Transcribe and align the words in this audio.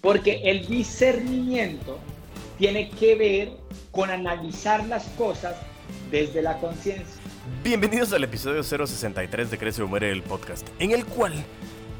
Porque 0.00 0.40
el 0.44 0.66
discernimiento 0.66 1.98
tiene 2.58 2.88
que 2.88 3.14
ver 3.16 3.52
con 3.90 4.08
analizar 4.10 4.86
las 4.86 5.04
cosas 5.10 5.56
desde 6.10 6.40
la 6.40 6.58
conciencia. 6.58 7.20
Bienvenidos 7.62 8.12
al 8.14 8.24
episodio 8.24 8.62
063 8.62 9.50
de 9.50 9.58
Crece 9.58 9.82
o 9.82 9.88
Muere 9.88 10.10
el 10.10 10.22
podcast, 10.22 10.66
en 10.78 10.92
el 10.92 11.04
cual 11.04 11.34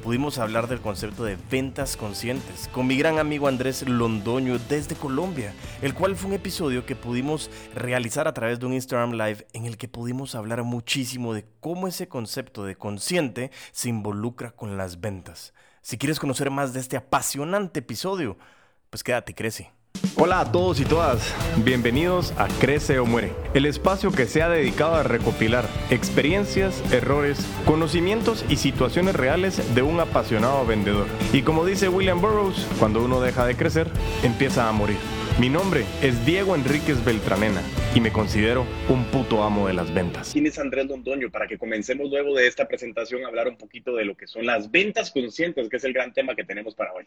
pudimos 0.03 0.39
hablar 0.39 0.67
del 0.67 0.81
concepto 0.81 1.25
de 1.25 1.37
ventas 1.51 1.99
conscientes 1.99 2.69
con 2.73 2.87
mi 2.87 2.97
gran 2.97 3.19
amigo 3.19 3.49
Andrés 3.49 3.87
Londoño 3.87 4.59
desde 4.59 4.95
Colombia, 4.95 5.53
el 5.83 5.93
cual 5.93 6.17
fue 6.17 6.29
un 6.29 6.37
episodio 6.37 6.87
que 6.87 6.97
pudimos 6.97 7.51
realizar 7.75 8.27
a 8.27 8.33
través 8.33 8.59
de 8.59 8.65
un 8.65 8.73
Instagram 8.73 9.13
Live 9.13 9.47
en 9.53 9.67
el 9.67 9.77
que 9.77 9.89
pudimos 9.89 10.35
hablar 10.35 10.63
muchísimo 10.63 11.35
de 11.35 11.45
cómo 11.61 11.87
ese 11.87 12.09
concepto 12.09 12.65
de 12.65 12.77
consciente 12.77 13.51
se 13.73 13.91
involucra 13.91 14.53
con 14.53 14.79
las 14.79 15.03
ventas. 15.03 15.53
Si 15.83 15.97
quieres 15.97 16.21
conocer 16.21 16.51
más 16.51 16.75
de 16.75 16.81
este 16.81 16.97
apasionante 16.99 17.81
episodio, 17.81 18.37
pues 18.91 19.03
quédate 19.03 19.35
crece. 19.35 19.73
Hola 20.17 20.41
a 20.41 20.53
todos 20.53 20.79
y 20.79 20.85
todas, 20.85 21.35
bienvenidos 21.65 22.33
a 22.39 22.49
Crece 22.61 22.99
o 22.99 23.07
Muere, 23.07 23.33
el 23.55 23.67
espacio 23.67 24.13
que 24.13 24.27
se 24.27 24.43
ha 24.43 24.49
dedicado 24.49 24.95
a 24.95 25.03
recopilar 25.03 25.67
experiencias, 25.91 26.83
errores, 26.93 27.47
conocimientos 27.65 28.45
y 28.49 28.57
situaciones 28.57 29.15
reales 29.17 29.75
de 29.75 29.83
un 29.83 29.99
apasionado 29.99 30.65
vendedor. 30.67 31.07
Y 31.33 31.43
como 31.43 31.65
dice 31.65 31.89
William 31.89 32.21
Burroughs, 32.21 32.67
cuando 32.79 33.03
uno 33.03 33.21
deja 33.21 33.47
de 33.47 33.57
crecer, 33.57 33.91
empieza 34.23 34.69
a 34.69 34.73
morir. 34.73 34.99
Mi 35.39 35.49
nombre 35.49 35.87
es 36.03 36.25
Diego 36.27 36.55
Enríquez 36.55 37.03
Beltranena 37.05 37.63
y 37.95 38.01
me 38.01 38.13
considero 38.13 38.65
un 38.89 39.05
puto 39.07 39.43
amo 39.43 39.67
de 39.67 39.75
las 39.75 39.93
ventas. 39.93 40.31
¿Quién 40.33 40.47
es 40.47 40.59
Andrés 40.59 40.87
Londoño? 40.87 41.31
Para 41.31 41.49
que 41.49 41.59
comencemos 41.59 42.09
luego 42.09 42.35
de 42.35 42.47
esta 42.47 42.69
presentación 42.69 43.25
a 43.25 43.29
hablar 43.29 43.49
un 43.49 43.57
poquito 43.57 43.97
de 43.97 44.05
lo 44.05 44.17
que 44.17 44.27
son 44.27 44.47
las 44.47 44.71
ventas 44.71 45.11
conscientes, 45.11 45.69
que 45.69 45.77
es 45.77 45.85
el 45.85 45.93
gran 45.93 46.13
tema 46.13 46.37
que 46.37 46.45
tenemos 46.45 46.75
para 46.75 46.93
hoy. 46.93 47.07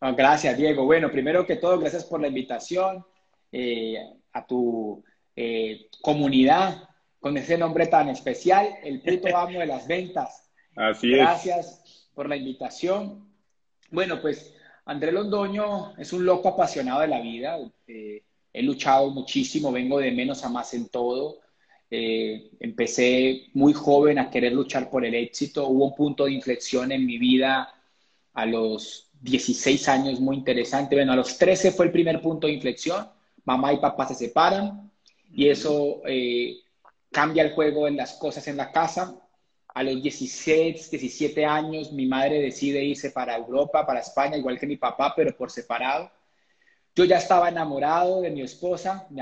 Ah, 0.00 0.12
gracias, 0.12 0.56
Diego. 0.58 0.84
Bueno, 0.84 1.10
primero 1.10 1.46
que 1.46 1.56
todo, 1.56 1.78
gracias 1.78 2.04
por 2.04 2.20
la 2.20 2.28
invitación 2.28 3.04
eh, 3.52 3.96
a 4.32 4.44
tu 4.44 5.04
eh, 5.36 5.88
comunidad 6.02 6.88
con 7.20 7.36
ese 7.36 7.56
nombre 7.56 7.86
tan 7.86 8.08
especial, 8.08 8.68
el 8.82 9.00
puto 9.00 9.28
amo 9.36 9.60
de 9.60 9.66
las 9.66 9.86
ventas. 9.86 10.50
Así 10.74 11.12
es. 11.12 11.18
Gracias 11.18 12.10
por 12.14 12.28
la 12.28 12.36
invitación. 12.36 13.30
Bueno, 13.90 14.20
pues 14.20 14.52
Andrés 14.84 15.14
Londoño 15.14 15.96
es 15.96 16.12
un 16.12 16.26
loco 16.26 16.48
apasionado 16.48 17.00
de 17.02 17.08
la 17.08 17.20
vida. 17.20 17.58
Eh, 17.86 18.24
he 18.56 18.62
luchado 18.62 19.10
muchísimo, 19.10 19.70
vengo 19.70 19.98
de 19.98 20.10
menos 20.12 20.42
a 20.42 20.48
más 20.48 20.72
en 20.72 20.88
todo. 20.88 21.40
empecé 21.90 23.48
muy 23.54 23.72
joven 23.74 24.18
a 24.18 24.30
querer 24.30 24.52
luchar 24.52 24.88
por 24.90 25.04
el 25.04 25.14
éxito. 25.14 25.68
Hubo 25.68 25.84
un 25.86 25.94
punto 25.94 26.24
de 26.24 26.32
inflexión 26.32 26.90
en 26.90 27.04
mi 27.04 27.18
vida 27.18 27.72
a 28.32 28.46
los 28.46 29.10
16 29.20 29.88
años 29.88 30.20
muy 30.20 30.36
interesante. 30.36 30.96
Bueno, 30.96 31.12
a 31.12 31.16
los 31.16 31.36
13 31.36 31.72
fue 31.72 31.86
el 31.86 31.92
primer 31.92 32.22
punto 32.22 32.46
de 32.46 32.54
inflexión. 32.54 33.06
Mamá 33.44 33.74
y 33.74 33.78
papá 33.78 34.08
se 34.08 34.14
separan 34.14 34.90
y 35.32 35.48
eso 35.48 36.00
eh, 36.06 36.56
cambia 37.10 37.42
el 37.42 37.52
juego 37.52 37.86
en 37.86 37.96
las 37.96 38.14
cosas 38.14 38.48
en 38.48 38.56
la 38.56 38.72
casa. 38.72 39.20
A 39.68 39.82
los 39.82 40.02
16, 40.02 40.90
17 40.90 41.44
años, 41.44 41.92
mi 41.92 42.06
madre 42.06 42.40
decide 42.40 42.82
irse 42.82 43.10
para 43.10 43.36
Europa, 43.36 43.86
para 43.86 44.00
España, 44.00 44.38
igual 44.38 44.58
que 44.58 44.66
mi 44.66 44.78
papá, 44.78 45.12
pero 45.14 45.36
por 45.36 45.50
separado. 45.50 46.10
Yo 46.96 47.04
ya 47.04 47.18
estaba 47.18 47.50
enamorado 47.50 48.22
de 48.22 48.30
mi 48.30 48.40
esposa, 48.40 49.06
mi, 49.10 49.20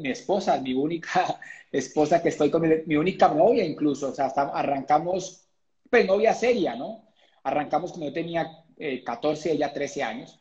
mi 0.00 0.10
esposa, 0.10 0.60
mi 0.60 0.74
única 0.74 1.38
esposa 1.72 2.20
que 2.20 2.30
estoy 2.30 2.50
con, 2.50 2.62
mi, 2.62 2.68
mi 2.86 2.96
única 2.96 3.28
novia 3.28 3.64
incluso. 3.64 4.08
O 4.08 4.14
sea, 4.14 4.26
hasta 4.26 4.42
arrancamos, 4.48 5.46
pues 5.88 6.04
novia 6.04 6.34
seria, 6.34 6.74
¿no? 6.74 7.08
Arrancamos 7.44 7.92
cuando 7.92 8.08
yo 8.08 8.12
tenía 8.12 8.64
14 9.04 9.50
y 9.50 9.56
ella 9.56 9.72
13 9.72 10.02
años. 10.02 10.40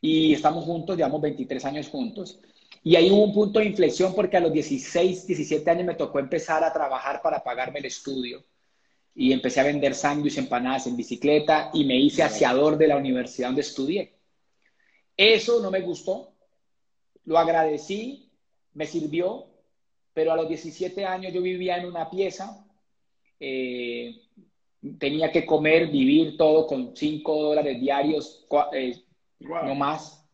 Y 0.00 0.32
estamos 0.32 0.64
juntos, 0.64 0.96
llevamos 0.96 1.20
23 1.20 1.64
años 1.64 1.88
juntos. 1.88 2.38
Y 2.84 2.94
ahí 2.94 3.10
hubo 3.10 3.24
un 3.24 3.34
punto 3.34 3.58
de 3.58 3.66
inflexión 3.66 4.14
porque 4.14 4.36
a 4.36 4.40
los 4.40 4.52
16, 4.52 5.26
17 5.26 5.68
años 5.70 5.86
me 5.86 5.94
tocó 5.94 6.20
empezar 6.20 6.62
a 6.62 6.72
trabajar 6.72 7.20
para 7.20 7.42
pagarme 7.42 7.80
el 7.80 7.86
estudio. 7.86 8.44
Y 9.12 9.32
empecé 9.32 9.58
a 9.58 9.64
vender 9.64 9.96
sándwiches, 9.96 10.38
empanadas 10.38 10.86
en 10.86 10.96
bicicleta 10.96 11.70
y 11.74 11.84
me 11.84 11.96
hice 11.96 12.22
aseador 12.22 12.78
de 12.78 12.86
la 12.86 12.96
universidad 12.96 13.48
donde 13.48 13.62
estudié. 13.62 14.17
Eso 15.18 15.60
no 15.60 15.72
me 15.72 15.80
gustó, 15.80 16.32
lo 17.24 17.36
agradecí, 17.36 18.30
me 18.74 18.86
sirvió, 18.86 19.46
pero 20.14 20.30
a 20.30 20.36
los 20.36 20.48
17 20.48 21.04
años 21.04 21.32
yo 21.32 21.42
vivía 21.42 21.76
en 21.76 21.86
una 21.86 22.08
pieza, 22.08 22.64
eh, 23.40 24.14
tenía 24.96 25.32
que 25.32 25.44
comer, 25.44 25.88
vivir 25.88 26.36
todo 26.36 26.68
con 26.68 26.96
5 26.96 27.42
dólares 27.42 27.80
diarios, 27.80 28.46
eh, 28.72 28.94
no 29.40 29.74
más. 29.74 30.24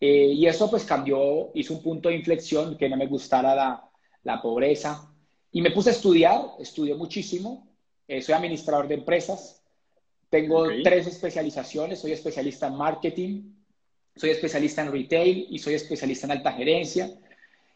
Eh, 0.00 0.32
y 0.34 0.46
eso 0.48 0.68
pues 0.68 0.84
cambió, 0.84 1.52
hizo 1.54 1.74
un 1.74 1.82
punto 1.82 2.08
de 2.08 2.16
inflexión 2.16 2.76
que 2.76 2.88
no 2.88 2.96
me 2.96 3.06
gustara 3.06 3.54
la, 3.54 3.88
la 4.24 4.42
pobreza. 4.42 5.14
Y 5.52 5.62
me 5.62 5.70
puse 5.70 5.90
a 5.90 5.92
estudiar, 5.92 6.40
estudié 6.58 6.96
muchísimo, 6.96 7.68
soy 8.20 8.34
administrador 8.34 8.88
de 8.88 8.96
empresas, 8.96 9.63
tengo 10.34 10.66
tres 10.82 11.06
especializaciones, 11.06 12.00
soy 12.00 12.10
especialista 12.10 12.66
en 12.66 12.74
marketing, 12.74 13.52
soy 14.16 14.30
especialista 14.30 14.82
en 14.82 14.90
retail 14.90 15.46
y 15.48 15.60
soy 15.60 15.74
especialista 15.74 16.26
en 16.26 16.32
alta 16.32 16.50
gerencia. 16.50 17.08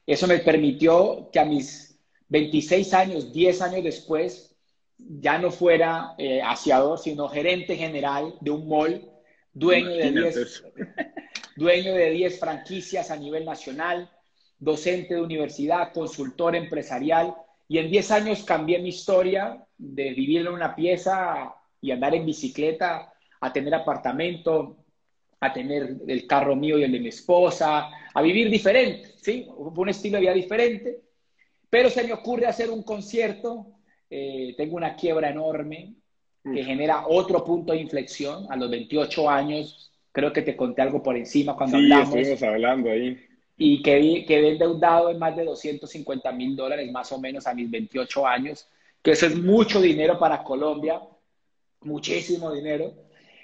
Eso 0.05 0.27
me 0.27 0.41
permitió 0.41 1.31
que 1.33 1.39
a 1.39 1.45
mis 1.45 1.97
26 2.29 2.95
años, 2.95 3.33
10 3.33 3.63
años 3.63 3.85
después, 3.85 4.57
ya 4.99 5.39
no 5.39 5.53
fuera 5.53 6.15
eh, 6.19 6.43
aseador, 6.43 6.99
sino 6.99 7.29
gerente 7.29 7.77
general 7.77 8.35
de 8.41 8.51
un 8.51 8.67
mall, 8.67 9.09
dueño 9.53 9.91
de, 9.91 10.11
10, 10.11 10.65
dueño 11.57 11.95
de 11.95 12.11
10 12.11 12.41
franquicias 12.41 13.13
a 13.13 13.17
nivel 13.17 13.45
nacional, 13.45 14.11
docente 14.59 15.15
de 15.15 15.23
universidad, 15.23 15.93
consultor 15.93 16.57
empresarial. 16.57 17.37
Y 17.69 17.79
en 17.79 17.89
10 17.89 18.11
años 18.11 18.43
cambié 18.43 18.81
mi 18.81 18.89
historia 18.89 19.65
de 19.77 20.13
vivir 20.13 20.41
en 20.41 20.49
una 20.49 20.75
pieza 20.75 21.55
y 21.81 21.91
andar 21.91 22.15
en 22.15 22.27
bicicleta, 22.27 23.13
a 23.41 23.53
tener 23.53 23.75
apartamento, 23.75 24.85
a 25.41 25.53
tener 25.53 25.97
el 26.07 26.27
carro 26.27 26.57
mío 26.57 26.79
y 26.79 26.85
el 26.85 26.93
de 26.93 27.01
mi 27.01 27.09
esposa, 27.09 27.89
a 28.13 28.23
vivir 28.23 28.51
diferente, 28.51 29.15
¿sí? 29.17 29.47
Un 29.57 29.89
estilo 29.89 30.17
de 30.17 30.23
vida 30.23 30.33
diferente. 30.33 31.01
Pero 31.71 31.91
se 31.91 32.03
me 32.05 32.13
ocurre 32.13 32.47
hacer 32.47 32.71
un 32.71 32.83
concierto 32.83 33.79
eh, 34.11 34.55
tengo 34.57 34.77
una 34.77 34.97
quiebra 34.97 35.31
enorme 35.31 35.95
que 36.43 36.65
genera 36.65 37.07
otro 37.07 37.45
punto 37.45 37.75
de 37.75 37.81
inflexión 37.81 38.47
a 38.49 38.57
los 38.57 38.71
28 38.71 39.29
años. 39.29 39.93
Creo 40.13 40.33
que 40.33 40.41
te 40.41 40.57
conté 40.57 40.81
algo 40.81 41.03
por 41.03 41.15
encima 41.15 41.55
cuando 41.55 41.77
sí, 41.77 41.85
hablamos. 41.85 42.15
estuvimos 42.15 42.43
hablando 42.43 42.91
ahí. 42.91 43.19
Y 43.59 43.83
quedé, 43.83 44.25
quedé 44.25 44.53
endeudado 44.53 45.11
en 45.11 45.19
más 45.19 45.37
de 45.37 45.45
250 45.45 46.33
mil 46.33 46.57
dólares 46.57 46.91
más 46.91 47.13
o 47.13 47.19
menos 47.19 47.47
a 47.47 47.53
mis 47.53 47.71
28 47.71 48.27
años, 48.27 48.67
que 49.03 49.11
eso 49.11 49.27
es 49.27 49.37
mucho 49.37 49.81
dinero 49.81 50.19
para 50.19 50.43
Colombia, 50.43 51.01
muchísimo 51.81 52.53
dinero. 52.53 52.95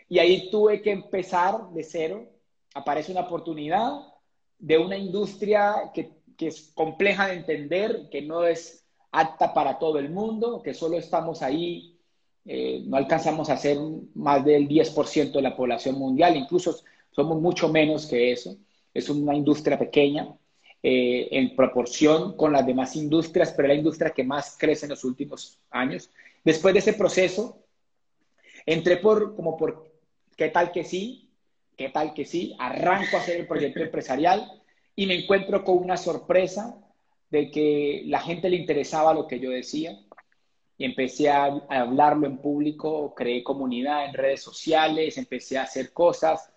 Y 0.09 0.19
ahí 0.19 0.50
tuve 0.50 0.83
que 0.83 0.91
empezar 0.91 1.71
de 1.71 1.83
cero. 1.83 2.28
Aparece 2.75 3.12
una 3.12 3.22
oportunidad 3.22 3.93
de 4.59 4.78
una 4.78 4.97
industria 4.97 5.91
que, 5.93 6.12
que 6.37 6.49
es 6.49 6.72
compleja 6.75 7.28
de 7.28 7.34
entender, 7.34 8.09
que 8.11 8.22
no 8.22 8.45
es 8.45 8.84
apta 9.12 9.55
para 9.55 9.78
todo 9.78 9.99
el 9.99 10.11
mundo, 10.11 10.62
que 10.62 10.75
solo 10.75 10.99
estamos 10.99 11.43
ahí, 11.43 11.99
eh, 12.45 12.83
no 12.84 12.97
alcanzamos 12.97 13.49
a 13.49 13.56
ser 13.56 13.78
más 14.15 14.45
del 14.45 14.69
10% 14.69 15.33
de 15.33 15.43
la 15.43 15.56
población 15.56 15.97
mundial, 15.97 16.37
incluso 16.37 16.77
somos 17.11 17.41
mucho 17.41 17.69
menos 17.69 18.06
que 18.06 18.33
eso. 18.33 18.56
Es 18.93 19.09
una 19.09 19.34
industria 19.34 19.78
pequeña 19.78 20.28
eh, 20.83 21.28
en 21.31 21.56
proporción 21.56 22.37
con 22.37 22.53
las 22.53 22.66
demás 22.66 22.97
industrias, 22.97 23.53
pero 23.56 23.69
la 23.69 23.75
industria 23.75 24.11
que 24.11 24.25
más 24.25 24.56
crece 24.59 24.87
en 24.87 24.91
los 24.91 25.05
últimos 25.05 25.59
años. 25.71 26.11
Después 26.45 26.75
de 26.75 26.81
ese 26.81 26.93
proceso, 26.93 27.63
entré 28.66 28.97
por 28.97 29.34
como 29.36 29.56
por 29.56 29.91
qué 30.36 30.48
tal 30.48 30.72
que 30.72 30.84
sí, 30.84 31.30
qué 31.77 31.89
tal 31.89 32.15
que 32.15 32.24
sí, 32.24 32.54
arranco 32.59 33.16
a 33.16 33.21
hacer 33.21 33.41
el 33.41 33.47
proyecto 33.47 33.80
empresarial 33.83 34.62
y 34.97 35.06
me 35.06 35.22
encuentro 35.22 35.65
con 35.65 35.78
una 35.78 35.97
sorpresa 35.97 36.78
de 37.30 37.50
que 37.50 38.03
la 38.06 38.21
gente 38.21 38.48
le 38.48 38.56
interesaba 38.56 39.12
lo 39.12 39.27
que 39.27 39.41
yo 39.41 39.50
decía 39.50 39.98
y 40.77 40.84
empecé 40.84 41.30
a, 41.30 41.47
hablarlo 41.68 42.27
en 42.27 42.39
público, 42.39 43.15
creé 43.15 43.42
comunidad 43.42 44.06
en 44.06 44.15
redes 44.15 44.42
sociales, 44.42 45.18
empecé 45.18 45.59
a 45.59 45.62
hacer 45.62 45.92
cosas, 45.92 46.53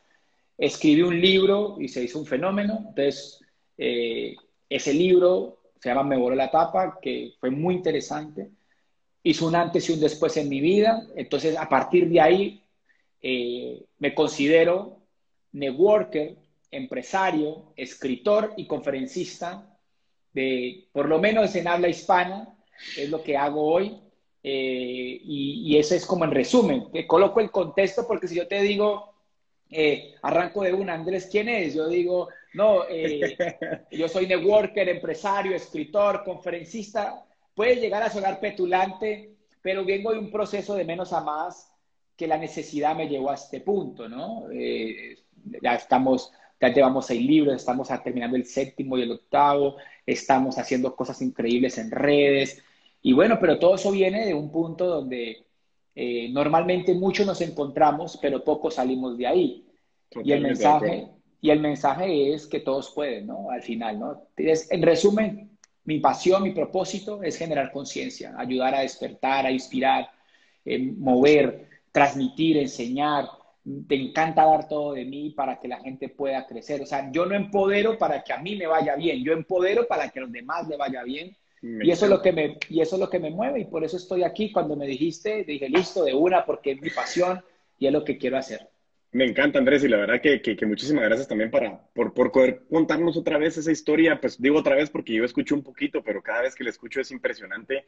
escribí 0.57 1.01
un 1.03 1.19
libro 1.19 1.77
y 1.79 1.87
se 1.87 2.03
hizo 2.03 2.19
un 2.19 2.25
fenómeno. 2.25 2.77
Entonces, 2.89 3.39
eh, 3.77 4.35
ese 4.69 4.93
libro 4.93 5.59
se 5.79 5.89
llama 5.89 6.03
Me 6.03 6.17
voló 6.17 6.35
la 6.35 6.49
tapa, 6.49 6.99
que 7.01 7.33
fue 7.39 7.51
muy 7.51 7.75
interesante. 7.75 8.49
Hizo 9.27 9.47
un 9.47 9.55
antes 9.55 9.89
y 9.89 9.93
un 9.93 9.99
después 9.99 10.37
en 10.37 10.49
mi 10.49 10.61
vida. 10.61 11.05
Entonces, 11.15 11.57
a 11.57 11.67
partir 11.67 12.09
de 12.09 12.21
ahí, 12.21 12.63
eh, 13.21 13.83
me 13.99 14.13
considero 14.13 14.99
networker, 15.51 16.35
empresario, 16.71 17.73
escritor 17.75 18.53
y 18.57 18.67
conferencista 18.67 19.77
por 20.91 21.07
lo 21.07 21.19
menos 21.19 21.55
en 21.55 21.67
habla 21.67 21.87
hispana, 21.87 22.47
es 22.95 23.09
lo 23.09 23.23
que 23.23 23.37
hago 23.37 23.63
hoy. 23.63 23.99
Eh, 24.43 25.19
y, 25.23 25.63
y, 25.65 25.77
ese 25.77 25.97
es 25.97 26.05
como 26.05 26.23
en 26.23 26.31
resumen. 26.31 26.91
Te 26.91 27.07
coloco 27.07 27.39
el 27.39 27.51
contexto 27.51 28.07
porque 28.07 28.27
si 28.27 28.35
yo 28.35 28.47
te 28.47 28.61
digo, 28.61 29.13
eh, 29.69 30.15
arranco 30.21 30.61
de 30.61 30.73
una, 30.73 30.93
Andrés, 30.93 31.27
¿quién 31.29 31.49
es? 31.49 31.73
Yo 31.73 31.87
digo, 31.89 32.29
no, 32.53 32.83
eh, 32.87 33.35
yo 33.91 34.07
soy 34.07 34.27
networker, 34.27 34.87
empresario, 34.87 35.55
escritor, 35.55 36.23
conferencista. 36.23 37.25
Puede 37.57 37.77
llegar 37.77 38.03
a 38.03 38.11
sonar 38.11 38.39
petulante, 38.39 39.33
pero 39.63 39.83
vengo 39.83 40.11
de 40.11 40.19
un 40.19 40.29
proceso 40.29 40.75
de 40.75 40.85
menos 40.85 41.11
a 41.11 41.21
más 41.21 41.73
que 42.15 42.27
la 42.27 42.37
necesidad 42.37 42.95
me 42.95 43.09
llevó 43.09 43.31
a 43.31 43.33
este 43.33 43.61
punto, 43.61 44.07
¿no? 44.07 44.43
ya 45.63 45.73
estamos, 45.73 46.31
ya 46.61 46.71
llevamos 46.71 47.07
seis 47.07 47.25
libros, 47.25 47.55
estamos 47.55 47.87
terminando 48.03 48.37
el 48.37 48.45
séptimo 48.45 48.95
y 48.95 49.01
el 49.01 49.11
octavo, 49.11 49.77
estamos 50.05 50.59
haciendo 50.59 50.95
cosas 50.95 51.19
increíbles 51.23 51.79
en 51.79 51.89
redes, 51.89 52.63
y 53.01 53.13
bueno, 53.13 53.39
pero 53.41 53.57
todo 53.57 53.73
eso 53.73 53.89
viene 53.89 54.27
de 54.27 54.35
un 54.35 54.51
punto 54.51 54.85
donde 54.85 55.43
eh, 55.95 56.29
normalmente 56.29 56.93
muchos 56.93 57.25
nos 57.25 57.41
encontramos, 57.41 58.19
pero 58.21 58.43
pocos 58.43 58.75
salimos 58.75 59.17
de 59.17 59.25
ahí. 59.25 59.65
y 60.23 60.31
el 60.31 60.41
mensaje, 60.41 61.07
y 61.41 61.49
el 61.49 61.59
mensaje 61.59 62.35
es 62.35 62.45
que 62.45 62.59
todos 62.59 62.91
pueden, 62.91 63.25
¿no? 63.25 63.49
Al 63.49 63.63
final, 63.63 63.99
¿no? 63.99 64.27
en 64.37 64.81
resumen, 64.83 65.56
mi 65.87 65.99
pasión, 65.99 66.43
mi 66.43 66.51
propósito 66.51 67.23
es 67.23 67.37
generar 67.37 67.71
conciencia, 67.71 68.35
ayudar 68.37 68.75
a 68.75 68.81
despertar, 68.81 69.45
a 69.45 69.51
inspirar, 69.51 70.09
eh, 70.65 70.79
mover, 70.79 71.67
transmitir, 71.91 72.57
enseñar. 72.57 73.25
Te 73.87 73.95
encanta 73.95 74.45
dar 74.45 74.67
todo 74.67 74.93
de 74.93 75.05
mí 75.05 75.31
para 75.31 75.59
que 75.59 75.69
la 75.69 75.79
gente 75.79 76.09
pueda 76.09 76.45
crecer. 76.45 76.81
O 76.81 76.85
sea, 76.85 77.09
yo 77.11 77.25
no 77.25 77.35
empodero 77.35 77.97
para 77.97 78.21
que 78.21 78.33
a 78.33 78.37
mí 78.37 78.57
me 78.57 78.67
vaya 78.67 78.95
bien, 78.97 79.23
yo 79.23 79.31
empodero 79.31 79.87
para 79.87 80.09
que 80.09 80.19
a 80.19 80.23
los 80.23 80.31
demás 80.31 80.67
le 80.67 80.75
vaya 80.75 81.03
bien 81.03 81.35
y 81.61 81.89
eso, 81.89 82.05
es 82.05 82.11
lo 82.11 82.21
que 82.21 82.31
me, 82.31 82.57
y 82.69 82.81
eso 82.81 82.95
es 82.97 82.99
lo 82.99 83.09
que 83.09 83.19
me 83.19 83.31
mueve 83.31 83.61
y 83.61 83.65
por 83.65 83.83
eso 83.83 83.97
estoy 83.97 84.23
aquí. 84.23 84.51
Cuando 84.51 84.75
me 84.75 84.85
dijiste, 84.85 85.43
dije, 85.43 85.69
listo, 85.69 86.03
de 86.03 86.13
una, 86.13 86.45
porque 86.45 86.71
es 86.71 86.81
mi 86.81 86.89
pasión 86.89 87.41
y 87.79 87.87
es 87.87 87.93
lo 87.93 88.03
que 88.03 88.17
quiero 88.17 88.37
hacer. 88.37 88.69
Me 89.17 89.25
encanta, 89.25 89.57
Andrés, 89.57 89.83
y 89.83 89.87
la 89.87 89.97
verdad 89.97 90.21
que, 90.21 90.43
que, 90.43 90.65
muchísimas 90.67 91.03
gracias 91.05 91.27
también 91.27 91.49
para, 91.49 91.81
por, 91.95 92.13
por, 92.13 92.31
poder 92.31 92.61
contarnos 92.69 93.17
otra 93.17 93.39
vez 93.39 93.57
esa 93.57 93.71
historia. 93.71 94.21
Pues 94.21 94.39
digo 94.39 94.59
otra 94.59 94.75
vez 94.75 94.91
porque 94.91 95.15
yo 95.15 95.23
escucho 95.23 95.55
un 95.55 95.63
poquito, 95.63 96.03
pero 96.03 96.21
cada 96.21 96.43
vez 96.43 96.53
que 96.53 96.63
la 96.63 96.69
escucho 96.69 97.01
es 97.01 97.09
impresionante. 97.09 97.87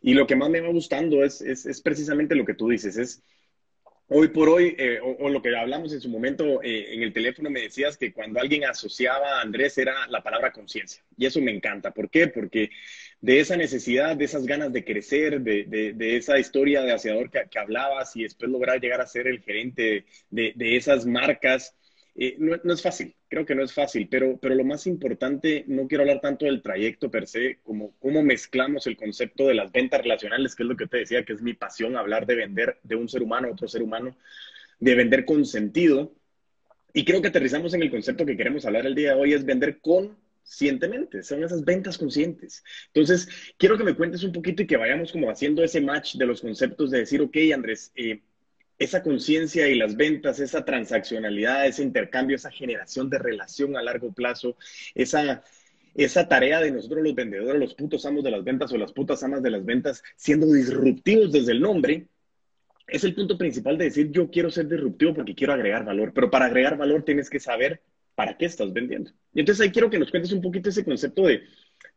Y 0.00 0.14
lo 0.14 0.24
que 0.24 0.36
más 0.36 0.48
me 0.50 0.60
va 0.60 0.68
gustando 0.68 1.24
es, 1.24 1.40
es, 1.40 1.66
es 1.66 1.80
precisamente 1.80 2.36
lo 2.36 2.44
que 2.44 2.54
tú 2.54 2.68
dices, 2.68 2.96
es 2.96 3.24
hoy 4.06 4.28
por 4.28 4.48
hoy, 4.48 4.76
eh, 4.78 5.00
o, 5.02 5.28
lo 5.28 5.42
que 5.42 5.56
hablamos 5.56 5.92
en 5.92 6.00
su 6.00 6.08
momento 6.08 6.62
eh, 6.62 6.94
en 6.94 7.02
el 7.02 7.12
teléfono, 7.12 7.50
me 7.50 7.62
decías 7.62 7.96
que 7.96 8.12
cuando 8.12 8.38
alguien 8.38 8.64
asociaba 8.64 9.38
a 9.38 9.40
Andrés 9.40 9.78
era 9.78 10.06
la 10.06 10.22
palabra 10.22 10.52
conciencia. 10.52 11.02
Y 11.16 11.26
eso 11.26 11.40
me 11.40 11.50
encanta. 11.50 11.90
¿Por 11.90 12.08
qué? 12.08 12.28
Porque 12.28 12.70
de 13.20 13.40
esa 13.40 13.56
necesidad, 13.56 14.16
de 14.16 14.24
esas 14.24 14.46
ganas 14.46 14.72
de 14.72 14.84
crecer, 14.84 15.40
de, 15.40 15.64
de, 15.64 16.16
esa 16.16 16.38
historia 16.38 16.82
de 16.82 16.92
aseador 16.92 17.30
que, 17.30 17.42
que, 17.50 17.58
hablabas 17.58 18.14
y 18.16 18.22
después 18.22 18.50
lograr 18.50 18.80
llegar 18.80 19.00
a 19.00 19.06
ser 19.06 19.26
el 19.26 19.40
gerente 19.40 20.04
de, 20.30 20.52
de 20.54 20.76
esas 20.76 21.04
marcas, 21.04 21.74
eh, 22.20 22.34
no, 22.38 22.72
es 22.72 22.82
fácil, 22.82 23.14
creo 23.28 23.46
que 23.46 23.54
no 23.54 23.62
es 23.62 23.72
fácil, 23.72 24.08
pero, 24.10 24.38
pero 24.38 24.56
lo 24.56 24.64
más 24.64 24.88
importante, 24.88 25.62
no 25.68 25.86
quiero 25.86 26.02
hablar 26.02 26.20
tanto 26.20 26.46
del 26.46 26.62
trayecto 26.62 27.12
per 27.12 27.28
se, 27.28 27.60
como 27.62 27.96
cómo 28.00 28.24
mezclamos 28.24 28.88
el 28.88 28.96
concepto 28.96 29.46
de 29.46 29.54
las 29.54 29.70
ventas 29.70 30.02
relacionales, 30.02 30.56
que 30.56 30.64
es 30.64 30.68
lo 30.68 30.76
que 30.76 30.88
te 30.88 30.96
decía, 30.98 31.24
que 31.24 31.34
es 31.34 31.42
mi 31.42 31.54
pasión, 31.54 31.96
hablar 31.96 32.26
de 32.26 32.34
vender 32.34 32.80
de 32.82 32.96
un 32.96 33.08
ser 33.08 33.22
humano 33.22 33.46
a 33.46 33.52
otro 33.52 33.68
ser 33.68 33.84
humano, 33.84 34.16
de 34.80 34.96
vender 34.96 35.24
con 35.24 35.46
sentido. 35.46 36.12
Y 36.92 37.04
creo 37.04 37.22
que 37.22 37.28
aterrizamos 37.28 37.72
en 37.74 37.82
el 37.82 37.90
concepto 37.90 38.26
que 38.26 38.36
queremos 38.36 38.66
hablar 38.66 38.84
el 38.86 38.96
día 38.96 39.14
de 39.14 39.20
hoy, 39.20 39.32
es 39.34 39.44
vender 39.44 39.78
con 39.80 40.16
conscientemente, 40.48 41.22
son 41.22 41.44
esas 41.44 41.62
ventas 41.62 41.98
conscientes. 41.98 42.64
Entonces, 42.86 43.28
quiero 43.58 43.76
que 43.76 43.84
me 43.84 43.94
cuentes 43.94 44.24
un 44.24 44.32
poquito 44.32 44.62
y 44.62 44.66
que 44.66 44.78
vayamos 44.78 45.12
como 45.12 45.30
haciendo 45.30 45.62
ese 45.62 45.80
match 45.82 46.14
de 46.16 46.24
los 46.24 46.40
conceptos 46.40 46.90
de 46.90 47.00
decir, 47.00 47.20
ok, 47.20 47.36
Andrés, 47.52 47.92
eh, 47.94 48.22
esa 48.78 49.02
conciencia 49.02 49.68
y 49.68 49.74
las 49.74 49.94
ventas, 49.94 50.40
esa 50.40 50.64
transaccionalidad, 50.64 51.66
ese 51.66 51.82
intercambio, 51.82 52.36
esa 52.36 52.50
generación 52.50 53.10
de 53.10 53.18
relación 53.18 53.76
a 53.76 53.82
largo 53.82 54.10
plazo, 54.12 54.56
esa, 54.94 55.44
esa 55.94 56.28
tarea 56.28 56.60
de 56.60 56.70
nosotros 56.70 57.02
los 57.02 57.14
vendedores, 57.14 57.60
los 57.60 57.74
putos 57.74 58.06
amos 58.06 58.24
de 58.24 58.30
las 58.30 58.42
ventas 58.42 58.72
o 58.72 58.78
las 58.78 58.92
putas 58.92 59.22
amas 59.22 59.42
de 59.42 59.50
las 59.50 59.64
ventas, 59.66 60.02
siendo 60.16 60.46
disruptivos 60.50 61.30
desde 61.30 61.52
el 61.52 61.60
nombre, 61.60 62.06
es 62.86 63.04
el 63.04 63.14
punto 63.14 63.36
principal 63.36 63.76
de 63.76 63.84
decir 63.84 64.10
yo 64.10 64.30
quiero 64.30 64.50
ser 64.50 64.66
disruptivo 64.66 65.12
porque 65.12 65.34
quiero 65.34 65.52
agregar 65.52 65.84
valor, 65.84 66.12
pero 66.14 66.30
para 66.30 66.46
agregar 66.46 66.78
valor 66.78 67.02
tienes 67.02 67.28
que 67.28 67.38
saber 67.38 67.82
para 68.18 68.36
qué 68.36 68.46
estás 68.46 68.72
vendiendo. 68.72 69.12
Y 69.32 69.38
entonces 69.38 69.64
ahí 69.64 69.70
quiero 69.70 69.90
que 69.90 69.98
nos 70.00 70.10
cuentes 70.10 70.32
un 70.32 70.42
poquito 70.42 70.70
ese 70.70 70.84
concepto 70.84 71.28
de, 71.28 71.44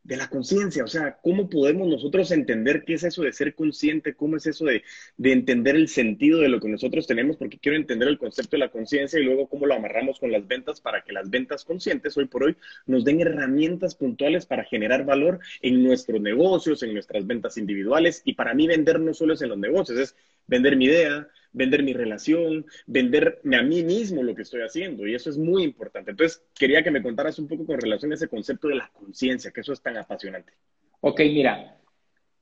la 0.04 0.30
conciencia, 0.30 0.84
o 0.84 0.88
sea, 0.88 1.18
cómo 1.20 1.50
podemos 1.50 1.88
nosotros 1.88 2.30
entender 2.30 2.84
qué 2.86 2.94
es 2.94 3.04
eso 3.04 3.24
de 3.24 3.34
ser 3.34 3.56
consciente, 3.56 4.14
cómo 4.14 4.38
es 4.38 4.46
eso 4.46 4.66
de, 4.66 4.84
de, 5.18 5.32
entender 5.32 5.76
el 5.76 5.88
sentido 5.88 6.40
de 6.42 6.50
lo 6.50 6.60
que 6.60 6.70
nosotros 6.70 7.08
tenemos, 7.08 7.38
porque 7.38 7.58
quiero 7.58 7.76
entender 7.76 8.08
el 8.08 8.20
concepto 8.20 8.52
de 8.52 8.60
la 8.60 8.70
conciencia 8.70 9.20
y 9.20 9.24
luego 9.24 9.50
cómo 9.50 9.66
lo 9.66 9.74
amarramos 9.74 10.20
con 10.20 10.32
las 10.32 10.48
ventas 10.48 10.80
para 10.80 11.02
que 11.02 11.12
las 11.12 11.28
ventas 11.32 11.66
conscientes 11.66 12.16
hoy 12.16 12.26
por 12.26 12.44
hoy 12.44 12.56
nos 12.86 13.04
den 13.04 13.20
herramientas 13.20 13.96
puntuales 13.96 14.46
para 14.46 14.64
generar 14.66 15.04
valor 15.04 15.40
en 15.64 15.84
nuestros 15.84 16.22
negocios, 16.22 16.84
en 16.84 16.94
nuestras 16.94 17.26
ventas 17.26 17.58
individuales. 17.58 18.22
Y 18.26 18.36
para 18.36 18.54
mí 18.54 18.68
vender 18.68 19.00
no 19.00 19.16
solo 19.16 19.34
es 19.34 19.42
en 19.42 19.50
los 19.50 19.58
negocios, 19.58 19.98
es 19.98 20.16
vender 20.46 20.78
mi 20.78 20.86
idea, 20.86 21.28
vender 21.54 21.84
mi 21.84 21.94
relación, 21.94 22.66
venderme 22.86 23.58
a 23.58 23.64
mí 23.64 23.84
mismo 23.84 24.24
lo 24.24 24.36
que 24.36 24.44
estoy 24.44 24.62
haciendo. 24.62 25.08
Y 25.08 25.16
eso 25.16 25.30
es 25.30 25.38
muy 25.38 25.64
importante. 25.64 26.12
Entonces, 26.12 26.44
quería 26.58 26.84
que 26.84 26.92
me 26.92 27.04
contaras 27.04 27.40
un 27.40 27.48
poco 27.48 27.66
con 27.66 27.80
relación 27.80 28.12
a 28.12 28.16
ese 28.16 28.28
concepto 28.28 28.68
de 28.68 28.76
la 28.76 28.90
conciencia, 28.94 29.52
que 29.52 29.62
eso 29.62 29.74
es 29.74 29.82
tan 29.82 29.98
apasionante. 29.98 30.54
Ok, 31.02 31.20
mira, 31.22 31.78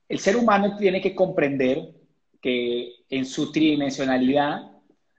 el 0.08 0.18
ser 0.18 0.36
humano 0.36 0.76
tiene 0.76 1.00
que 1.00 1.14
comprender 1.14 1.94
que 2.40 2.94
en 3.08 3.24
su 3.24 3.52
tridimensionalidad 3.52 4.70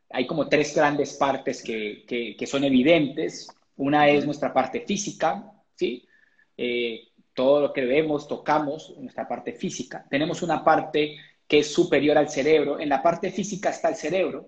hay 0.10 0.28
como 0.28 0.50
tres 0.50 0.76
grandes 0.76 1.14
partes 1.14 1.64
que, 1.64 2.04
que, 2.38 2.48
son 2.48 2.64
evidentes. 2.64 3.48
Una 3.78 4.10
es 4.10 4.26
nuestra 4.26 4.54
parte 4.54 4.82
física, 4.82 5.52
¿sí? 5.76 6.06
Eh, 6.58 7.08
todo 7.34 7.62
lo 7.62 7.74
que 7.74 7.86
vemos, 7.86 8.28
tocamos, 8.28 8.94
nuestra 8.98 9.28
parte 9.28 9.54
física. 9.54 10.06
Tenemos 10.10 10.42
una 10.42 10.64
parte 10.64 11.18
que 11.52 11.60
es 11.60 11.74
superior 11.74 12.18
al 12.18 12.30
cerebro. 12.30 12.80
En 12.80 12.88
la 12.88 13.04
parte 13.04 13.30
física 13.30 13.72
está 13.72 13.90
el 13.90 13.96
cerebro. 13.96 14.46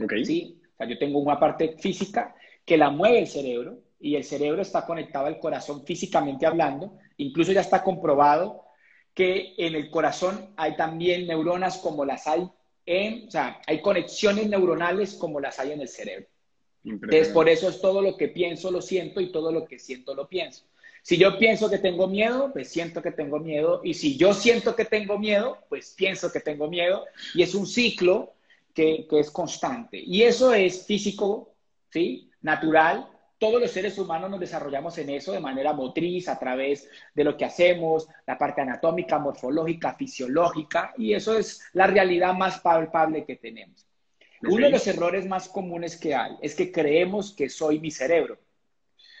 Okay. 0.00 0.24
¿sí? 0.24 0.60
O 0.72 0.76
sea, 0.76 0.86
yo 0.86 0.96
tengo 0.96 1.18
una 1.18 1.40
parte 1.40 1.74
física 1.80 2.32
que 2.64 2.76
la 2.76 2.90
mueve 2.90 3.18
el 3.18 3.26
cerebro 3.26 3.80
y 3.98 4.14
el 4.14 4.22
cerebro 4.22 4.62
está 4.62 4.86
conectado 4.86 5.26
al 5.26 5.40
corazón 5.40 5.84
físicamente 5.84 6.46
hablando. 6.46 6.96
Incluso 7.16 7.50
ya 7.50 7.62
está 7.62 7.82
comprobado 7.82 8.66
que 9.14 9.54
en 9.58 9.74
el 9.74 9.90
corazón 9.90 10.54
hay 10.56 10.76
también 10.76 11.26
neuronas 11.26 11.78
como 11.78 12.04
las 12.04 12.28
hay 12.28 12.48
en, 12.86 13.26
o 13.26 13.30
sea, 13.32 13.60
hay 13.66 13.82
conexiones 13.82 14.48
neuronales 14.48 15.14
como 15.14 15.40
las 15.40 15.58
hay 15.58 15.72
en 15.72 15.80
el 15.80 15.88
cerebro. 15.88 16.28
Entonces, 16.84 17.30
por 17.30 17.48
eso 17.48 17.68
es 17.68 17.80
todo 17.80 18.00
lo 18.00 18.16
que 18.16 18.28
pienso, 18.28 18.70
lo 18.70 18.80
siento 18.80 19.20
y 19.20 19.32
todo 19.32 19.50
lo 19.50 19.64
que 19.64 19.80
siento, 19.80 20.14
lo 20.14 20.28
pienso. 20.28 20.66
Si 21.02 21.16
yo 21.16 21.38
pienso 21.38 21.70
que 21.70 21.78
tengo 21.78 22.06
miedo, 22.06 22.52
pues 22.52 22.68
siento 22.68 23.02
que 23.02 23.12
tengo 23.12 23.38
miedo. 23.38 23.80
Y 23.84 23.94
si 23.94 24.16
yo 24.16 24.34
siento 24.34 24.76
que 24.76 24.84
tengo 24.84 25.18
miedo, 25.18 25.58
pues 25.68 25.94
pienso 25.96 26.30
que 26.30 26.40
tengo 26.40 26.68
miedo. 26.68 27.06
Y 27.34 27.42
es 27.42 27.54
un 27.54 27.66
ciclo 27.66 28.34
que, 28.74 29.06
es 29.10 29.30
constante. 29.30 29.98
Y 29.98 30.22
eso 30.22 30.52
es 30.52 30.86
físico, 30.86 31.54
¿sí? 31.90 32.30
Natural. 32.42 33.08
Todos 33.38 33.60
los 33.60 33.70
seres 33.70 33.98
humanos 33.98 34.30
nos 34.30 34.40
desarrollamos 34.40 34.98
en 34.98 35.10
eso 35.10 35.32
de 35.32 35.40
manera 35.40 35.72
motriz, 35.72 36.28
a 36.28 36.38
través 36.38 36.88
de 37.14 37.24
lo 37.24 37.36
que 37.36 37.44
hacemos, 37.44 38.08
la 38.26 38.36
parte 38.36 38.60
anatómica, 38.60 39.18
morfológica, 39.18 39.94
fisiológica. 39.94 40.92
Y 40.96 41.14
eso 41.14 41.38
es 41.38 41.62
la 41.72 41.86
realidad 41.86 42.34
más 42.34 42.60
palpable 42.60 43.24
que 43.24 43.36
tenemos. 43.36 43.86
Uno 44.42 44.66
de 44.66 44.72
los 44.72 44.86
errores 44.86 45.26
más 45.26 45.48
comunes 45.48 45.96
que 45.96 46.14
hay 46.14 46.32
es 46.40 46.54
que 46.54 46.70
creemos 46.70 47.32
que 47.32 47.48
soy 47.48 47.80
mi 47.80 47.90
cerebro. 47.90 48.38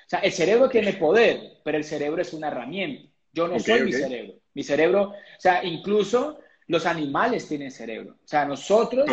O 0.08 0.10
sea, 0.10 0.20
el 0.20 0.32
cerebro 0.32 0.70
tiene 0.70 0.94
poder, 0.94 1.58
pero 1.62 1.76
el 1.76 1.84
cerebro 1.84 2.22
es 2.22 2.32
una 2.32 2.48
herramienta. 2.48 3.10
Yo 3.30 3.46
no 3.46 3.60
soy 3.60 3.82
mi 3.82 3.92
cerebro. 3.92 4.34
Mi 4.54 4.62
cerebro, 4.62 5.02
o 5.10 5.14
sea, 5.38 5.62
incluso 5.62 6.38
los 6.66 6.86
animales 6.86 7.46
tienen 7.46 7.70
cerebro. 7.70 8.12
O 8.24 8.26
sea, 8.26 8.46
nosotros 8.46 9.06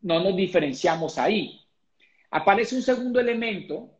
no 0.00 0.22
nos 0.22 0.36
diferenciamos 0.36 1.18
ahí. 1.18 1.60
Aparece 2.30 2.76
un 2.76 2.82
segundo 2.82 3.18
elemento, 3.18 3.90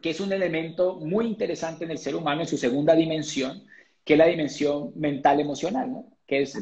que 0.00 0.08
es 0.08 0.20
un 0.20 0.32
elemento 0.32 0.96
muy 1.00 1.26
interesante 1.26 1.84
en 1.84 1.90
el 1.90 1.98
ser 1.98 2.16
humano, 2.16 2.40
en 2.40 2.48
su 2.48 2.56
segunda 2.56 2.94
dimensión, 2.94 3.66
que 4.06 4.14
es 4.14 4.18
la 4.18 4.26
dimensión 4.26 4.90
mental 4.96 5.38
emocional, 5.38 5.92
¿no? 5.92 6.16
Que, 6.26 6.40
es, 6.40 6.58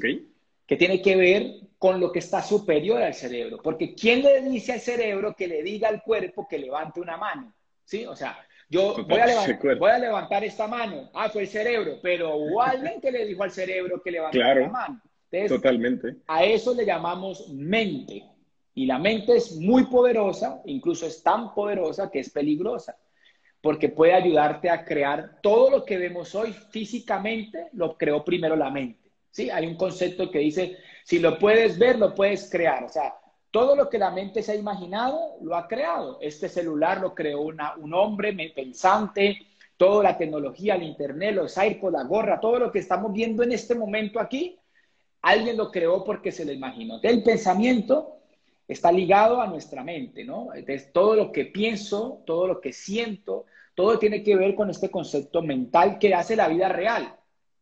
que 0.66 0.76
tiene 0.76 1.00
que 1.00 1.14
ver 1.14 1.60
con 1.78 2.00
lo 2.00 2.10
que 2.10 2.18
está 2.18 2.42
superior 2.42 3.00
al 3.00 3.14
cerebro. 3.14 3.60
Porque 3.62 3.94
¿quién 3.94 4.22
le 4.22 4.40
dice 4.42 4.72
al 4.72 4.80
cerebro 4.80 5.36
que 5.36 5.46
le 5.46 5.62
diga 5.62 5.88
al 5.88 6.02
cuerpo 6.02 6.48
que 6.50 6.58
levante 6.58 7.00
una 7.00 7.16
mano? 7.16 7.54
¿Sí? 7.84 8.04
O 8.04 8.16
sea, 8.16 8.36
yo 8.72 9.04
voy 9.06 9.20
a, 9.90 9.98
levantar, 9.98 10.42
esta 10.44 10.66
mano. 10.66 11.10
Ah, 11.12 11.28
fue 11.28 11.42
el 11.42 11.48
cerebro, 11.48 11.98
pero 12.02 12.36
hubo 12.36 12.62
alguien 12.62 13.02
que 13.02 13.12
le 13.12 13.26
dijo 13.26 13.42
al 13.42 13.50
cerebro 13.50 14.00
que 14.02 14.10
levantara 14.10 14.60
la 14.60 14.68
mano. 14.68 15.02
totalmente. 15.46 16.16
A 16.26 16.42
eso 16.44 16.74
le 16.74 16.86
llamamos 16.86 17.50
mente. 17.50 18.24
Y 18.74 18.86
la 18.86 18.98
mente 18.98 19.36
es 19.36 19.56
muy 19.56 19.84
poderosa, 19.84 20.62
incluso 20.64 21.06
es 21.06 21.22
tan 21.22 21.52
poderosa 21.52 22.10
que 22.10 22.20
es 22.20 22.30
peligrosa, 22.30 22.96
porque 23.60 23.90
puede 23.90 24.14
ayudarte 24.14 24.70
a 24.70 24.86
crear 24.86 25.38
todo 25.42 25.68
lo 25.68 25.84
que 25.84 25.98
vemos 25.98 26.34
hoy 26.34 26.54
físicamente, 26.70 27.68
lo 27.74 27.98
creó 27.98 28.24
primero 28.24 28.56
la 28.56 28.70
mente. 28.70 29.10
¿sí? 29.30 29.50
Hay 29.50 29.66
un 29.66 29.76
concepto 29.76 30.30
que 30.30 30.38
dice 30.38 30.78
Si 31.04 31.18
lo 31.18 31.38
puedes 31.38 31.78
ver, 31.78 31.98
lo 31.98 32.14
puedes 32.14 32.50
crear. 32.50 32.84
O 32.84 32.88
sea, 32.88 33.12
todo 33.52 33.76
lo 33.76 33.88
que 33.90 33.98
la 33.98 34.10
mente 34.10 34.42
se 34.42 34.52
ha 34.52 34.56
imaginado, 34.56 35.36
lo 35.42 35.54
ha 35.54 35.68
creado. 35.68 36.18
Este 36.22 36.48
celular 36.48 37.00
lo 37.00 37.14
creó 37.14 37.42
una, 37.42 37.76
un 37.76 37.92
hombre 37.92 38.32
pensante, 38.54 39.46
toda 39.76 40.02
la 40.02 40.16
tecnología, 40.16 40.74
el 40.74 40.84
internet, 40.84 41.34
los 41.34 41.56
iPods, 41.56 41.92
la 41.92 42.04
gorra, 42.04 42.40
todo 42.40 42.58
lo 42.58 42.72
que 42.72 42.78
estamos 42.78 43.12
viendo 43.12 43.42
en 43.42 43.52
este 43.52 43.74
momento 43.74 44.18
aquí, 44.18 44.58
alguien 45.20 45.58
lo 45.58 45.70
creó 45.70 46.02
porque 46.02 46.32
se 46.32 46.46
lo 46.46 46.52
imaginó. 46.52 46.98
El 47.02 47.22
pensamiento 47.22 48.16
está 48.66 48.90
ligado 48.90 49.42
a 49.42 49.46
nuestra 49.46 49.84
mente, 49.84 50.24
¿no? 50.24 50.54
Entonces, 50.54 50.90
todo 50.90 51.14
lo 51.14 51.30
que 51.30 51.44
pienso, 51.44 52.22
todo 52.24 52.46
lo 52.46 52.58
que 52.58 52.72
siento, 52.72 53.44
todo 53.74 53.98
tiene 53.98 54.22
que 54.22 54.34
ver 54.34 54.54
con 54.54 54.70
este 54.70 54.90
concepto 54.90 55.42
mental 55.42 55.98
que 55.98 56.14
hace 56.14 56.36
la 56.36 56.48
vida 56.48 56.70
real, 56.70 57.16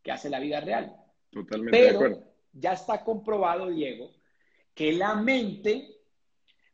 que 0.04 0.12
hace 0.12 0.30
la 0.30 0.38
vida 0.38 0.60
real. 0.60 0.96
Totalmente 1.32 1.76
Pero 1.76 1.86
de 1.86 1.94
acuerdo. 1.96 2.24
ya 2.52 2.74
está 2.74 3.02
comprobado, 3.02 3.66
Diego, 3.68 4.10
que 4.80 4.92
la 4.92 5.14
mente, 5.14 5.94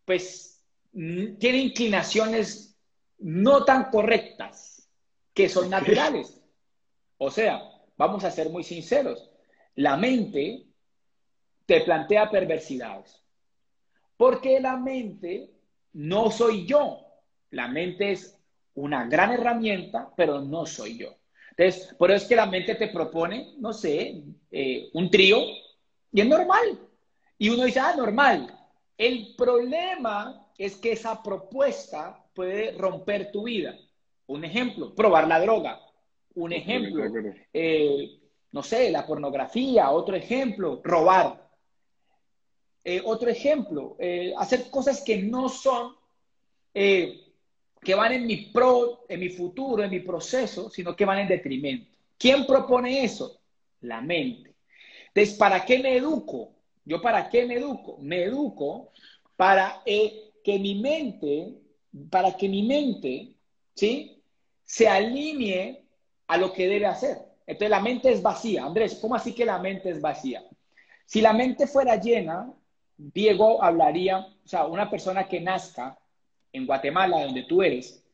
pues, 0.05 0.65
tiene 0.93 1.59
inclinaciones 1.59 2.79
no 3.19 3.65
tan 3.65 3.91
correctas, 3.91 4.89
que 5.35 5.49
son 5.49 5.69
naturales. 5.69 6.41
O 7.19 7.33
sea, 7.33 7.61
vamos 7.97 8.23
a 8.23 8.31
ser 8.31 8.49
muy 8.49 8.63
sinceros, 8.63 9.29
la 9.75 9.97
mente 9.97 10.67
te 11.67 11.81
plantea 11.81 12.31
perversidades. 12.31 13.25
Porque 14.17 14.61
la 14.61 14.77
mente 14.77 15.51
no 15.93 16.31
soy 16.31 16.65
yo. 16.65 17.01
La 17.51 17.67
mente 17.67 18.13
es 18.13 18.39
una 18.75 19.09
gran 19.09 19.33
herramienta, 19.33 20.13
pero 20.17 20.41
no 20.41 20.65
soy 20.65 20.97
yo. 20.97 21.17
Entonces, 21.57 21.93
por 21.99 22.13
eso 22.13 22.23
es 22.23 22.29
que 22.29 22.37
la 22.37 22.47
mente 22.47 22.77
te 22.77 22.87
propone, 22.87 23.57
no 23.59 23.73
sé, 23.73 24.23
eh, 24.53 24.91
un 24.93 25.11
trío, 25.11 25.39
y 26.13 26.21
es 26.21 26.29
normal. 26.29 26.86
Y 27.39 27.49
uno 27.51 27.65
dice, 27.65 27.81
ah, 27.81 27.95
normal. 27.97 28.53
El 28.97 29.35
problema 29.37 30.47
es 30.57 30.77
que 30.77 30.93
esa 30.93 31.23
propuesta 31.23 32.25
puede 32.35 32.73
romper 32.73 33.31
tu 33.31 33.45
vida. 33.45 33.77
Un 34.27 34.45
ejemplo, 34.45 34.95
probar 34.95 35.29
la 35.29 35.41
droga. 35.41 35.81
Un 36.35 36.53
ejemplo, 36.53 37.05
eh, 37.53 38.21
no 38.53 38.63
sé, 38.63 38.91
la 38.91 39.07
pornografía. 39.07 39.91
Otro 39.91 40.17
ejemplo, 40.17 40.81
robar. 40.83 41.47
Eh, 42.85 43.03
otro 43.05 43.29
ejemplo, 43.29 43.97
eh, 43.99 44.33
hacer 44.39 44.71
cosas 44.71 45.03
que 45.03 45.19
no 45.19 45.49
son, 45.49 45.95
que 46.73 47.95
van 47.95 48.13
en 48.13 48.27
mi 48.27 48.37
pro, 48.53 49.07
en 49.09 49.21
mi 49.21 49.31
futuro, 49.31 49.83
en 49.83 49.91
mi 49.91 50.01
proceso, 50.01 50.71
sino 50.71 50.95
que 50.95 51.05
van 51.05 51.21
en 51.21 51.29
detrimento. 51.29 51.91
¿Quién 52.19 52.47
propone 52.47 53.03
eso? 53.05 53.41
La 53.81 54.01
mente. 54.01 54.55
Entonces, 55.09 55.35
¿para 55.37 55.65
qué 55.65 55.79
me 55.79 55.97
educo? 55.97 56.56
¿Yo 56.87 57.03
para 57.03 57.29
qué 57.29 57.45
me 57.45 57.57
educo? 57.57 57.99
Me 58.01 58.23
educo 58.23 58.93
para 59.37 59.83
que 59.85 60.59
mi 60.59 60.77
mente, 60.77 61.59
para 62.09 62.37
que 62.37 62.49
mi 62.49 62.63
mente, 62.63 63.35
¿sí? 63.75 64.23
Se 64.65 64.89
alinee 64.89 65.85
a 66.29 66.37
lo 66.39 66.53
que 66.53 66.69
debe 66.69 66.87
hacer. 66.87 67.19
Entonces, 67.45 67.71
la 67.71 67.81
mente 67.81 68.13
es 68.13 68.23
vacía. 68.23 68.65
Andrés, 68.65 68.99
¿cómo 69.01 69.17
así 69.17 69.35
que 69.35 69.45
la 69.45 69.59
mente 69.59 69.91
es 69.91 70.01
vacía? 70.01 70.45
Si 71.05 71.21
la 71.21 71.33
mente 71.33 71.67
fuera 71.67 71.97
llena, 71.97 72.53
Diego 72.97 73.63
hablaría, 73.63 74.19
o 74.19 74.49
sea, 74.49 74.67
una 74.67 74.89
persona 74.89 75.29
que 75.29 75.41
nazca 75.41 75.99
en 76.53 76.67
Guatemala, 76.67 77.25
donde 77.25 77.43
tú 77.43 77.63
eres, 77.63 78.05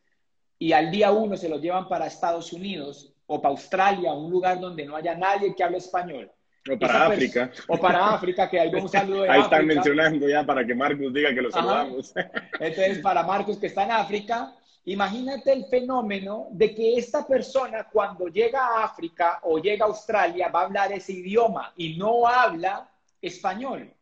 y 0.58 0.72
al 0.72 0.90
día 0.90 1.12
uno 1.12 1.36
se 1.36 1.48
lo 1.48 1.58
llevan 1.58 1.88
para 1.88 2.06
Estados 2.06 2.52
Unidos 2.52 3.14
o 3.26 3.40
para 3.40 3.52
Australia, 3.52 4.12
un 4.14 4.30
lugar 4.30 4.60
donde 4.60 4.84
no 4.86 4.96
haya 4.96 5.14
nadie 5.14 5.54
que 5.54 5.62
hable 5.62 5.78
español. 5.78 6.30
O 6.70 6.78
para 6.78 7.06
África. 7.06 7.50
O 7.66 7.76
para 7.76 8.08
África, 8.10 8.48
que 8.48 8.60
hay 8.60 8.72
un 8.72 8.88
saludo 8.88 9.22
de 9.22 9.30
Ahí 9.30 9.40
están 9.40 9.66
mencionando 9.66 10.28
ya 10.28 10.46
para 10.46 10.64
que 10.64 10.74
Marcos 10.74 11.12
diga 11.12 11.34
que 11.34 11.42
lo 11.42 11.50
saludamos. 11.50 12.12
Entonces, 12.60 12.98
para 13.00 13.24
Marcos 13.24 13.58
que 13.58 13.66
está 13.66 13.82
en 13.84 13.90
África, 13.90 14.54
imagínate 14.84 15.52
el 15.52 15.64
fenómeno 15.66 16.46
de 16.52 16.72
que 16.72 16.96
esta 16.96 17.26
persona 17.26 17.88
cuando 17.90 18.28
llega 18.28 18.64
a 18.64 18.84
África 18.84 19.40
o 19.42 19.58
llega 19.58 19.84
a 19.84 19.88
Australia 19.88 20.48
va 20.48 20.62
a 20.62 20.64
hablar 20.66 20.92
ese 20.92 21.12
idioma 21.14 21.72
y 21.76 21.96
no 21.96 22.28
habla 22.28 22.88
español. 23.20 23.92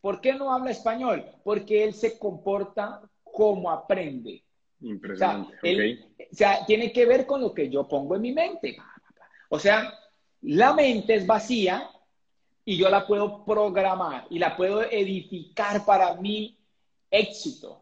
¿Por 0.00 0.20
qué 0.20 0.34
no 0.34 0.52
habla 0.52 0.70
español? 0.70 1.24
Porque 1.42 1.84
él 1.84 1.94
se 1.94 2.18
comporta 2.18 3.00
como 3.22 3.70
aprende. 3.70 4.44
Impresionante. 4.80 5.56
O 5.56 5.60
sea, 5.60 5.70
él, 5.70 6.06
o 6.18 6.34
sea, 6.34 6.66
tiene 6.66 6.92
que 6.92 7.06
ver 7.06 7.24
con 7.24 7.40
lo 7.40 7.54
que 7.54 7.70
yo 7.70 7.88
pongo 7.88 8.16
en 8.16 8.22
mi 8.22 8.32
mente. 8.32 8.76
O 9.48 9.58
sea, 9.58 9.94
la 10.42 10.74
mente 10.74 11.14
es 11.14 11.26
vacía 11.26 11.88
y 12.64 12.76
yo 12.76 12.88
la 12.88 13.06
puedo 13.06 13.44
programar 13.44 14.26
y 14.30 14.38
la 14.38 14.56
puedo 14.56 14.82
edificar 14.82 15.84
para 15.84 16.14
mi 16.16 16.56
éxito. 17.10 17.80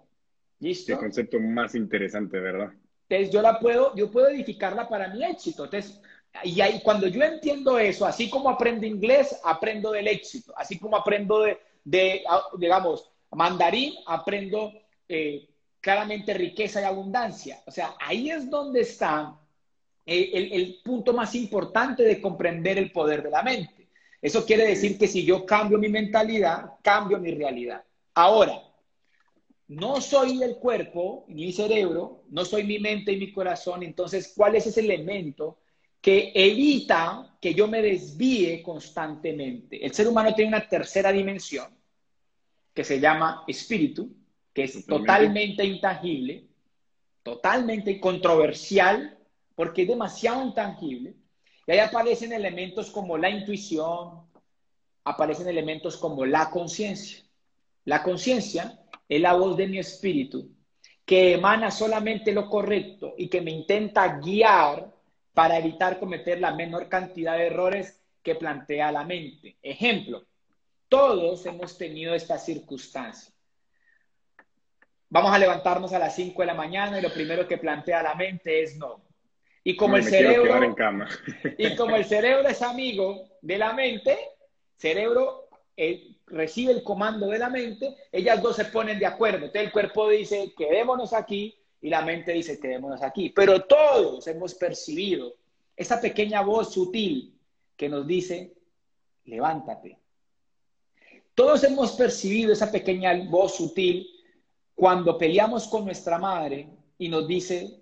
¿Listo? 0.58 0.92
Qué 0.92 0.98
concepto 0.98 1.38
más 1.40 1.74
interesante, 1.74 2.38
¿verdad? 2.38 2.72
Entonces 3.08 3.32
yo 3.32 3.42
la 3.42 3.58
puedo, 3.58 3.94
yo 3.96 4.10
puedo 4.10 4.28
edificarla 4.28 4.88
para 4.88 5.08
mi 5.08 5.24
éxito. 5.24 5.64
Entonces, 5.64 6.00
y 6.44 6.60
ahí 6.60 6.80
cuando 6.82 7.06
yo 7.08 7.22
entiendo 7.22 7.78
eso, 7.78 8.06
así 8.06 8.30
como 8.30 8.48
aprendo 8.48 8.86
inglés, 8.86 9.38
aprendo 9.44 9.90
del 9.92 10.06
éxito. 10.06 10.52
Así 10.56 10.78
como 10.78 10.96
aprendo 10.96 11.40
de, 11.40 11.58
de, 11.84 12.22
digamos, 12.58 13.10
mandarín, 13.32 13.94
aprendo 14.06 14.72
eh, 15.08 15.48
claramente 15.80 16.34
riqueza 16.34 16.80
y 16.80 16.84
abundancia. 16.84 17.60
O 17.66 17.70
sea, 17.70 17.94
ahí 18.00 18.30
es 18.30 18.48
donde 18.48 18.82
está 18.82 19.36
el, 20.06 20.30
el, 20.34 20.52
el, 20.52 20.80
punto 20.84 21.12
más 21.12 21.34
importante 21.34 22.02
de 22.02 22.20
comprender 22.20 22.78
el 22.78 22.92
poder 22.92 23.22
de 23.22 23.30
la 23.30 23.42
mente. 23.42 23.79
Eso 24.22 24.44
quiere 24.44 24.66
decir 24.66 24.98
que 24.98 25.08
si 25.08 25.24
yo 25.24 25.46
cambio 25.46 25.78
mi 25.78 25.88
mentalidad, 25.88 26.72
cambio 26.82 27.18
mi 27.18 27.30
realidad. 27.32 27.84
Ahora, 28.14 28.60
no 29.68 30.00
soy 30.00 30.42
el 30.42 30.56
cuerpo 30.56 31.24
ni 31.28 31.46
mi 31.46 31.52
cerebro, 31.52 32.24
no 32.30 32.44
soy 32.44 32.64
mi 32.64 32.78
mente 32.78 33.12
y 33.12 33.18
mi 33.18 33.32
corazón, 33.32 33.82
entonces, 33.82 34.32
¿cuál 34.36 34.56
es 34.56 34.66
ese 34.66 34.80
elemento 34.80 35.58
que 36.00 36.32
evita 36.34 37.36
que 37.40 37.54
yo 37.54 37.68
me 37.68 37.82
desvíe 37.82 38.62
constantemente. 38.62 39.84
El 39.84 39.92
ser 39.92 40.08
humano 40.08 40.34
tiene 40.34 40.48
una 40.48 40.66
tercera 40.66 41.12
dimensión 41.12 41.68
que 42.72 42.84
se 42.84 43.00
llama 43.00 43.44
espíritu, 43.46 44.10
que 44.52 44.64
es 44.64 44.86
totalmente, 44.86 45.06
totalmente 45.06 45.64
intangible, 45.64 46.46
totalmente 47.22 48.00
controversial, 48.00 49.18
porque 49.54 49.82
es 49.82 49.88
demasiado 49.88 50.42
intangible. 50.42 51.14
Y 51.70 51.74
ahí 51.74 51.78
aparecen 51.78 52.32
elementos 52.32 52.90
como 52.90 53.16
la 53.16 53.30
intuición, 53.30 54.26
aparecen 55.04 55.46
elementos 55.46 55.96
como 55.96 56.26
la 56.26 56.50
conciencia. 56.50 57.22
La 57.84 58.02
conciencia 58.02 58.80
es 59.08 59.20
la 59.20 59.34
voz 59.34 59.56
de 59.56 59.68
mi 59.68 59.78
espíritu 59.78 60.50
que 61.04 61.34
emana 61.34 61.70
solamente 61.70 62.32
lo 62.32 62.50
correcto 62.50 63.14
y 63.16 63.28
que 63.28 63.40
me 63.40 63.52
intenta 63.52 64.18
guiar 64.18 64.92
para 65.32 65.58
evitar 65.58 66.00
cometer 66.00 66.40
la 66.40 66.52
menor 66.52 66.88
cantidad 66.88 67.36
de 67.36 67.46
errores 67.46 68.02
que 68.20 68.34
plantea 68.34 68.90
la 68.90 69.04
mente. 69.04 69.56
Ejemplo, 69.62 70.24
todos 70.88 71.46
hemos 71.46 71.78
tenido 71.78 72.16
esta 72.16 72.36
circunstancia. 72.36 73.32
Vamos 75.08 75.32
a 75.32 75.38
levantarnos 75.38 75.92
a 75.92 76.00
las 76.00 76.16
5 76.16 76.42
de 76.42 76.46
la 76.46 76.54
mañana 76.54 76.98
y 76.98 77.02
lo 77.02 77.14
primero 77.14 77.46
que 77.46 77.58
plantea 77.58 78.02
la 78.02 78.16
mente 78.16 78.60
es 78.60 78.76
no. 78.76 79.09
Y 79.62 79.76
como, 79.76 79.96
el 79.96 80.04
cerebro, 80.04 80.62
en 80.62 80.74
cama. 80.74 81.08
y 81.58 81.76
como 81.76 81.96
el 81.96 82.04
cerebro 82.04 82.48
es 82.48 82.62
amigo 82.62 83.28
de 83.42 83.58
la 83.58 83.72
mente, 83.72 84.18
cerebro 84.76 85.48
eh, 85.76 86.16
recibe 86.26 86.72
el 86.72 86.82
comando 86.82 87.26
de 87.28 87.38
la 87.38 87.50
mente, 87.50 87.94
ellas 88.10 88.40
dos 88.42 88.56
se 88.56 88.66
ponen 88.66 88.98
de 88.98 89.06
acuerdo. 89.06 89.46
Entonces 89.46 89.62
el 89.62 89.72
cuerpo 89.72 90.08
dice, 90.08 90.54
quedémonos 90.56 91.12
aquí, 91.12 91.54
y 91.82 91.88
la 91.88 92.02
mente 92.02 92.32
dice, 92.32 92.60
quedémonos 92.60 93.02
aquí. 93.02 93.30
Pero 93.30 93.64
todos 93.64 94.26
hemos 94.26 94.54
percibido 94.54 95.34
esa 95.76 96.00
pequeña 96.00 96.42
voz 96.42 96.72
sutil 96.72 97.34
que 97.76 97.88
nos 97.88 98.06
dice, 98.06 98.52
levántate. 99.24 99.98
Todos 101.34 101.64
hemos 101.64 101.92
percibido 101.92 102.52
esa 102.52 102.70
pequeña 102.70 103.14
voz 103.28 103.56
sutil 103.56 104.06
cuando 104.74 105.16
peleamos 105.16 105.66
con 105.68 105.84
nuestra 105.84 106.18
madre 106.18 106.68
y 106.98 107.08
nos 107.08 107.26
dice, 107.26 107.79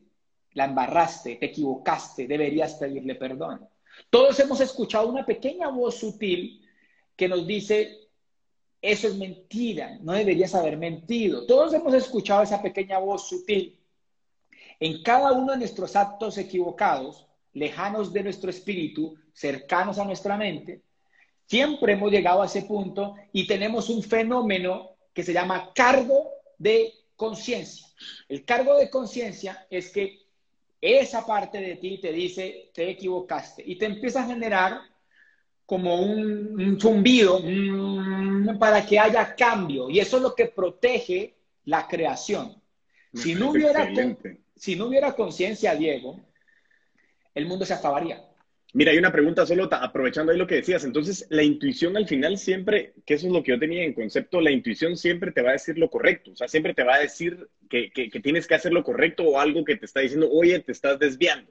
la 0.53 0.65
embarraste, 0.65 1.37
te 1.37 1.47
equivocaste, 1.47 2.27
deberías 2.27 2.75
pedirle 2.75 3.15
perdón. 3.15 3.69
Todos 4.11 4.39
hemos 4.41 4.61
escuchado 4.61 5.09
una 5.09 5.27
pequeña 5.27 5.69
voz 5.69 5.97
sutil 5.97 6.65
que 7.17 7.29
nos 7.29 7.47
dice, 7.47 8.09
eso 8.81 9.09
es 9.09 9.17
mentira, 9.17 9.99
no 10.03 10.13
deberías 10.13 10.55
haber 10.55 10.77
mentido. 10.77 11.47
Todos 11.47 11.75
hemos 11.75 11.95
escuchado 11.95 12.43
esa 12.43 12.63
pequeña 12.63 12.99
voz 12.99 13.29
sutil 13.29 13.79
en 14.81 15.03
cada 15.03 15.33
uno 15.33 15.53
de 15.53 15.59
nuestros 15.59 15.97
actos 15.97 16.39
equivocados, 16.39 17.27
lejanos 17.53 18.13
de 18.13 18.23
nuestro 18.23 18.51
espíritu, 18.51 19.17
cercanos 19.33 19.99
a 19.99 20.05
nuestra 20.05 20.37
mente, 20.37 20.83
siempre 21.47 21.95
hemos 21.95 22.13
llegado 22.13 22.43
a 22.43 22.47
ese 22.47 22.63
punto 22.63 23.17
y 23.33 23.47
tenemos 23.47 23.89
un 23.89 24.03
fenómeno 24.03 24.91
que 25.13 25.25
se 25.25 25.33
llama 25.33 25.73
cargo 25.75 26.31
de 26.59 26.93
conciencia. 27.17 27.87
El 28.29 28.45
cargo 28.45 28.77
de 28.77 28.91
conciencia 28.91 29.67
es 29.71 29.91
que 29.91 30.28
esa 30.81 31.27
parte 31.27 31.61
de 31.61 31.77
ti 31.77 31.99
te 32.01 32.13
dice, 32.13 32.71
te 32.73 32.91
equivocaste, 32.91 33.63
y 33.67 33.77
te 33.77 33.87
empieza 33.87 34.23
a 34.23 34.27
generar 34.27 34.81
como 35.67 36.01
un, 36.01 36.61
un 36.61 36.81
zumbido, 36.81 37.41
para 38.59 38.87
que 38.87 38.99
haya 38.99 39.35
cambio. 39.35 39.91
Y 39.91 39.99
eso 39.99 40.17
es 40.17 40.23
lo 40.23 40.35
que 40.35 40.47
protege 40.47 41.35
la 41.65 41.87
creación. 41.87 42.63
Si 43.13 43.35
no, 43.35 43.51
hubiera, 43.51 43.89
si 44.57 44.77
no 44.77 44.87
hubiera 44.87 45.15
conciencia, 45.15 45.75
Diego, 45.75 46.21
el 47.35 47.47
mundo 47.47 47.65
se 47.65 47.75
acabaría. 47.75 48.28
Mira, 48.75 48.93
hay 48.93 48.99
una 48.99 49.13
pregunta 49.13 49.47
solo 49.47 49.69
aprovechando 49.73 50.31
ahí 50.31 50.39
lo 50.39 50.47
que 50.47 50.57
decías. 50.57 50.85
Entonces, 50.85 51.27
la 51.31 51.43
intuición 51.43 51.97
al 51.97 52.07
final 52.07 52.37
siempre, 52.37 52.93
que 53.07 53.15
eso 53.15 53.27
es 53.27 53.33
lo 53.33 53.43
que 53.43 53.53
yo 53.53 53.59
tenía 53.59 53.83
en 53.83 53.95
concepto, 53.95 54.41
la 54.41 54.51
intuición 54.51 54.97
siempre 54.97 55.33
te 55.33 55.41
va 55.41 55.51
a 55.51 55.53
decir 55.55 55.79
lo 55.79 55.89
correcto. 55.89 56.33
O 56.33 56.37
sea, 56.37 56.49
siempre 56.49 56.75
te 56.75 56.85
va 56.85 56.97
a 56.97 57.01
decir 57.01 57.49
que, 57.71 57.91
que, 57.91 58.11
que 58.11 58.21
tienes 58.21 58.47
que 58.47 58.55
hacer 58.55 58.73
lo 58.73 58.85
correcto 58.85 59.25
o 59.25 59.41
algo 59.41 59.65
que 59.65 59.77
te 59.77 59.87
está 59.87 60.01
diciendo, 60.01 60.29
oye, 60.31 60.59
te 60.59 60.73
estás 60.73 60.99
desviando. 60.99 61.51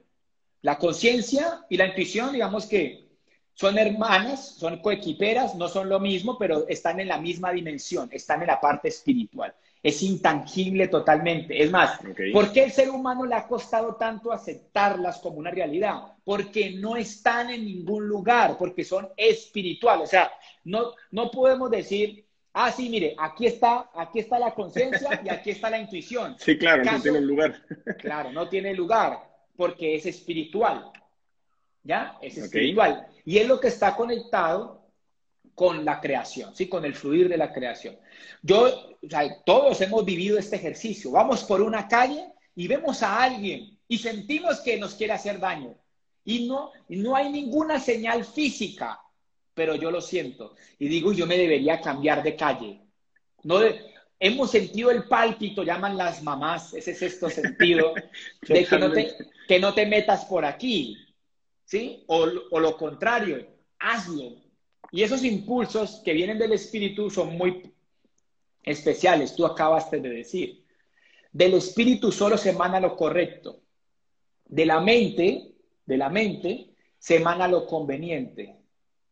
La 0.62 0.78
conciencia 0.78 1.64
y 1.68 1.76
la 1.76 1.86
intuición, 1.86 2.32
digamos 2.32 2.66
que 2.66 3.08
son 3.54 3.76
hermanas, 3.76 4.54
son 4.56 4.80
coequiperas, 4.80 5.56
no 5.56 5.66
son 5.66 5.88
lo 5.88 5.98
mismo, 5.98 6.38
pero 6.38 6.68
están 6.68 7.00
en 7.00 7.08
la 7.08 7.20
misma 7.20 7.50
dimensión, 7.50 8.08
están 8.12 8.42
en 8.42 8.46
la 8.46 8.60
parte 8.60 8.86
espiritual. 8.86 9.52
Es 9.82 10.02
intangible 10.02 10.88
totalmente. 10.88 11.62
Es 11.62 11.70
más, 11.70 12.00
¿por 12.32 12.52
qué 12.52 12.64
el 12.64 12.72
ser 12.72 12.90
humano 12.90 13.24
le 13.24 13.34
ha 13.34 13.46
costado 13.46 13.94
tanto 13.94 14.32
aceptarlas 14.32 15.18
como 15.18 15.36
una 15.36 15.50
realidad? 15.50 16.02
Porque 16.24 16.70
no 16.70 16.96
están 16.96 17.50
en 17.50 17.64
ningún 17.64 18.06
lugar, 18.08 18.56
porque 18.58 18.84
son 18.84 19.08
espirituales. 19.16 20.08
O 20.08 20.10
sea, 20.10 20.32
no, 20.64 20.92
no 21.12 21.30
podemos 21.30 21.70
decir, 21.70 22.26
ah, 22.54 22.72
sí, 22.72 22.88
mire, 22.88 23.14
aquí 23.18 23.46
está, 23.46 23.90
aquí 23.94 24.18
está 24.18 24.38
la 24.38 24.52
conciencia 24.52 25.20
y 25.24 25.28
aquí 25.28 25.50
está 25.50 25.70
la 25.70 25.78
intuición. 25.78 26.36
Sí, 26.40 26.58
claro, 26.58 26.84
no 26.84 27.00
tiene 27.00 27.20
lugar. 27.20 27.54
claro, 28.00 28.32
no 28.32 28.48
tiene 28.48 28.74
lugar, 28.74 29.18
porque 29.56 29.94
es 29.94 30.06
espiritual. 30.06 30.90
¿ya? 31.88 32.18
Es 32.20 32.36
espiritual. 32.36 33.06
Y 33.24 33.38
es 33.38 33.48
lo 33.48 33.58
que 33.58 33.68
está 33.68 33.96
conectado 33.96 34.77
con 35.58 35.84
la 35.84 36.00
creación, 36.00 36.54
¿sí? 36.54 36.68
Con 36.68 36.84
el 36.84 36.94
fluir 36.94 37.28
de 37.28 37.36
la 37.36 37.52
creación. 37.52 37.98
Yo, 38.42 38.96
o 39.02 39.08
sea, 39.10 39.42
todos 39.44 39.80
hemos 39.80 40.04
vivido 40.04 40.38
este 40.38 40.56
ejercicio. 40.56 41.10
Vamos 41.10 41.42
por 41.42 41.60
una 41.60 41.88
calle 41.88 42.24
y 42.54 42.68
vemos 42.68 43.02
a 43.02 43.20
alguien 43.22 43.76
y 43.88 43.98
sentimos 43.98 44.60
que 44.60 44.78
nos 44.78 44.94
quiere 44.94 45.14
hacer 45.14 45.40
daño. 45.40 45.74
Y 46.24 46.46
no, 46.46 46.70
no 46.88 47.16
hay 47.16 47.32
ninguna 47.32 47.80
señal 47.80 48.24
física, 48.24 49.00
pero 49.52 49.74
yo 49.74 49.90
lo 49.90 50.00
siento. 50.00 50.54
Y 50.78 50.86
digo, 50.86 51.12
yo 51.12 51.26
me 51.26 51.36
debería 51.36 51.80
cambiar 51.80 52.22
de 52.22 52.36
calle. 52.36 52.80
No 53.42 53.60
hemos 54.20 54.50
sentido 54.52 54.92
el 54.92 55.08
pálpito, 55.08 55.64
llaman 55.64 55.96
las 55.96 56.22
mamás, 56.22 56.72
ese 56.72 56.92
es 56.92 56.98
sexto 57.00 57.28
sentido, 57.28 57.94
de 58.48 58.64
que 58.64 58.78
no, 58.78 58.92
te, 58.92 59.16
que 59.48 59.58
no 59.58 59.74
te 59.74 59.86
metas 59.86 60.24
por 60.26 60.44
aquí. 60.44 60.96
¿sí? 61.68 62.04
O, 62.06 62.26
lo 62.26 62.76
contrario, 62.76 63.46
hazlo. 63.78 64.47
Y 64.90 65.02
esos 65.02 65.24
impulsos 65.24 66.00
que 66.04 66.12
vienen 66.12 66.38
del 66.38 66.52
espíritu 66.52 67.10
son 67.10 67.36
muy 67.36 67.72
especiales, 68.62 69.34
tú 69.34 69.44
acabaste 69.46 70.00
de 70.00 70.08
decir. 70.08 70.64
Del 71.32 71.54
espíritu 71.54 72.10
solo 72.10 72.36
se 72.36 72.50
emana 72.50 72.80
lo 72.80 72.96
correcto. 72.96 73.60
De 74.46 74.64
la 74.64 74.80
mente, 74.80 75.52
de 75.84 75.96
la 75.96 76.08
mente, 76.08 76.70
se 76.98 77.16
emana 77.16 77.48
lo 77.48 77.66
conveniente. 77.66 78.56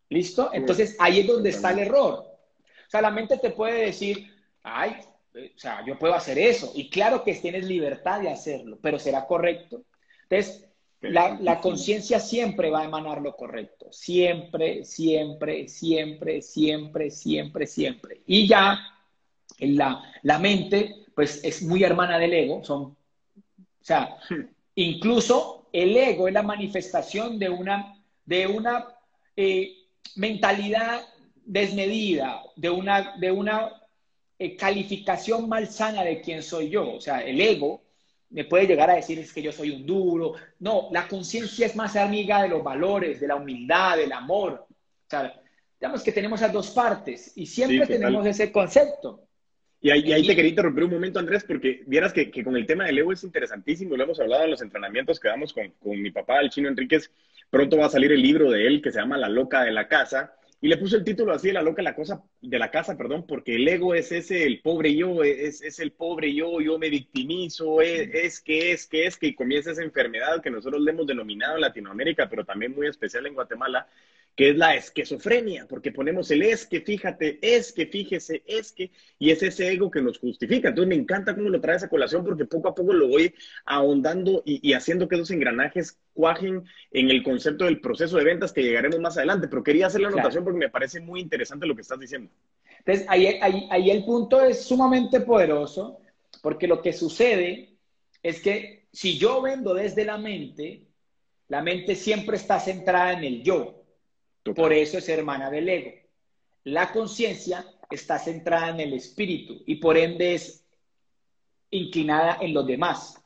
¿Listo? 0.08 0.50
Entonces 0.52 0.96
ahí 0.98 1.20
es 1.20 1.26
donde 1.26 1.50
está 1.50 1.72
el 1.72 1.80
error. 1.80 2.24
O 2.86 2.90
sea, 2.90 3.02
la 3.02 3.10
mente 3.10 3.38
te 3.38 3.50
puede 3.50 3.86
decir, 3.86 4.32
ay, 4.62 4.96
o 5.34 5.58
sea, 5.58 5.84
yo 5.84 5.98
puedo 5.98 6.14
hacer 6.14 6.38
eso. 6.38 6.72
Y 6.74 6.88
claro 6.88 7.24
que 7.24 7.34
tienes 7.34 7.64
libertad 7.64 8.20
de 8.20 8.30
hacerlo, 8.30 8.78
pero 8.80 8.98
¿será 8.98 9.26
correcto? 9.26 9.82
Entonces, 10.22 10.68
la, 11.10 11.60
conciencia 11.60 12.20
siempre 12.20 12.70
va 12.70 12.80
a 12.80 12.84
emanar 12.84 13.20
lo 13.20 13.36
correcto. 13.36 13.86
Siempre, 13.90 14.84
siempre, 14.84 15.68
siempre, 15.68 16.42
siempre, 16.42 17.10
siempre, 17.10 17.66
siempre. 17.66 18.20
Y 18.26 18.46
ya 18.46 18.78
la, 19.58 20.02
la 20.22 20.38
mente, 20.38 21.06
pues 21.14 21.42
es 21.44 21.62
muy 21.62 21.82
hermana 21.82 22.18
del 22.18 22.32
ego. 22.32 22.64
Son, 22.64 22.82
o 22.82 22.96
sea, 23.80 24.16
incluso 24.74 25.68
el 25.72 25.96
ego 25.96 26.28
es 26.28 26.34
la 26.34 26.42
manifestación 26.42 27.38
de 27.38 27.48
una, 27.48 28.02
de 28.24 28.46
una 28.46 28.86
eh, 29.36 29.74
mentalidad 30.14 31.02
desmedida, 31.44 32.42
de 32.56 32.70
una, 32.70 33.16
de 33.16 33.30
una 33.30 33.82
eh, 34.38 34.56
calificación 34.56 35.48
malsana 35.48 36.02
de 36.02 36.20
quién 36.20 36.42
soy 36.42 36.70
yo. 36.70 36.94
O 36.94 37.00
sea, 37.00 37.20
el 37.20 37.40
ego 37.40 37.82
me 38.30 38.44
puede 38.44 38.66
llegar 38.66 38.90
a 38.90 38.96
decir 38.96 39.18
es 39.18 39.32
que 39.32 39.42
yo 39.42 39.52
soy 39.52 39.70
un 39.70 39.86
duro. 39.86 40.34
No, 40.58 40.88
la 40.92 41.06
conciencia 41.06 41.66
es 41.66 41.76
más 41.76 41.96
amiga 41.96 42.42
de 42.42 42.48
los 42.48 42.62
valores, 42.62 43.20
de 43.20 43.28
la 43.28 43.36
humildad, 43.36 43.96
del 43.96 44.12
amor. 44.12 44.66
O 44.68 45.08
sea, 45.08 45.40
digamos 45.80 46.02
que 46.02 46.12
tenemos 46.12 46.40
esas 46.40 46.52
dos 46.52 46.70
partes 46.70 47.32
y 47.36 47.46
siempre 47.46 47.86
tenemos 47.86 48.26
ese 48.26 48.50
concepto. 48.50 49.22
Y 49.80 49.90
ahí, 49.90 50.12
ahí, 50.12 50.26
te 50.26 50.34
quería 50.34 50.50
interrumpir 50.50 50.84
un 50.84 50.90
momento, 50.90 51.18
Andrés, 51.18 51.44
porque 51.44 51.84
vieras 51.86 52.12
que, 52.12 52.30
que, 52.30 52.42
con 52.42 52.56
el 52.56 52.66
tema 52.66 52.86
del 52.86 52.98
ego 52.98 53.12
es 53.12 53.22
interesantísimo, 53.22 53.96
lo 53.96 54.02
hemos 54.02 54.18
hablado 54.18 54.44
en 54.44 54.50
los 54.50 54.62
entrenamientos 54.62 55.20
que 55.20 55.28
damos 55.28 55.52
con, 55.52 55.70
con 55.78 56.00
mi 56.00 56.10
papá, 56.10 56.40
el 56.40 56.50
chino 56.50 56.68
Enríquez. 56.68 57.10
Pronto 57.50 57.76
va 57.76 57.86
a 57.86 57.90
salir 57.90 58.10
el 58.10 58.22
libro 58.22 58.50
de 58.50 58.66
él 58.66 58.82
que 58.82 58.90
se 58.90 58.98
llama 58.98 59.16
La 59.16 59.28
loca 59.28 59.62
de 59.62 59.70
la 59.70 59.86
casa 59.86 60.34
y 60.60 60.68
le 60.68 60.78
puse 60.78 60.96
el 60.96 61.04
título 61.04 61.32
así 61.32 61.48
de 61.48 61.54
la 61.54 61.62
loca 61.62 61.82
la 61.82 61.94
cosa, 61.94 62.22
de 62.40 62.58
la 62.58 62.70
casa, 62.70 62.96
perdón, 62.96 63.26
porque 63.26 63.56
el 63.56 63.68
ego 63.68 63.94
es 63.94 64.10
ese, 64.10 64.44
el 64.44 64.60
pobre 64.62 64.94
yo, 64.94 65.22
es, 65.22 65.60
es 65.60 65.78
el 65.80 65.92
pobre 65.92 66.34
yo, 66.34 66.60
yo 66.60 66.78
me 66.78 66.88
victimizo, 66.88 67.82
es, 67.82 68.08
es, 68.14 68.40
que 68.40 68.72
es, 68.72 68.86
que 68.86 69.06
es, 69.06 69.16
que 69.16 69.34
comienza 69.34 69.72
esa 69.72 69.82
enfermedad 69.82 70.42
que 70.42 70.50
nosotros 70.50 70.80
le 70.80 70.92
hemos 70.92 71.06
denominado 71.06 71.56
en 71.56 71.60
Latinoamérica, 71.60 72.28
pero 72.28 72.44
también 72.44 72.74
muy 72.74 72.86
especial 72.86 73.26
en 73.26 73.34
Guatemala, 73.34 73.86
que 74.36 74.50
es 74.50 74.56
la 74.56 74.74
esquizofrenia, 74.74 75.66
porque 75.66 75.92
ponemos 75.92 76.30
el 76.30 76.42
es 76.42 76.66
que, 76.66 76.82
fíjate, 76.82 77.38
es 77.40 77.72
que, 77.72 77.86
fíjese, 77.86 78.42
es 78.46 78.70
que, 78.70 78.90
y 79.18 79.30
es 79.30 79.42
ese 79.42 79.72
ego 79.72 79.90
que 79.90 80.02
nos 80.02 80.18
justifica. 80.18 80.68
Entonces 80.68 80.90
me 80.90 80.94
encanta 80.94 81.34
cómo 81.34 81.48
lo 81.48 81.58
trae 81.58 81.76
esa 81.76 81.88
colación, 81.88 82.22
porque 82.22 82.44
poco 82.44 82.68
a 82.68 82.74
poco 82.74 82.92
lo 82.92 83.08
voy 83.08 83.34
ahondando 83.64 84.42
y, 84.44 84.74
haciendo 84.74 85.08
que 85.08 85.14
esos 85.14 85.30
engranajes 85.30 85.98
cuajen 86.12 86.64
en 86.92 87.10
el 87.10 87.22
concepto 87.22 87.64
del 87.64 87.80
proceso 87.80 88.18
de 88.18 88.24
ventas 88.24 88.52
que 88.52 88.62
llegaremos 88.62 89.00
más 89.00 89.16
adelante. 89.16 89.48
Pero 89.48 89.62
quería 89.62 89.86
hacer 89.86 90.02
la 90.02 90.08
anotación 90.08 90.44
porque 90.44 90.58
me 90.58 90.68
parece 90.68 91.00
muy 91.00 91.20
interesante 91.20 91.66
lo 91.66 91.74
que 91.74 91.82
estás 91.82 91.98
diciendo. 91.98 92.30
Entonces, 92.80 93.06
ahí, 93.08 93.38
ahí, 93.40 93.66
ahí 93.70 93.90
el 93.90 94.04
punto 94.04 94.42
es 94.42 94.66
sumamente 94.66 95.20
poderoso, 95.20 95.98
porque 96.42 96.66
lo 96.66 96.82
que 96.82 96.92
sucede 96.92 97.70
es 98.22 98.40
que 98.40 98.86
si 98.92 99.16
yo 99.16 99.40
vendo 99.40 99.72
desde 99.72 100.04
la 100.04 100.18
mente, 100.18 100.82
la 101.48 101.62
mente 101.62 101.94
siempre 101.94 102.36
está 102.36 102.60
centrada 102.60 103.14
en 103.14 103.24
el 103.24 103.42
yo. 103.42 103.75
Por 104.54 104.72
eso 104.72 104.98
es 104.98 105.08
hermana 105.08 105.50
del 105.50 105.68
ego. 105.68 105.92
La 106.64 106.92
conciencia 106.92 107.64
está 107.90 108.18
centrada 108.18 108.70
en 108.70 108.80
el 108.80 108.92
espíritu 108.94 109.62
y 109.66 109.76
por 109.76 109.96
ende 109.96 110.34
es 110.34 110.64
inclinada 111.70 112.38
en 112.40 112.54
los 112.54 112.66
demás. 112.66 113.22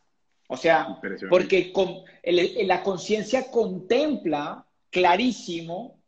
O 0.49 0.57
sea, 0.57 1.01
porque 1.29 1.73
con, 1.73 2.03
la 2.25 2.83
conciencia 2.83 3.51
contempla 3.51 4.67
clarísimo 4.91 6.01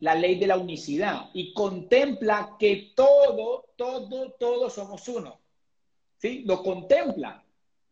la 0.00 0.14
ley 0.14 0.38
de 0.38 0.46
la 0.46 0.58
unicidad 0.58 1.30
y 1.32 1.52
contempla 1.52 2.56
que 2.58 2.92
todo, 2.94 3.70
todo, 3.76 4.32
todos 4.32 4.74
somos 4.74 5.08
uno. 5.08 5.40
¿Sí? 6.18 6.44
Lo 6.46 6.62
contempla. 6.62 7.42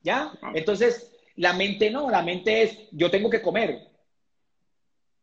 ¿Ya? 0.02 0.32
Ah. 0.42 0.52
Entonces, 0.54 1.12
la 1.36 1.52
mente 1.52 1.90
no, 1.90 2.10
la 2.10 2.22
mente 2.22 2.62
es, 2.62 2.78
yo 2.92 3.10
tengo 3.10 3.30
que 3.30 3.42
comer. 3.42 3.88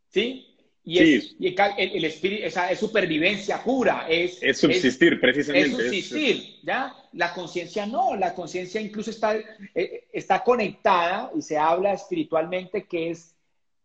¿Sí? 0.10 0.53
Y, 0.86 1.00
es, 1.00 1.36
el, 1.78 2.04
espíritu, 2.04 2.46
esa 2.46 2.69
es 2.69 2.80
supervivencia 2.80 3.63
pura, 3.63 4.06
es, 4.10 4.43
es 4.43 4.58
subsistir, 4.58 5.19
precisamente. 5.19 5.69
Es 5.69 5.76
subsistir, 5.76 6.60
¿ya? 6.62 6.93
La 7.13 7.34
conciencia 7.34 7.86
no, 7.86 8.17
la 8.17 8.34
conciencia 8.34 8.82
incluso 8.82 9.10
está, 9.10 9.36
eh, 9.36 10.08
está 10.12 10.43
conectada 10.43 11.32
y 11.36 11.41
se 11.41 11.58
habla 11.58 11.93
espiritualmente 11.93 12.86
que 12.86 13.12
es 13.12 13.34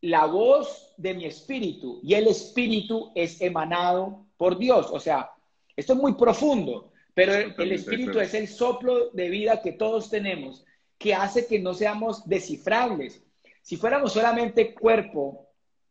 la 0.01 0.27
voz 0.27 0.93
de 0.97 1.15
mi 1.15 1.25
espíritu 1.27 2.01
y 2.03 2.15
el 2.15 2.27
espíritu 2.27 3.13
es 3.15 3.41
emanado 3.41 4.27
por 4.37 4.59
Dios. 4.59 4.89
O 4.91 4.99
sea, 4.99 5.31
esto 5.77 5.93
es 5.93 5.99
muy 6.01 6.15
profundo, 6.15 6.93
pero 7.15 7.33
el 7.35 7.73
espíritu 7.73 8.19
es 8.19 8.35
el 8.35 8.49
soplo 8.49 9.11
de 9.11 9.29
vida 9.29 9.63
que 9.63 9.73
todos 9.73 10.11
tenemos 10.11 10.65
que 10.99 11.15
hace 11.15 11.47
que 11.47 11.61
no 11.61 11.75
seamos 11.75 12.29
descifrables. 12.29 13.23
Si 13.63 13.77
fuéramos 13.77 14.13
solamente 14.13 14.75
cuerpo, 14.75 15.48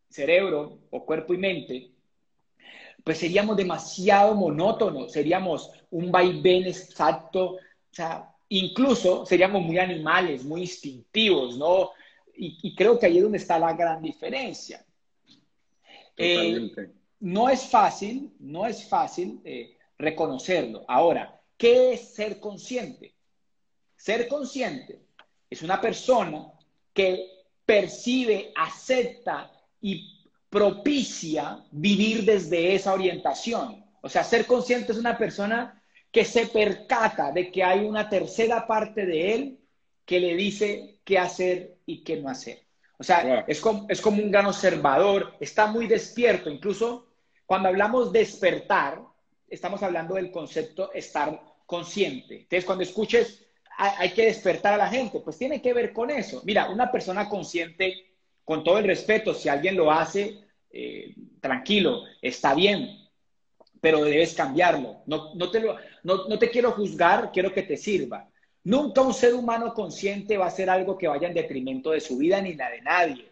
cerebro 0.09 0.79
o 0.89 1.05
cuerpo 1.05 1.33
y 1.33 1.37
mente, 1.37 1.91
pues 3.03 3.19
seríamos 3.19 3.55
demasiado 3.55 4.35
monótonos, 4.35 5.11
seríamos 5.11 5.71
un 5.91 6.11
vaivén 6.11 6.67
exacto, 6.67 7.51
o 7.53 7.59
sea, 7.89 8.29
incluso 8.49 9.25
seríamos 9.25 9.61
muy 9.61 9.77
animales, 9.79 10.43
muy 10.43 10.61
instintivos, 10.61 11.57
¿no? 11.57 11.91
Y, 12.39 12.75
creo 12.75 12.99
que 12.99 13.07
ahí 13.07 13.17
es 13.17 13.23
donde 13.23 13.39
está 13.39 13.57
la 13.57 13.73
gran 13.73 14.01
diferencia. 14.01 14.85
Eh, 16.15 16.71
no 17.19 17.49
es 17.49 17.63
fácil, 17.63 18.31
no 18.39 18.67
es 18.67 18.87
fácil 18.87 19.41
eh, 19.43 19.75
reconocerlo. 19.97 20.85
Ahora, 20.87 21.41
¿qué 21.57 21.93
es 21.93 22.13
ser 22.13 22.39
consciente? 22.39 23.15
Ser 23.95 24.27
consciente 24.27 24.99
es 25.49 25.63
una 25.63 25.81
persona 25.81 26.45
que 26.93 27.27
percibe, 27.65 28.51
acepta 28.55 29.51
y 29.81 30.25
propicia 30.49 31.63
vivir 31.71 32.25
desde 32.25 32.73
esa 32.75 32.93
orientación. 32.93 33.85
O 34.01 34.09
sea, 34.09 34.23
ser 34.23 34.45
consciente 34.45 34.91
es 34.91 34.97
una 34.97 35.17
persona 35.17 35.81
que 36.11 36.23
se 36.25 36.47
percata 36.47 37.31
de 37.31 37.51
que 37.51 37.63
hay 37.63 37.85
una 37.85 38.09
tercera 38.09 38.65
parte 38.65 39.05
de 39.05 39.33
él 39.33 39.59
que 40.05 40.19
le 40.19 40.35
dice 40.35 40.99
qué 41.03 41.19
hacer 41.19 41.77
y 41.85 42.03
qué 42.03 42.17
no 42.17 42.29
hacer. 42.29 42.59
O 42.97 43.03
sea, 43.03 43.45
es, 43.47 43.61
como, 43.61 43.85
es 43.89 44.01
como 44.01 44.23
un 44.23 44.31
gran 44.31 44.45
observador, 44.45 45.35
está 45.39 45.67
muy 45.67 45.85
despierto. 45.85 46.49
Incluso 46.49 47.07
cuando 47.45 47.69
hablamos 47.69 48.11
despertar, 48.11 49.01
estamos 49.47 49.83
hablando 49.83 50.15
del 50.15 50.31
concepto 50.31 50.91
estar 50.93 51.39
consciente. 51.65 52.35
Entonces, 52.35 52.65
cuando 52.65 52.83
escuches 52.83 53.43
hay 53.77 54.11
que 54.13 54.25
despertar 54.25 54.73
a 54.73 54.77
la 54.77 54.89
gente, 54.89 55.19
pues 55.19 55.37
tiene 55.37 55.61
que 55.61 55.71
ver 55.71 55.93
con 55.93 56.09
eso. 56.09 56.41
Mira, 56.45 56.69
una 56.69 56.91
persona 56.91 57.29
consciente, 57.29 58.06
con 58.47 58.63
todo 58.63 58.77
el 58.77 58.85
respeto, 58.85 59.33
si 59.33 59.49
alguien 59.49 59.75
lo 59.75 59.91
hace, 59.91 60.39
eh, 60.71 61.13
tranquilo, 61.41 62.03
está 62.21 62.55
bien, 62.55 63.09
pero 63.81 64.05
debes 64.05 64.33
cambiarlo. 64.35 65.01
No, 65.05 65.35
no, 65.35 65.51
te 65.51 65.61
no, 66.03 66.39
te 66.39 66.49
quiero 66.49 66.71
juzgar, 66.71 67.29
quiero 67.33 67.51
que 67.51 67.63
te 67.63 67.75
sirva. 67.75 68.29
Nunca 68.63 69.01
un 69.01 69.13
ser 69.13 69.33
humano 69.33 69.73
consciente 69.73 70.37
va 70.37 70.45
a 70.45 70.47
hacer 70.47 70.69
algo 70.69 70.97
que 70.97 71.09
vaya 71.09 71.27
en 71.27 71.33
detrimento 71.33 71.91
de 71.91 71.99
su 71.99 72.17
vida 72.17 72.41
ni 72.41 72.53
la 72.53 72.69
de 72.69 72.81
nadie. 72.81 73.29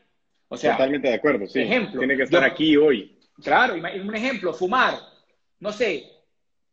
O 0.49 0.58
sea, 0.58 0.73
totalmente 0.73 1.08
de 1.08 1.13
acuerdo, 1.13 1.47
sí. 1.47 1.62
Ejemplo, 1.62 1.99
Tiene 1.99 2.17
que 2.17 2.23
estar 2.23 2.43
aquí 2.43 2.75
hoy. 2.75 3.17
Claro, 3.41 3.75
un 3.75 4.15
ejemplo, 4.15 4.54
fumar. 4.54 4.99
No 5.62 5.71
sé, 5.71 6.12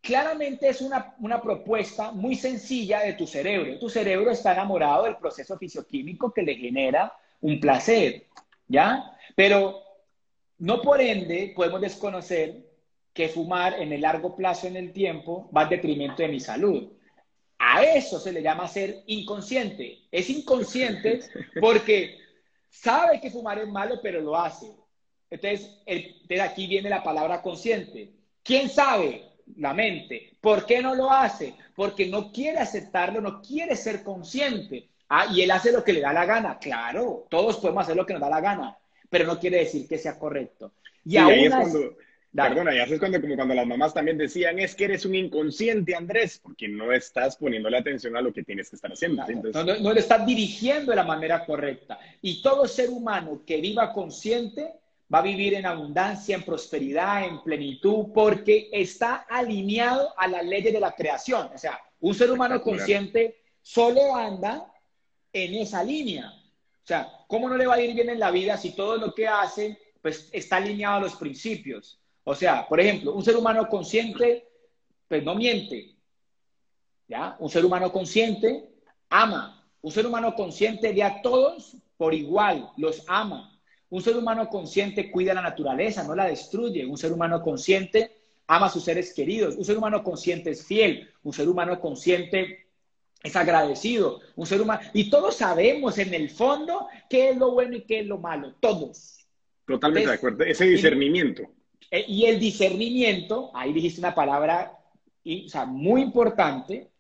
claramente 0.01 0.69
es 0.69 0.81
una, 0.81 1.15
una, 1.21 1.41
propuesta 1.41 2.11
muy 2.11 2.35
sencilla 2.35 3.03
de 3.03 3.13
tu 3.13 3.25
cerebro. 3.25 3.79
Tu 3.79 3.89
cerebro 3.89 4.33
está 4.33 4.53
enamorado 4.53 5.05
del 5.05 5.17
proceso 5.17 5.57
fisioquímico 5.57 6.33
que 6.33 6.43
le 6.43 6.57
genera 6.57 7.13
un 7.43 7.61
placer, 7.61 8.27
¿ya? 8.67 9.17
Pero 9.37 9.83
no 10.59 10.81
por 10.81 11.01
ende 11.01 11.53
podemos 11.55 11.81
desconocer 11.81 12.65
que 13.13 13.29
fumar 13.29 13.75
en 13.81 13.93
el 13.93 14.01
largo 14.01 14.35
plazo 14.35 14.67
en 14.67 14.77
el 14.77 14.93
tiempo 14.93 15.51
va 15.55 15.63
al 15.63 15.69
detrimento 15.69 16.23
de 16.23 16.29
mi 16.29 16.41
salud. 16.41 16.91
A 17.59 17.83
eso 17.83 18.19
se 18.19 18.33
le 18.33 18.43
llama 18.43 18.67
ser 18.67 19.03
inconsciente. 19.07 20.07
Es 20.11 20.31
inconsciente 20.31 21.21
porque 21.61 22.19
sabe 22.71 23.21
que 23.21 23.31
fumar 23.31 23.59
es 23.59 23.69
malo, 23.69 24.01
pero 24.03 24.21
lo 24.21 24.37
hace. 24.37 24.73
Entonces, 25.31 25.79
de 25.87 26.41
aquí 26.41 26.67
viene 26.67 26.91
la 26.91 27.03
palabra 27.03 27.43
consciente. 27.43 28.13
¿Quién 28.43 28.69
sabe? 28.69 29.31
La 29.57 29.75
mente. 29.75 30.37
¿Por 30.41 30.67
qué 30.67 30.83
no 30.83 30.95
lo 30.95 31.11
hace? 31.11 31.55
Porque 31.75 32.07
no 32.07 32.33
quiere 32.33 32.59
aceptarlo, 32.59 33.21
no 33.21 33.41
quiere 33.43 33.77
ser 33.77 34.03
consciente. 34.03 34.89
Ah, 35.15 35.27
y 35.31 35.43
él 35.43 35.51
hace 35.51 35.71
lo 35.71 35.85
que 35.85 35.93
le 35.93 36.01
da 36.01 36.11
la 36.11 36.25
gana. 36.25 36.59
Claro, 36.59 37.27
todos 37.29 37.59
podemos 37.59 37.83
hacer 37.83 37.95
lo 37.95 38.07
que 38.07 38.15
nos 38.15 38.23
da 38.23 38.31
la 38.31 38.41
gana, 38.41 38.79
pero 39.11 39.27
no 39.27 39.39
quiere 39.39 39.59
decir 39.59 39.87
que 39.87 39.99
sea 39.99 40.19
correcto. 40.19 40.73
Y 41.05 41.19
aún 41.19 41.51
Perdona, 42.35 42.75
ya 42.75 42.85
es 42.85 42.99
cuando, 42.99 43.21
como 43.21 43.37
cuando 43.37 43.53
las 43.53 43.67
mamás 43.67 43.93
también 43.93 44.17
decían, 44.17 44.59
es 44.59 44.75
que 44.75 44.85
eres 44.85 45.05
un 45.05 45.15
inconsciente, 45.15 45.95
Andrés, 45.95 46.41
porque 46.43 46.67
no 46.67 46.91
estás 46.91 47.37
poniéndole 47.37 47.77
atención 47.77 48.17
a 48.17 48.23
lo 48.23 48.33
que 48.33 48.43
tienes 48.43 48.71
que 48.71 48.77
estar 48.77 48.91
haciendo. 48.91 49.23
no, 49.83 49.93
le 49.93 50.01
estás 50.01 50.25
dirigiendo 50.25 50.93
de 50.93 50.97
la 50.97 51.05
manera 51.05 51.45
correcta. 51.45 51.99
Y 52.23 52.41
todo 52.41 52.67
ser 52.67 52.89
humano 52.89 53.43
que 53.47 53.61
viva 53.61 53.93
consciente 53.93 54.73
va 55.15 55.19
a 55.19 55.23
vivir 55.23 55.53
en 55.53 55.67
abundancia, 55.67 56.35
en 56.35 56.43
prosperidad, 56.43 57.27
en 57.27 57.43
plenitud, 57.43 58.07
porque 58.15 58.71
está 58.73 59.27
alineado 59.29 60.15
a 60.17 60.27
las 60.27 60.47
leyes 60.47 60.73
de 60.73 60.81
la 60.81 60.93
creación. 60.93 61.51
O 61.55 61.59
sea, 61.59 61.79
un 62.01 62.15
ser 62.15 62.31
humano 62.31 62.63
consciente 62.63 63.43
solo 63.61 64.17
anda 64.17 64.72
en 65.33 65.55
esa 65.55 65.83
línea. 65.83 66.33
O 66.83 66.87
sea, 66.87 67.11
¿cómo 67.29 67.49
no 67.49 67.57
le 67.57 67.67
va 67.67 67.75
a 67.75 67.81
ir 67.81 67.95
bien 67.95 68.11
en 68.11 68.19
la 68.19 68.31
vida 68.31 68.57
si 68.57 68.71
todo 68.75 68.97
lo 68.97 69.15
que 69.15 69.29
hace 69.29 69.79
pues 70.01 70.29
está 70.33 70.57
alineado 70.57 70.97
a 70.97 71.01
los 71.01 71.17
principios? 71.17 72.01
O 72.25 72.35
sea, 72.35 72.67
por 72.69 72.81
ejemplo, 72.81 73.15
un 73.15 73.25
ser 73.25 73.37
humano 73.37 73.69
consciente, 73.69 74.49
pues 75.09 75.23
no 75.25 75.35
miente. 75.35 75.95
¿Ya? 77.09 77.37
Un 77.39 77.51
ser 77.51 77.65
humano 77.65 77.93
consciente 77.93 78.69
ama. 79.11 79.65
Un 79.81 79.93
ser 79.93 80.07
humano 80.07 80.35
consciente 80.35 80.93
ve 80.93 81.03
a 81.03 81.21
todos 81.23 81.77
por 81.97 82.15
igual, 82.15 82.71
los 82.77 83.05
ama. 83.09 83.61
Un 83.91 84.03
ser 84.03 84.17
humano 84.17 84.49
consciente 84.49 85.11
cuida 85.11 85.35
la 85.35 85.43
naturaleza, 85.43 86.03
no 86.05 86.15
la 86.15 86.27
destruye. 86.27 86.87
Un 86.87 86.97
ser 86.97 87.13
humano 87.13 87.43
consciente 87.43 88.11
ama 88.47 88.67
a 88.67 88.71
sus 88.71 88.85
seres 88.85 89.13
queridos. 89.13 89.57
Un 89.57 89.65
ser 89.65 89.77
humano 89.77 90.03
consciente 90.03 90.51
es 90.51 90.65
fiel. 90.65 91.11
Un 91.23 91.33
ser 91.33 91.49
humano 91.49 91.79
consciente 91.79 92.67
es 93.23 93.37
agradecido. 93.37 94.21
Un 94.37 94.47
ser 94.47 94.61
humano. 94.61 94.83
Y 94.93 95.11
todos 95.11 95.37
sabemos 95.37 95.99
en 95.99 96.15
el 96.15 96.31
fondo 96.31 96.89
qué 97.09 97.31
es 97.31 97.37
lo 97.37 97.53
bueno 97.53 97.77
y 97.77 97.83
qué 97.83 98.01
es 98.01 98.07
lo 98.07 98.19
malo. 98.19 98.55
Todos. 98.61 99.27
Totalmente 99.67 100.09
de 100.09 100.15
acuerdo. 100.15 100.45
Ese 100.45 100.65
discernimiento. 100.65 101.43
Eh, 101.91 102.05
y 102.09 102.25
el 102.27 102.41
discernimiento, 102.41 103.51
ahí 103.55 103.73
dijiste 103.73 104.01
una 104.01 104.15
palabra 104.15 104.79
o 105.25 105.49
sea, 105.49 105.67
muy 105.67 106.03
importante, 106.03 106.91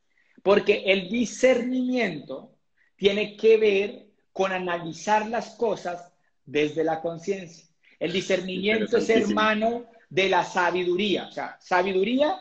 porque 0.42 0.84
el 0.86 1.08
discernimiento 1.08 2.52
tiene 2.96 3.36
que 3.36 3.56
ver 3.56 4.06
con 4.32 4.52
analizar 4.52 5.28
las 5.28 5.56
cosas 5.56 6.12
desde 6.44 6.84
la 6.84 7.00
conciencia. 7.00 7.66
El 7.98 8.12
discernimiento 8.12 8.96
es 8.96 9.10
hermano 9.10 9.86
de 10.08 10.28
la 10.28 10.44
sabiduría. 10.44 11.26
O 11.26 11.32
sea, 11.32 11.56
sabiduría 11.60 12.36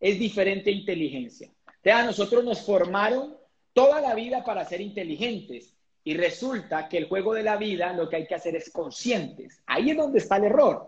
es 0.00 0.18
diferente 0.18 0.70
a 0.70 0.74
inteligencia. 0.74 1.50
A 1.92 2.04
nosotros 2.04 2.44
nos 2.44 2.60
formaron 2.64 3.36
toda 3.72 4.00
la 4.00 4.14
vida 4.14 4.44
para 4.44 4.64
ser 4.64 4.80
inteligentes 4.80 5.74
y 6.02 6.14
resulta 6.14 6.88
que 6.88 6.98
el 6.98 7.08
juego 7.08 7.34
de 7.34 7.42
la 7.42 7.56
vida 7.56 7.92
lo 7.92 8.08
que 8.08 8.16
hay 8.16 8.26
que 8.26 8.34
hacer 8.34 8.56
es 8.56 8.70
conscientes. 8.70 9.62
Ahí 9.66 9.90
es 9.90 9.96
donde 9.96 10.18
está 10.18 10.36
el 10.36 10.44
error. 10.44 10.86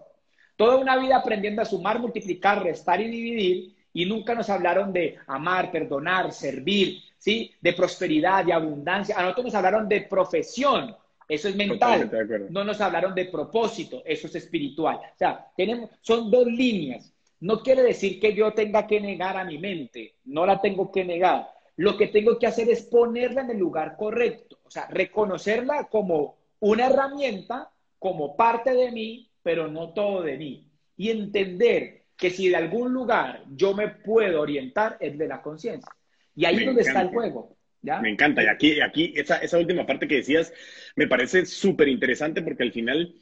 Toda 0.57 0.77
una 0.77 0.97
vida 0.97 1.17
aprendiendo 1.17 1.63
a 1.63 1.65
sumar, 1.65 1.99
multiplicar, 1.99 2.63
restar 2.63 3.01
y 3.01 3.09
dividir, 3.09 3.77
y 3.93 4.07
nunca 4.07 4.35
nos 4.35 4.49
hablaron 4.49 4.93
de 4.93 5.17
amar, 5.27 5.71
perdonar, 5.71 6.33
servir, 6.33 7.03
¿sí? 7.19 7.53
De 7.61 7.73
prosperidad, 7.73 8.45
de 8.45 8.53
abundancia. 8.53 9.17
A 9.19 9.23
nosotros 9.23 9.47
nos 9.47 9.55
hablaron 9.55 9.89
de 9.89 10.03
profesión, 10.03 10.97
eso 11.29 11.49
es 11.49 11.57
mental. 11.57 12.11
No 12.51 12.65
nos 12.65 12.81
hablaron 12.81 13.15
de 13.15 13.27
propósito, 13.27 14.03
eso 14.05 14.27
es 14.29 14.35
espiritual. 14.35 14.97
O 14.97 15.19
sea, 15.19 15.47
tenemos, 15.57 15.91
son 16.01 16.31
dos 16.31 16.47
líneas. 16.47 17.13
No 17.41 17.63
quiere 17.63 17.83
decir 17.83 18.19
que 18.21 18.35
yo 18.35 18.53
tenga 18.53 18.87
que 18.87 19.01
negar 19.01 19.37
a 19.37 19.45
mi 19.45 19.59
mente, 19.59 20.17
no 20.25 20.45
la 20.45 20.61
tengo 20.61 20.91
que 20.91 21.05
negar. 21.05 21.49
Lo 21.77 21.97
que 21.97 22.09
tengo 22.09 22.39
que 22.39 22.47
hacer 22.49 22.69
es 22.69 22.83
ponerla 22.83 23.43
en 23.43 23.51
el 23.51 23.59
lugar 23.59 23.97
correcto, 23.97 24.59
o 24.65 24.71
sea, 24.71 24.89
reconocerla 24.89 25.89
como 25.89 26.39
una 26.61 26.87
herramienta, 26.87 27.71
como 27.99 28.37
parte 28.37 28.73
de 28.73 28.91
mí, 28.91 29.31
pero 29.43 29.69
no 29.69 29.93
todo 29.93 30.23
de 30.23 30.37
mí. 30.37 30.67
Y 30.97 31.11
entender 31.11 32.07
que 32.17 32.31
si 32.31 32.49
de 32.49 32.57
algún 32.57 32.93
lugar 32.93 33.45
yo 33.55 33.75
me 33.75 33.89
puedo 33.89 34.41
orientar 34.41 34.97
es 35.01 35.17
de 35.17 35.29
la 35.29 35.41
conciencia. 35.41 35.91
Y 36.35 36.45
ahí 36.45 36.57
es 36.57 36.67
donde 36.67 36.83
está 36.83 37.03
el 37.03 37.09
juego. 37.09 37.57
¿ya? 37.81 38.01
Me 38.01 38.11
encanta. 38.11 38.43
Y 38.43 38.47
aquí, 38.47 38.81
aquí 38.81 39.13
esa, 39.17 39.39
esa 39.39 39.59
última 39.59 39.87
parte 39.87 40.09
que 40.09 40.17
decías 40.17 40.53
me 40.97 41.07
parece 41.07 41.47
súper 41.47 41.89
interesante 41.89 42.43
porque 42.43 42.65
al 42.65 42.73
final 42.73 43.15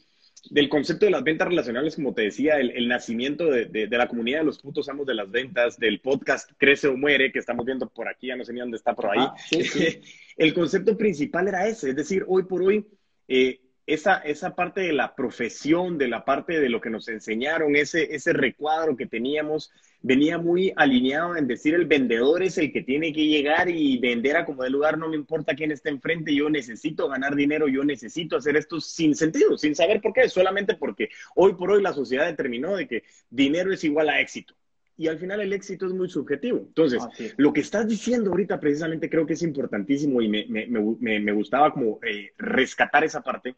del 0.51 0.69
concepto 0.69 1.07
de 1.07 1.13
las 1.13 1.25
ventas 1.25 1.49
relacionales, 1.49 1.95
como 1.95 2.15
te 2.15 2.23
decía, 2.23 2.59
el, 2.59 2.89
nacimiento 2.89 3.51
de, 3.51 3.67
de, 3.67 3.99
la 3.99 4.09
comunidad 4.09 4.41
de 4.41 4.45
los 4.45 4.59
putos 4.59 4.89
amos 4.89 5.07
de 5.07 5.15
las 5.15 5.31
ventas, 5.31 5.79
del 5.79 6.01
podcast 6.01 6.51
Crece 6.57 6.89
o 6.89 6.97
Muere, 6.97 7.33
que 7.33 7.39
estamos 7.39 7.65
viendo 7.65 7.89
por 7.89 8.09
aquí, 8.09 8.29
ya 8.29 8.37
no 8.37 8.45
sé 8.45 8.53
ni 8.53 8.61
dónde 8.61 8.77
está 8.77 8.95
por 8.95 9.11
ahí. 9.11 9.27
el 10.37 10.55
concepto 10.55 10.97
principal 10.97 11.49
era 11.49 11.67
ese, 11.67 11.91
es 11.91 11.97
decir, 11.97 12.25
hoy 12.29 12.45
por 12.45 12.63
hoy, 12.63 12.87
eh, 13.29 13.61
esa, 13.87 14.17
esa 14.19 14.55
parte 14.55 14.81
de 14.81 14.93
la 14.93 15.15
profesión, 15.15 15.97
de 15.99 16.09
la 16.09 16.25
parte 16.25 16.61
de 16.61 16.69
lo 16.69 16.81
que 16.81 16.91
nos 16.91 17.09
enseñaron, 17.09 17.77
ese, 17.77 18.15
ese 18.15 18.33
recuadro 18.33 18.97
que 18.97 19.07
teníamos, 19.07 19.71
venía 20.03 20.39
muy 20.39 20.73
alineado 20.77 21.37
en 21.37 21.47
decir 21.47 21.75
el 21.75 21.87
vendedor 21.87 22.43
es 22.43 22.59
el 22.59 22.73
que 22.73 22.83
tiene 22.83 23.13
que 23.13 23.27
llegar 23.27 23.69
y 23.69 23.99
vender 23.99 24.37
a 24.37 24.45
como 24.45 24.63
de 24.63 24.71
lugar, 24.71 24.99
no 24.99 25.09
me 25.09 25.17
importa 25.17 25.55
quién 25.55 25.73
esté 25.73 25.91
enfrente, 25.91 26.35
yo 26.35 26.49
necesito 26.51 27.09
ganar 27.09 27.35
dinero, 27.35 27.69
yo 27.69 27.85
necesito 27.85 28.37
hacer 28.37 28.57
esto 28.57 28.81
sin 28.81 29.15
sentido, 29.15 29.57
sin 29.59 29.75
saber 29.75 30.01
por 30.01 30.13
qué, 30.13 30.29
solamente 30.29 30.75
porque 30.75 31.09
hoy 31.35 31.55
por 31.55 31.71
hoy 31.71 31.83
la 31.83 31.93
sociedad 31.93 32.27
determinó 32.27 32.77
de 32.77 32.87
que 32.87 33.03
dinero 33.31 33.73
es 33.73 33.83
igual 33.85 34.09
a 34.09 34.21
éxito 34.21 34.55
y 34.97 35.09
al 35.09 35.19
final 35.19 35.41
el 35.41 35.53
éxito 35.53 35.87
es 35.87 35.93
muy 35.93 36.09
subjetivo. 36.09 36.59
Entonces, 36.59 37.03
lo 37.37 37.53
que 37.53 37.61
estás 37.61 37.87
diciendo 37.87 38.31
ahorita 38.31 38.59
precisamente 38.59 39.11
creo 39.11 39.27
que 39.27 39.35
es 39.35 39.43
importantísimo 39.43 40.23
y 40.23 40.29
me, 40.29 40.47
me, 40.49 40.67
me, 40.67 41.21
me 41.21 41.33
gustaba 41.33 41.73
como 41.73 42.01
eh, 42.03 42.33
rescatar 42.39 43.05
esa 43.05 43.21
parte, 43.21 43.57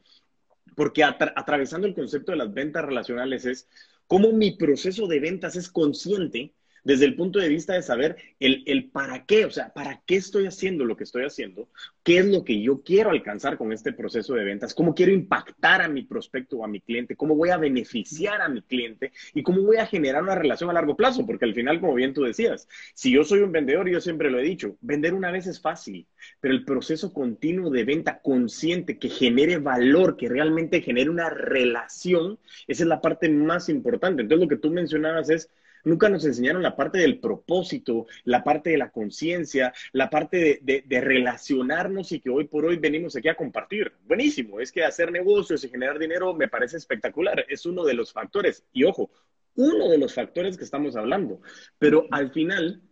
porque 0.74 1.04
atravesando 1.04 1.86
el 1.86 1.94
concepto 1.94 2.32
de 2.32 2.38
las 2.38 2.52
ventas 2.52 2.84
relacionales 2.84 3.44
es 3.44 3.68
cómo 4.08 4.32
mi 4.32 4.56
proceso 4.56 5.06
de 5.06 5.20
ventas 5.20 5.54
es 5.56 5.68
consciente 5.70 6.54
desde 6.84 7.04
el 7.04 7.16
punto 7.16 7.38
de 7.38 7.48
vista 7.48 7.74
de 7.74 7.82
saber 7.82 8.16
el, 8.40 8.62
el, 8.66 8.90
para 8.90 9.24
qué, 9.24 9.44
o 9.44 9.50
sea, 9.50 9.72
para 9.72 10.02
qué 10.06 10.16
estoy 10.16 10.46
haciendo 10.46 10.84
lo 10.84 10.96
que 10.96 11.04
estoy 11.04 11.24
haciendo, 11.24 11.68
qué 12.02 12.18
es 12.18 12.26
lo 12.26 12.44
que 12.44 12.60
yo 12.60 12.82
quiero 12.82 13.10
alcanzar 13.10 13.58
con 13.58 13.72
este 13.72 13.92
proceso 13.92 14.34
de 14.34 14.44
ventas, 14.44 14.74
cómo 14.74 14.94
quiero 14.94 15.12
impactar 15.12 15.82
a 15.82 15.88
mi 15.88 16.02
prospecto 16.02 16.58
o 16.58 16.64
a 16.64 16.68
mi 16.68 16.80
cliente, 16.80 17.16
cómo 17.16 17.34
voy 17.34 17.50
a 17.50 17.56
beneficiar 17.56 18.40
a 18.40 18.48
mi 18.48 18.62
cliente 18.62 19.12
y 19.34 19.42
cómo 19.42 19.62
voy 19.62 19.76
a 19.76 19.86
generar 19.86 20.22
una 20.22 20.34
relación 20.34 20.70
a 20.70 20.72
largo 20.74 20.96
plazo, 20.96 21.26
porque 21.26 21.44
al 21.44 21.54
final, 21.54 21.80
como 21.80 21.94
bien 21.94 22.14
tú 22.14 22.22
decías, 22.22 22.68
si 22.94 23.10
yo 23.10 23.24
soy 23.24 23.40
un 23.40 23.52
vendedor, 23.52 23.88
yo 23.88 24.00
siempre 24.00 24.30
lo 24.30 24.38
he 24.38 24.42
dicho, 24.42 24.76
vender 24.80 25.14
una 25.14 25.30
vez 25.30 25.46
es 25.46 25.60
fácil, 25.60 26.06
pero 26.40 26.54
el 26.54 26.64
proceso 26.64 27.12
continuo 27.12 27.70
de 27.70 27.84
venta 27.84 28.20
consciente 28.20 28.98
que 28.98 29.08
genere 29.08 29.58
valor, 29.58 30.16
que 30.16 30.28
realmente 30.28 30.80
genere 30.80 31.10
una 31.10 31.30
relación, 31.30 32.38
esa 32.66 32.82
es 32.82 32.88
la 32.88 33.00
parte 33.00 33.28
más 33.28 33.68
importante. 33.68 34.22
Entonces, 34.22 34.44
lo 34.44 34.48
que 34.48 34.60
tú 34.60 34.70
mencionabas 34.70 35.30
es 35.30 35.50
Nunca 35.84 36.08
nos 36.08 36.24
enseñaron 36.24 36.62
la 36.62 36.76
parte 36.76 36.98
del 36.98 37.18
propósito, 37.18 38.06
la 38.24 38.42
parte 38.42 38.70
de 38.70 38.78
la 38.78 38.90
conciencia, 38.90 39.72
la 39.92 40.10
parte 40.10 40.60
de, 40.62 40.84
de, 40.86 41.00
relacionarnos 41.00 42.12
y 42.12 42.20
que 42.20 42.30
hoy 42.30 42.44
por 42.44 42.64
hoy 42.64 42.76
venimos 42.76 43.16
aquí 43.16 43.28
a 43.28 43.34
compartir. 43.34 43.92
Buenísimo, 44.06 44.60
es 44.60 44.72
que 44.72 44.84
hacer 44.84 45.12
negocios 45.12 45.62
y 45.64 45.68
generar 45.68 45.98
dinero 45.98 46.34
me 46.34 46.48
parece 46.48 46.76
espectacular, 46.76 47.44
es 47.48 47.66
uno 47.66 47.84
de 47.84 47.94
los 47.94 48.12
factores. 48.12 48.64
Y 48.72 48.84
ojo, 48.84 49.10
uno 49.54 49.88
de 49.88 49.98
los 49.98 50.14
factores 50.14 50.56
que 50.56 50.64
estamos 50.64 50.96
hablando, 50.96 51.40
pero 51.78 52.06
al 52.10 52.30
final 52.30 52.82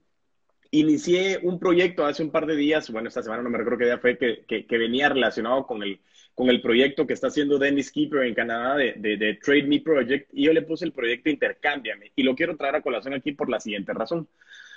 inicié 0.71 1.39
un 1.43 1.59
proyecto 1.59 2.05
hace 2.05 2.23
un 2.23 2.31
par 2.31 2.47
de 2.47 2.57
días, 2.57 2.91
bueno, 2.91 3.09
esta 3.09 3.23
semana 3.23 3.43
no 3.43 3.51
me 3.51 3.59
recuerdo 3.59 3.79
qué 3.79 3.85
día 3.87 3.99
fue, 3.99 4.19
que, 4.19 4.45
que, 4.67 4.79
venía 4.79 5.09
relacionado 5.09 5.67
con 5.67 5.83
el, 5.83 6.01
con 6.37 6.51
el 6.51 6.61
proyecto 6.61 7.07
que 7.07 7.15
está 7.15 7.29
haciendo 7.29 7.59
Dennis 7.59 7.91
Keeper 7.91 8.25
en 8.25 8.35
Canadá 8.35 8.77
de, 8.77 8.93
de, 8.99 9.17
de, 9.17 9.35
Trade 9.37 9.63
Me 9.63 9.81
Project, 9.81 10.29
y 10.35 10.45
yo 10.45 10.53
le 10.53 10.61
puse 10.61 10.85
el 10.85 10.93
proyecto 10.93 11.31
Intercámbiame, 11.31 12.13
y 12.15 12.23
lo 12.23 12.37
quiero 12.37 12.59
traer 12.59 12.77
a 12.77 12.83
colación 12.83 13.15
aquí 13.15 13.33
por 13.33 13.49
la 13.49 13.59
siguiente 13.59 13.95
razón. 13.95 14.29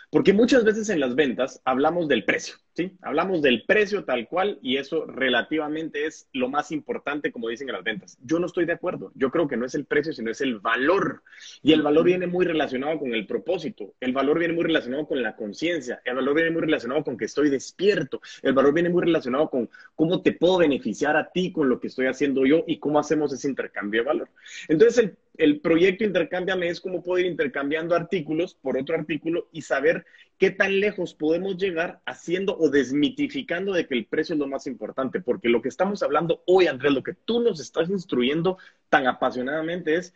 Porque 0.09 0.31
muchas 0.31 0.63
veces 0.63 0.89
en 0.89 1.01
las 1.01 1.15
ventas 1.15 1.61
hablamos 1.65 2.07
del 2.07 2.23
precio, 2.23 2.55
¿sí? 2.79 2.97
Hablamos 3.01 3.41
del 3.41 3.63
precio 3.63 4.05
tal 4.05 4.29
cual 4.29 4.57
y 4.61 4.77
eso 4.77 5.05
relativamente 5.05 6.05
es 6.05 6.29
lo 6.31 6.47
más 6.47 6.71
importante, 6.71 7.29
como 7.29 7.49
dicen 7.49 7.67
en 7.67 7.75
las 7.75 7.83
ventas. 7.83 8.17
Yo 8.23 8.39
no 8.39 8.45
estoy 8.45 8.63
de 8.63 8.71
acuerdo. 8.71 9.11
Yo 9.15 9.31
creo 9.31 9.49
que 9.49 9.57
no 9.57 9.65
es 9.65 9.75
el 9.75 9.83
precio, 9.83 10.13
sino 10.13 10.31
es 10.31 10.39
el 10.39 10.59
valor. 10.59 11.21
Y 11.61 11.73
el 11.73 11.81
valor 11.81 12.05
viene 12.05 12.25
muy 12.25 12.45
relacionado 12.45 12.97
con 12.97 13.13
el 13.13 13.27
propósito. 13.27 13.95
El 13.99 14.13
valor 14.13 14.39
viene 14.39 14.53
muy 14.53 14.63
relacionado 14.63 15.05
con 15.07 15.21
la 15.21 15.35
conciencia. 15.35 16.01
El 16.05 16.15
valor 16.15 16.35
viene 16.35 16.51
muy 16.51 16.61
relacionado 16.61 17.03
con 17.03 17.17
que 17.17 17.25
estoy 17.25 17.49
despierto. 17.49 18.21
El 18.41 18.53
valor 18.53 18.73
viene 18.73 18.89
muy 18.89 19.03
relacionado 19.03 19.49
con 19.49 19.69
cómo 19.95 20.21
te 20.21 20.31
puedo 20.31 20.59
beneficiar 20.59 21.17
a 21.17 21.29
ti 21.29 21.51
con 21.51 21.67
lo 21.67 21.81
que 21.81 21.87
estoy 21.87 22.05
haciendo 22.05 22.45
yo 22.45 22.63
y 22.65 22.79
cómo 22.79 22.97
hacemos 22.97 23.33
ese 23.33 23.49
intercambio 23.49 24.03
de 24.03 24.07
valor. 24.07 24.29
Entonces, 24.69 25.03
el 25.03 25.17
el 25.37 25.61
proyecto 25.61 26.03
Intercámbiame 26.03 26.69
es 26.69 26.81
cómo 26.81 27.01
puedo 27.01 27.19
ir 27.19 27.25
intercambiando 27.25 27.95
artículos 27.95 28.55
por 28.55 28.77
otro 28.77 28.95
artículo 28.95 29.47
y 29.51 29.61
saber 29.61 30.05
qué 30.39 30.49
tan 30.49 30.79
lejos 30.79 31.13
podemos 31.13 31.57
llegar 31.57 32.01
haciendo 32.05 32.57
o 32.57 32.69
desmitificando 32.69 33.73
de 33.73 33.85
que 33.85 33.93
el 33.93 34.05
precio 34.05 34.33
es 34.33 34.39
lo 34.39 34.47
más 34.47 34.65
importante. 34.67 35.19
Porque 35.19 35.49
lo 35.49 35.61
que 35.61 35.69
estamos 35.69 36.01
hablando 36.01 36.41
hoy, 36.47 36.67
Andrés, 36.67 36.93
lo 36.93 37.03
que 37.03 37.13
tú 37.13 37.41
nos 37.41 37.59
estás 37.59 37.89
instruyendo 37.89 38.57
tan 38.89 39.05
apasionadamente 39.05 39.95
es 39.95 40.13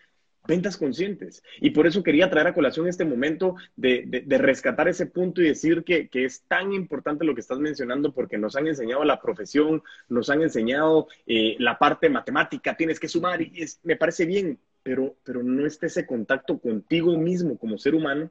ventas 0.47 0.77
conscientes. 0.77 1.43
Y 1.59 1.71
por 1.71 1.87
eso 1.87 2.03
quería 2.03 2.29
traer 2.29 2.47
a 2.47 2.53
colación 2.53 2.87
este 2.87 3.05
momento 3.05 3.55
de, 3.75 4.23
rescatar 4.29 4.87
ese 4.87 5.05
punto 5.05 5.41
y 5.41 5.47
decir 5.47 5.83
que, 5.83 6.09
es 6.13 6.43
tan 6.47 6.71
importante 6.73 7.25
lo 7.25 7.35
que 7.35 7.41
estás 7.41 7.59
mencionando 7.59 8.13
porque 8.13 8.37
nos 8.37 8.55
han 8.55 8.67
enseñado 8.67 9.03
la 9.03 9.21
profesión, 9.21 9.83
nos 10.07 10.29
han 10.29 10.41
enseñado 10.41 11.07
eh, 11.27 11.55
la 11.59 11.77
parte 11.77 12.09
matemática, 12.09 12.75
tienes 12.75 12.99
que 12.99 13.09
sumar 13.09 13.41
y 13.41 13.65
me 13.83 13.95
parece 13.97 14.25
bien, 14.25 14.59
pero, 14.83 15.15
pero 15.23 15.43
no 15.43 15.65
está 15.65 15.85
ese 15.85 16.05
contacto 16.05 16.57
contigo 16.59 17.17
mismo 17.17 17.57
como 17.57 17.77
ser 17.77 17.95
humano 17.95 18.29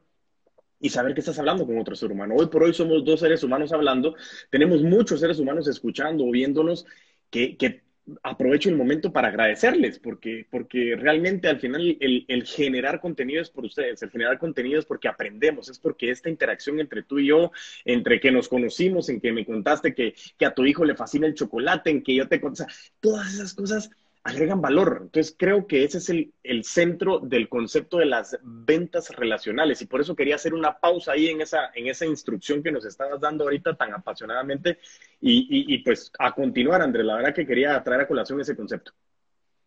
y 0.83 0.90
saber 0.90 1.14
que 1.14 1.21
estás 1.21 1.38
hablando 1.38 1.64
con 1.64 1.79
otro 1.79 1.95
ser 1.95 2.11
humano. 2.11 2.35
Hoy 2.37 2.49
por 2.49 2.64
hoy 2.64 2.75
somos 2.75 3.05
dos 3.05 3.21
seres 3.21 3.42
humanos 3.42 3.73
hablando, 3.73 4.16
tenemos 4.51 4.83
muchos 4.83 5.21
seres 5.21 5.38
humanos 5.38 5.68
escuchando 5.68 6.27
o 6.27 6.31
viéndonos 6.31 6.85
que, 7.31 7.57
que 7.57 7.83
aprovecho 8.25 8.68
el 8.68 8.77
momento 8.77 9.12
para 9.12 9.29
agradecerles, 9.29 10.01
porque, 10.01 10.45
porque 10.51 10.97
realmente 10.99 11.49
al 11.49 11.61
final 11.61 11.97
el, 12.01 12.45
generar 12.45 13.01
contenido 13.01 13.40
es 13.40 13.49
por 13.49 13.64
ustedes, 13.64 14.03
el 14.03 14.11
generar 14.11 14.38
contenido 14.38 14.81
es 14.81 14.85
porque 14.85 15.07
aprendemos, 15.07 15.68
es 15.68 15.79
porque 15.79 16.11
esta 16.11 16.29
interacción 16.29 16.81
entre 16.81 17.05
tú 17.05 17.21
y 17.21 17.29
yo, 17.29 17.53
entre 17.85 18.18
que 18.18 18.33
nos 18.33 18.49
conocimos, 18.49 19.09
en 19.09 19.21
que 19.21 19.33
me 19.33 19.47
contaste 19.47 19.95
que, 19.95 20.14
que 20.37 20.47
a 20.47 20.53
tu 20.53 20.66
hijo 20.66 20.85
le 20.85 20.97
fascina 20.97 21.29
el 21.29 21.35
chocolate, 21.35 21.90
en 21.90 22.03
que 22.03 22.16
yo 22.16 22.27
te 22.27 22.40
conté, 22.40 22.64
todas 23.01 23.33
esas 23.33 23.55
cosas 23.55 23.88
agregan 24.25 24.61
valor. 24.61 25.01
Entonces 25.03 25.35
creo 25.37 25.67
que 25.67 25.85
ese 25.85 25.99
es 25.99 26.09
el, 26.09 26.33
el, 26.43 26.65
centro 26.65 27.19
del 27.19 27.49
concepto 27.49 27.99
de 27.99 28.07
las 28.07 28.39
ventas 28.43 29.11
relacionales 29.11 29.83
y 29.83 29.87
por 29.87 30.01
eso 30.01 30.15
quería 30.15 30.37
hacer 30.37 30.55
una 30.55 30.79
pausa 30.79 31.13
ahí 31.13 31.29
en 31.29 31.41
esa, 31.41 31.71
en 31.75 31.89
esa 31.89 32.07
instrucción 32.07 32.63
que 32.63 32.73
nos 32.73 32.85
estabas 32.85 33.21
dando 33.21 33.45
ahorita 33.45 33.75
tan 33.75 33.93
apasionadamente 33.93 34.79
y, 35.21 35.75
y, 35.75 35.79
pues 35.79 36.13
a 36.19 36.33
continuar, 36.33 36.83
Andrés, 36.83 37.05
la 37.05 37.17
verdad 37.17 37.35
que 37.35 37.47
quería 37.47 37.83
traer 37.83 38.03
a 38.03 38.09
colación 38.09 38.41
ese 38.41 38.57
concepto. 38.57 38.93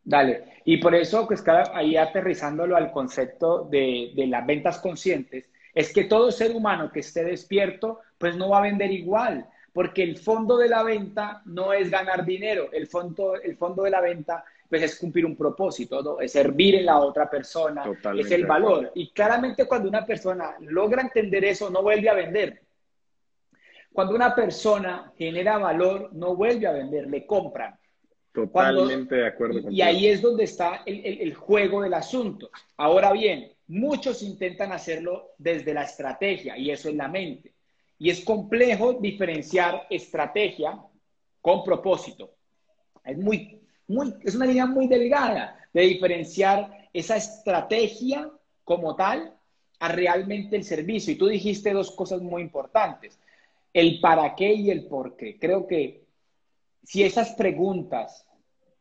Dale, 0.04 0.62
y 0.66 0.78
por 0.78 0.94
eso 0.94 1.28
pues 1.28 1.44
ahí 1.74 1.98
aterrizándolo 1.98 2.78
al 2.78 2.92
concepto 2.92 3.68
de, 3.70 4.12
de 4.16 4.28
las 4.28 4.46
ventas 4.46 4.80
conscientes, 4.80 5.50
es 5.74 5.92
que 5.92 6.06
todo 6.06 6.32
ser 6.32 6.52
humano 6.52 6.92
que 6.92 7.00
esté 7.00 7.24
despierto 7.24 8.00
pues 8.18 8.38
no 8.38 8.50
va 8.50 8.60
a 8.60 8.62
vender 8.62 8.92
igual 8.92 9.48
porque 9.76 10.04
el 10.04 10.18
fondo 10.18 10.58
de 10.58 10.70
la 10.70 10.84
venta 10.84 11.42
no 11.44 11.74
es 11.74 11.92
ganar 11.92 12.26
dinero, 12.26 12.70
el 12.72 12.88
fondo, 12.88 13.36
el 13.36 13.58
fondo 13.58 13.84
de 13.84 13.90
la 13.90 14.00
venta 14.00 14.46
pues 14.70 14.82
es 14.82 14.98
cumplir 14.98 15.26
un 15.26 15.36
propósito, 15.36 16.02
¿no? 16.02 16.22
es 16.22 16.32
servir 16.32 16.76
en 16.76 16.86
la 16.86 17.00
otra 17.00 17.30
persona, 17.30 17.84
es 18.18 18.32
el 18.32 18.46
valor. 18.46 18.94
Y 18.96 19.12
claramente 19.12 19.68
cuando 19.68 19.90
una 19.90 20.06
persona 20.06 20.56
logra 20.62 21.02
entender 21.02 21.44
eso, 21.44 21.70
no 21.70 21.82
vuelve 21.82 22.08
a 22.08 22.14
vender. 22.14 22.62
Cuando 23.92 24.16
una 24.16 24.34
persona 24.34 25.12
genera 25.18 25.58
valor, 25.58 26.10
no 26.14 26.38
vuelve 26.38 26.68
a 26.68 26.72
vender, 26.72 27.08
le 27.08 27.26
compran. 27.26 27.78
Totalmente 28.32 29.16
de 29.16 29.28
acuerdo. 29.28 29.70
Y, 29.70 29.80
y 29.80 29.82
ahí 29.82 30.08
es 30.08 30.22
donde 30.22 30.46
está 30.46 30.84
el, 30.86 31.06
el, 31.06 31.20
el 31.20 31.34
juego 31.34 31.82
del 31.82 31.96
asunto. 31.96 32.50
Ahora 32.78 33.12
bien, 33.12 33.52
muchos 33.68 34.24
intentan 34.24 34.72
hacerlo 34.72 35.32
desde 35.38 35.74
la 35.74 35.84
estrategia 35.84 36.58
y 36.58 36.72
eso 36.72 36.88
es 36.88 36.96
la 36.96 37.10
mente. 37.10 37.55
Y 37.98 38.10
es 38.10 38.24
complejo 38.24 38.94
diferenciar 38.94 39.88
estrategia 39.90 40.80
con 41.42 41.64
propósito. 41.64 42.32
Es, 43.04 43.18
muy, 43.18 43.62
muy, 43.88 44.14
es 44.24 44.36
una 44.36 44.46
línea 44.46 44.66
muy 44.66 44.88
delgada 44.88 45.58
de 45.74 45.82
diferenciar 45.82 46.90
esa 46.92 47.18
estrategia 47.18 48.30
como 48.64 48.96
tal 48.96 49.34
a 49.80 49.90
realmente 49.90 50.56
el 50.56 50.64
servicio. 50.64 51.14
Y 51.14 51.18
tú 51.18 51.28
dijiste 51.28 51.74
dos 51.74 51.92
cosas 51.92 52.22
muy 52.22 52.42
importantes, 52.42 53.20
el 53.74 54.00
para 54.00 54.36
qué 54.36 54.54
y 54.54 54.72
el 54.72 54.86
por 54.86 55.16
qué. 55.16 55.38
Creo 55.38 55.68
que 55.68 56.06
si 56.84 57.04
esas 57.04 57.32
preguntas, 57.34 58.26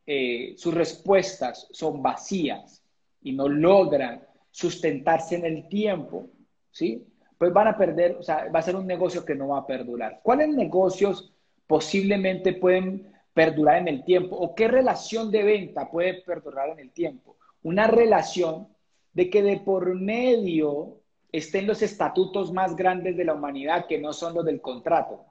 eh, 0.07 0.55
sus 0.57 0.75
respuestas 0.75 1.67
son 1.73 2.03
vacías 2.03 2.83
y 3.23 3.33
no 3.33 3.49
logran 3.49 4.23
sustentarse 4.51 5.37
en 5.37 5.47
el 5.47 5.69
tiempo, 5.69 6.29
¿sí? 6.71 7.07
Pues 7.45 7.53
van 7.53 7.69
a 7.69 7.77
perder, 7.77 8.17
o 8.19 8.23
sea, 8.23 8.49
va 8.49 8.61
a 8.61 8.63
ser 8.63 8.75
un 8.75 8.87
negocio 8.87 9.23
que 9.23 9.35
no 9.35 9.49
va 9.49 9.59
a 9.59 9.67
perdurar. 9.67 10.21
¿Cuáles 10.23 10.49
negocios 10.49 11.31
posiblemente 11.67 12.55
pueden 12.55 13.13
perdurar 13.35 13.77
en 13.77 13.89
el 13.89 14.03
tiempo? 14.03 14.35
¿O 14.35 14.55
qué 14.55 14.67
relación 14.67 15.31
de 15.31 15.43
venta 15.43 15.91
puede 15.91 16.23
perdurar 16.23 16.71
en 16.71 16.79
el 16.79 16.91
tiempo? 16.91 17.37
Una 17.63 17.87
relación 17.87 18.69
de 19.13 19.29
que 19.29 19.43
de 19.43 19.59
por 19.59 19.95
medio 19.95 21.01
estén 21.33 21.67
los 21.67 21.83
estatutos 21.83 22.51
más 22.51 22.75
grandes 22.77 23.15
de 23.15 23.27
la 23.27 23.35
humanidad, 23.35 23.85
que 23.87 23.99
no 23.99 24.15
son 24.15 24.33
los 24.33 24.47
del 24.47 24.63
contrato, 24.63 25.27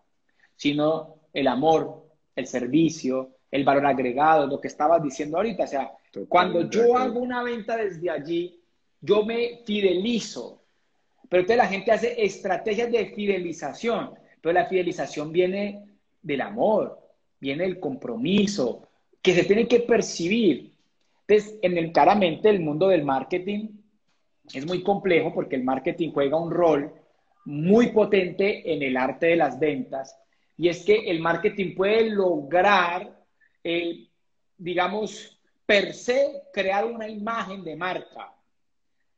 sino 0.56 1.15
el 1.34 1.47
amor, 1.47 2.04
el 2.36 2.45
servicio, 2.45 3.32
el 3.49 3.63
valor 3.63 3.88
agregado, 3.88 4.45
lo 4.45 4.62
que 4.62 4.67
estabas 4.67 5.02
diciendo 5.02 5.38
ahorita. 5.38 5.63
O 5.63 5.67
sea, 5.67 5.91
cuando 6.30 6.69
yo 6.69 6.95
hago 6.95 7.19
una 7.19 7.41
venta 7.41 7.76
desde 7.76 8.12
allí, 8.12 8.62
yo 9.02 9.26
me 9.26 9.62
fidelizo 9.65 10.62
pero 11.33 11.41
entonces 11.41 11.57
la 11.57 11.67
gente 11.67 11.91
hace 11.91 12.23
estrategias 12.23 12.91
de 12.91 13.07
fidelización, 13.07 14.11
pero 14.39 14.53
la 14.53 14.67
fidelización 14.67 15.31
viene 15.31 15.83
del 16.21 16.41
amor, 16.41 16.99
viene 17.39 17.63
del 17.63 17.79
compromiso, 17.79 18.87
que 19.19 19.33
se 19.33 19.43
tiene 19.43 19.67
que 19.67 19.79
percibir. 19.79 20.75
Entonces, 21.27 21.57
en 21.63 21.75
el, 21.79 21.91
claramente 21.91 22.51
el 22.51 22.59
mundo 22.59 22.87
del 22.89 23.03
marketing 23.03 23.67
es 24.53 24.63
muy 24.67 24.83
complejo 24.83 25.33
porque 25.33 25.55
el 25.55 25.63
marketing 25.63 26.11
juega 26.11 26.37
un 26.37 26.51
rol 26.51 26.93
muy 27.45 27.87
potente 27.87 28.71
en 28.71 28.83
el 28.83 28.95
arte 28.95 29.25
de 29.25 29.35
las 29.35 29.59
ventas 29.59 30.15
y 30.55 30.69
es 30.69 30.85
que 30.85 31.09
el 31.09 31.19
marketing 31.19 31.73
puede 31.73 32.11
lograr, 32.11 33.11
eh, 33.63 34.07
digamos, 34.55 35.41
per 35.65 35.95
se 35.95 36.43
crear 36.53 36.85
una 36.85 37.07
imagen 37.09 37.63
de 37.63 37.75
marca, 37.75 38.35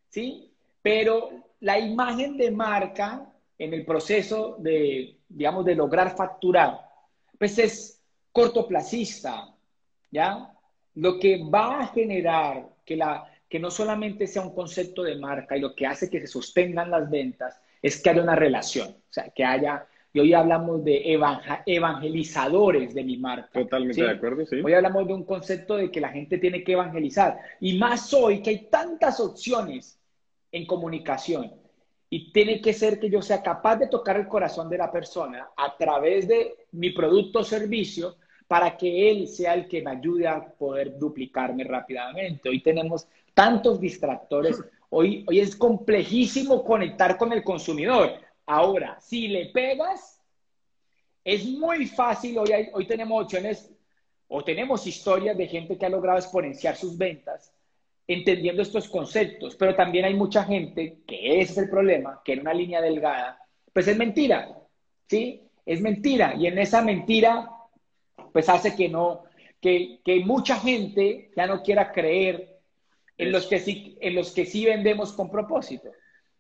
¿sí? 0.08 0.54
Pero 0.82 1.45
la 1.62 1.80
imagen 1.80 2.38
de 2.38 2.52
marca 2.52 3.32
en 3.58 3.74
el 3.74 3.86
proceso 3.86 4.58
de, 4.60 5.18
digamos, 5.30 5.66
de 5.66 5.76
lograr 5.76 6.16
facturar, 6.16 6.82
pues 7.38 7.58
es 7.58 8.02
cortoplacista, 8.32 9.54
¿ya? 10.12 10.52
Lo 10.96 11.20
que 11.20 11.44
va 11.44 11.82
a 11.82 11.88
generar 11.88 12.68
que, 12.86 12.96
la, 12.96 13.32
que 13.50 13.60
no 13.60 13.72
solamente 13.72 14.28
sea 14.28 14.42
un 14.42 14.54
concepto 14.54 15.04
de 15.04 15.16
marca 15.16 15.56
y 15.56 15.62
lo 15.62 15.74
que 15.74 15.86
hace 15.86 16.10
que 16.10 16.20
se 16.20 16.28
sostengan 16.28 16.92
las 16.92 17.10
ventas 17.10 17.62
es 17.82 18.02
que 18.02 18.10
haya 18.10 18.22
una 18.22 18.36
relación, 18.36 18.90
o 18.90 19.14
sea, 19.14 19.30
que 19.30 19.44
haya, 19.44 19.86
y 20.12 20.20
hoy 20.20 20.34
hablamos 20.34 20.84
de 20.84 21.04
evangelizadores 21.66 22.94
de 22.94 23.04
mi 23.04 23.18
marca. 23.18 23.50
Totalmente 23.54 24.02
de 24.02 24.12
acuerdo, 24.12 24.46
sí. 24.46 24.58
Hoy 24.64 24.74
hablamos 24.74 25.08
de 25.08 25.14
un 25.14 25.24
concepto 25.24 25.78
de 25.78 25.92
que 25.92 26.02
la 26.02 26.10
gente 26.10 26.38
tiene 26.38 26.64
que 26.64 26.74
evangelizar, 26.74 27.38
y 27.60 27.78
más 27.78 28.14
hoy 28.14 28.42
que 28.42 28.50
hay 28.50 28.68
tantas 28.70 29.20
opciones 29.20 30.00
en 30.56 30.66
comunicación. 30.66 31.52
Y 32.10 32.32
tiene 32.32 32.62
que 32.62 32.72
ser 32.72 32.98
que 32.98 33.10
yo 33.10 33.22
sea 33.22 33.44
capaz 33.44 33.76
de 33.76 33.88
tocar 33.88 34.16
el 34.16 34.28
corazón 34.28 34.70
de 34.70 34.78
la 34.78 34.90
persona 34.90 35.50
a 35.58 35.76
través 35.76 36.30
de 36.30 36.56
mi 36.72 36.92
producto 36.92 37.40
o 37.40 37.44
servicio 37.44 38.16
para 38.48 38.78
que 38.78 39.12
él 39.12 39.28
sea 39.28 39.54
el 39.54 39.68
que 39.68 39.82
me 39.82 39.92
ayude 39.92 40.28
a 40.28 40.46
poder 40.46 40.98
duplicarme 40.98 41.66
rápidamente. 41.66 42.48
Hoy 42.48 42.62
tenemos 42.62 43.06
tantos 43.34 43.82
distractores, 43.82 44.64
Hoy, 44.90 45.26
hoy 45.28 45.40
es 45.42 45.56
complejísimo 45.58 46.64
conectar 46.64 47.18
con 47.18 47.34
el 47.34 47.44
consumidor. 47.44 48.14
Ahora, 48.46 48.98
si 49.02 49.28
le 49.28 49.48
pegas, 49.48 50.22
es 51.24 51.44
muy 51.46 51.88
fácil. 51.88 52.38
Hoy, 52.38 52.70
hoy 52.72 52.88
tenemos 52.88 53.24
opciones 53.24 53.70
o 54.30 54.42
tenemos 54.42 54.88
historias 54.88 55.36
de 55.36 55.48
gente 55.48 55.78
que 55.78 55.86
ha 55.86 55.90
logrado 55.90 56.20
exponenciar 56.20 56.78
sus 56.78 56.98
ventas 56.98 57.55
entendiendo 58.08 58.62
estos 58.62 58.88
conceptos, 58.88 59.56
pero 59.56 59.76
también 59.76 60.06
hay 60.06 60.14
mucha 60.14 60.44
gente 60.44 61.00
que 61.08 61.42
ese 61.42 61.54
es 61.54 61.58
el 61.58 61.70
problema, 61.70 62.22
que 62.24 62.34
en 62.34 62.42
una 62.42 62.54
línea 62.54 62.82
delgada, 62.82 63.40
pues 63.74 63.88
es 63.88 63.98
mentira, 63.98 64.50
¿sí? 65.08 65.42
Es 65.66 65.82
mentira 65.82 66.36
y 66.38 66.48
en 66.48 66.60
esa 66.60 66.82
mentira 66.82 67.50
pues 68.32 68.50
hace 68.50 68.76
que 68.76 68.90
no, 68.90 69.24
que, 69.60 70.00
que 70.04 70.20
mucha 70.20 70.58
gente 70.58 71.32
ya 71.36 71.48
no 71.48 71.64
quiera 71.64 71.92
creer 71.92 72.60
en 73.18 73.32
los 73.32 73.48
que 73.48 73.60
sí, 73.60 73.98
en 74.02 74.16
los 74.16 74.32
que 74.32 74.46
sí 74.46 74.66
vendemos 74.66 75.14
con 75.14 75.32
propósito. 75.32 75.90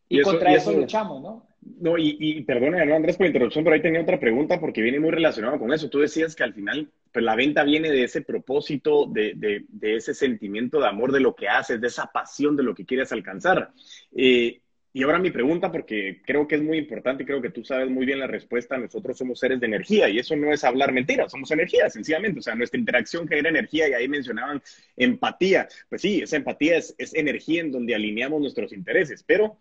Y, 0.08 0.21
contra 0.21 0.54
eso, 0.54 0.71
luchamos, 0.71 1.21
¿no? 1.21 1.47
No, 1.80 1.97
y, 1.97 2.15
y 2.19 2.41
perdona, 2.43 2.84
Andrés, 2.95 3.17
por 3.17 3.25
la 3.25 3.30
interrupción, 3.30 3.63
pero 3.63 3.75
ahí 3.75 3.82
tenía 3.82 4.01
otra 4.01 4.19
pregunta 4.19 4.60
porque 4.60 4.82
viene 4.82 4.99
muy 4.99 5.10
relacionado 5.10 5.58
con 5.58 5.73
eso. 5.73 5.89
Tú 5.89 5.99
decías 5.99 6.36
que 6.36 6.43
al 6.43 6.54
final 6.54 6.91
pues, 7.15 7.23
la 7.23 7.38
venta 7.38 7.63
viene 7.63 7.89
de 7.91 8.04
ese 8.04 8.23
propósito, 8.23 9.06
de, 9.06 9.63
de, 9.69 9.95
ese 9.95 10.13
sentimiento 10.13 10.82
de 10.82 10.88
amor 10.88 11.13
de 11.13 11.21
lo 11.21 11.34
que 11.34 11.47
haces, 11.47 11.80
de 11.80 11.88
esa 11.88 12.12
pasión 12.12 12.58
de 12.58 12.63
lo 12.63 12.75
que 12.75 12.86
quieres 12.86 13.13
alcanzar. 13.13 13.71
Eh, 14.13 14.60
y 14.91 15.04
ahora 15.04 15.17
mi 15.19 15.32
pregunta, 15.32 15.71
porque 15.71 16.21
creo 16.25 16.45
que 16.45 16.56
es 16.56 16.62
muy 16.62 16.78
importante 16.78 17.23
y 17.23 17.25
creo 17.25 17.41
que 17.41 17.51
tú 17.51 17.63
sabes 17.63 17.89
muy 17.89 18.06
bien 18.06 18.19
la 18.19 18.28
respuesta, 18.28 18.78
nosotros 18.78 19.17
somos 19.17 19.39
seres 19.39 19.62
de 19.62 19.65
energía 19.65 20.10
y 20.10 20.19
eso 20.19 20.36
no 20.36 20.51
es 20.51 20.65
hablar 20.65 20.91
mentiras, 20.91 21.32
somos 21.32 21.49
energía, 21.51 21.89
sencillamente. 21.89 22.39
O 22.39 22.43
sea, 22.43 22.54
nuestra 22.54 22.82
interacción 22.82 23.30
genera 23.30 23.47
energía 23.47 23.88
y 23.88 23.93
ahí 23.93 24.10
mencionaban 24.10 24.62
empatía. 24.97 25.69
Pues 25.88 26.01
sí, 26.01 26.19
esa 26.19 26.36
empatía 26.36 26.75
es, 26.75 26.95
es 26.97 27.13
energía 27.13 27.62
en 27.62 27.71
donde 27.71 27.95
alineamos 27.95 28.41
nuestros 28.41 28.73
intereses, 28.73 29.23
pero 29.23 29.58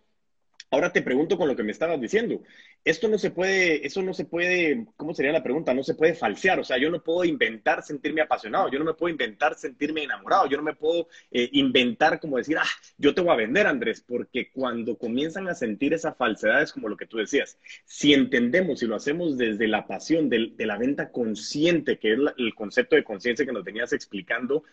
Ahora 0.74 0.92
te 0.92 1.02
pregunto 1.02 1.38
con 1.38 1.46
lo 1.46 1.54
que 1.54 1.62
me 1.62 1.70
estabas 1.70 2.00
diciendo. 2.00 2.42
Esto 2.84 3.06
no 3.06 3.16
se 3.16 3.30
puede, 3.30 3.86
eso 3.86 4.02
no 4.02 4.12
se 4.12 4.24
puede, 4.24 4.86
¿cómo 4.96 5.14
sería 5.14 5.30
la 5.30 5.44
pregunta? 5.44 5.72
No 5.72 5.84
se 5.84 5.94
puede 5.94 6.14
falsear. 6.14 6.58
O 6.58 6.64
sea, 6.64 6.78
yo 6.78 6.90
no 6.90 7.00
puedo 7.00 7.24
inventar 7.24 7.84
sentirme 7.84 8.22
apasionado, 8.22 8.68
yo 8.68 8.80
no 8.80 8.84
me 8.84 8.94
puedo 8.94 9.12
inventar 9.12 9.54
sentirme 9.54 10.02
enamorado, 10.02 10.48
yo 10.48 10.56
no 10.56 10.64
me 10.64 10.74
puedo 10.74 11.06
eh, 11.30 11.48
inventar 11.52 12.18
como 12.18 12.38
decir, 12.38 12.58
ah, 12.58 12.66
yo 12.98 13.14
te 13.14 13.20
voy 13.20 13.32
a 13.32 13.36
vender, 13.36 13.68
Andrés, 13.68 14.00
porque 14.00 14.50
cuando 14.50 14.98
comienzan 14.98 15.46
a 15.46 15.54
sentir 15.54 15.94
esa 15.94 16.12
falsedad 16.12 16.60
es 16.62 16.72
como 16.72 16.88
lo 16.88 16.96
que 16.96 17.06
tú 17.06 17.18
decías. 17.18 17.56
Si 17.84 18.12
entendemos 18.12 18.82
y 18.82 18.86
lo 18.86 18.96
hacemos 18.96 19.38
desde 19.38 19.68
la 19.68 19.86
pasión 19.86 20.28
de, 20.28 20.54
de 20.56 20.66
la 20.66 20.76
venta 20.76 21.12
consciente, 21.12 22.00
que 22.00 22.14
es 22.14 22.18
el 22.36 22.52
concepto 22.56 22.96
de 22.96 23.04
conciencia 23.04 23.46
que 23.46 23.52
nos 23.52 23.64
tenías 23.64 23.92
explicando, 23.92 24.64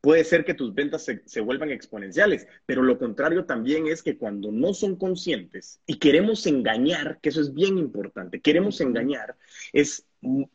puede 0.00 0.24
ser 0.24 0.44
que 0.44 0.54
tus 0.54 0.74
ventas 0.74 1.06
se, 1.24 1.40
vuelvan 1.40 1.70
exponenciales, 1.70 2.46
pero 2.66 2.82
lo 2.82 2.98
contrario 2.98 3.44
también 3.44 3.86
es 3.86 4.02
que 4.02 4.16
cuando 4.16 4.50
no 4.50 4.72
son 4.72 4.96
conscientes 4.96 5.80
y 5.86 5.98
queremos 5.98 6.46
engañar, 6.46 7.18
que 7.20 7.28
eso 7.28 7.40
es 7.40 7.52
bien 7.52 7.76
importante, 7.78 8.40
queremos 8.40 8.80
engañar, 8.80 9.36
es 9.72 10.06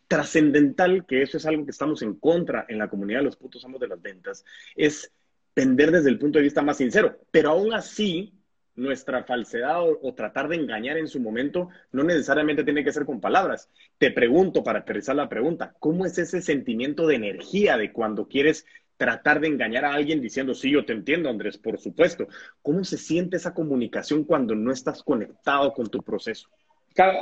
trascendental, 0.07 1.05
que 1.05 1.21
eso 1.21 1.37
es 1.37 1.45
algo 1.45 1.65
que 1.65 1.71
estamos 1.71 2.01
en 2.01 2.15
contra 2.15 2.65
en 2.69 2.79
la 2.79 2.89
comunidad 2.89 3.19
de 3.19 3.25
los 3.25 3.37
putos 3.37 3.63
amos 3.65 3.79
de 3.79 3.87
las 3.87 4.01
ventas, 4.01 4.43
es 4.75 5.11
vender 5.55 5.91
desde 5.91 6.09
el 6.09 6.19
punto 6.19 6.39
de 6.39 6.43
vista 6.43 6.61
más 6.61 6.77
sincero, 6.77 7.19
pero 7.31 7.51
aún 7.51 7.73
así 7.73 8.33
nuestra 8.75 9.23
falsedad 9.23 9.81
o, 9.81 9.99
o, 10.01 10.13
tratar 10.13 10.49
de 10.49 10.57
engañar 10.57 10.97
en 10.97 11.07
su 11.07 11.21
momento 11.21 11.69
no 11.93 12.03
necesariamente 12.03 12.65
tiene 12.65 12.83
que 12.83 12.91
ser 12.91 13.05
con 13.05 13.21
palabras. 13.21 13.69
Te 13.97 14.11
pregunto 14.11 14.65
para 14.65 14.79
aterrizar 14.79 15.15
la 15.15 15.29
pregunta, 15.29 15.73
¿cómo 15.79 16.05
es 16.05 16.17
ese 16.17 16.41
sentimiento 16.41 17.07
de 17.07 17.15
energía 17.15 17.77
de 17.77 17.93
cuando 17.93 18.27
quieres 18.27 18.65
tratar 18.97 19.39
de 19.39 19.47
engañar 19.47 19.85
a 19.85 19.93
alguien 19.93 20.21
diciendo, 20.21 20.53
sí, 20.53 20.71
yo 20.71 20.85
te 20.85 20.93
entiendo, 20.93 21.29
Andrés, 21.29 21.57
por 21.57 21.77
supuesto. 21.77 22.27
¿Cómo 22.61 22.83
se 22.83 22.97
siente 22.97 23.37
esa 23.37 23.53
comunicación 23.53 24.23
cuando 24.23 24.55
no 24.55 24.71
estás 24.71 25.03
conectado 25.03 25.73
con 25.73 25.87
tu 25.89 26.01
proceso? 26.01 26.49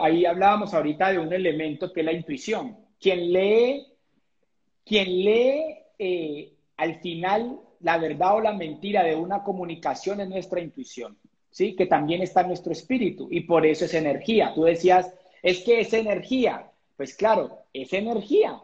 ahí 0.02 0.24
hablábamos 0.24 0.72
ahorita 0.74 1.12
de 1.12 1.18
un 1.18 1.34
elemento 1.34 1.92
que 1.92 2.02
es 2.02 2.06
la 2.06 2.14
intuición. 2.14 2.78
Quien 3.00 3.34
lee, 3.34 3.88
quien 4.86 5.08
lee 5.08 5.62
eh, 5.98 6.54
al 6.78 7.00
final 7.00 7.60
la 7.80 7.98
verdad 7.98 8.36
o 8.36 8.42
la 8.42 8.54
mentira 8.54 9.04
de 9.04 9.16
una 9.16 9.44
comunicación 9.44 10.22
es 10.22 10.30
nuestra 10.30 10.62
intuición, 10.62 11.18
¿sí? 11.50 11.76
Que 11.76 11.86
también 11.86 12.22
está 12.22 12.42
en 12.42 12.48
nuestro 12.48 12.72
espíritu 12.72 13.28
y 13.30 13.42
por 13.42 13.66
eso 13.66 13.86
es 13.86 13.94
energía. 13.94 14.54
Tú 14.56 14.64
decías, 14.64 15.14
es 15.42 15.64
que 15.64 15.82
es 15.82 15.92
energía. 15.94 16.72
Pues 16.96 17.16
claro, 17.16 17.66
es 17.74 17.92
energía. 17.94 18.62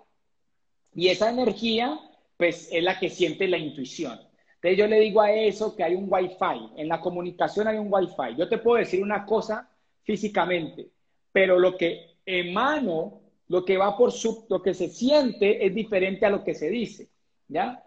Y 0.93 1.09
esa 1.09 1.29
energía 1.29 1.99
pues 2.39 2.69
es 2.71 2.81
la 2.81 2.97
que 2.97 3.09
siente 3.09 3.49
la 3.49 3.57
intuición. 3.57 4.17
Entonces 4.55 4.77
yo 4.77 4.87
le 4.87 5.01
digo 5.01 5.19
a 5.19 5.29
eso 5.29 5.75
que 5.75 5.83
hay 5.83 5.93
un 5.93 6.07
Wi-Fi, 6.09 6.81
en 6.81 6.87
la 6.87 7.01
comunicación 7.01 7.67
hay 7.67 7.77
un 7.77 7.91
Wi-Fi. 7.91 8.37
Yo 8.37 8.47
te 8.47 8.59
puedo 8.59 8.77
decir 8.77 9.03
una 9.03 9.25
cosa 9.25 9.69
físicamente, 10.03 10.89
pero 11.33 11.59
lo 11.59 11.75
que 11.75 12.15
emano, 12.25 13.19
lo 13.49 13.65
que 13.65 13.75
va 13.75 13.97
por 13.97 14.13
su, 14.13 14.45
lo 14.49 14.61
que 14.61 14.73
se 14.73 14.87
siente 14.87 15.65
es 15.65 15.75
diferente 15.75 16.25
a 16.25 16.29
lo 16.29 16.41
que 16.45 16.55
se 16.55 16.69
dice, 16.69 17.09
¿ya? 17.49 17.83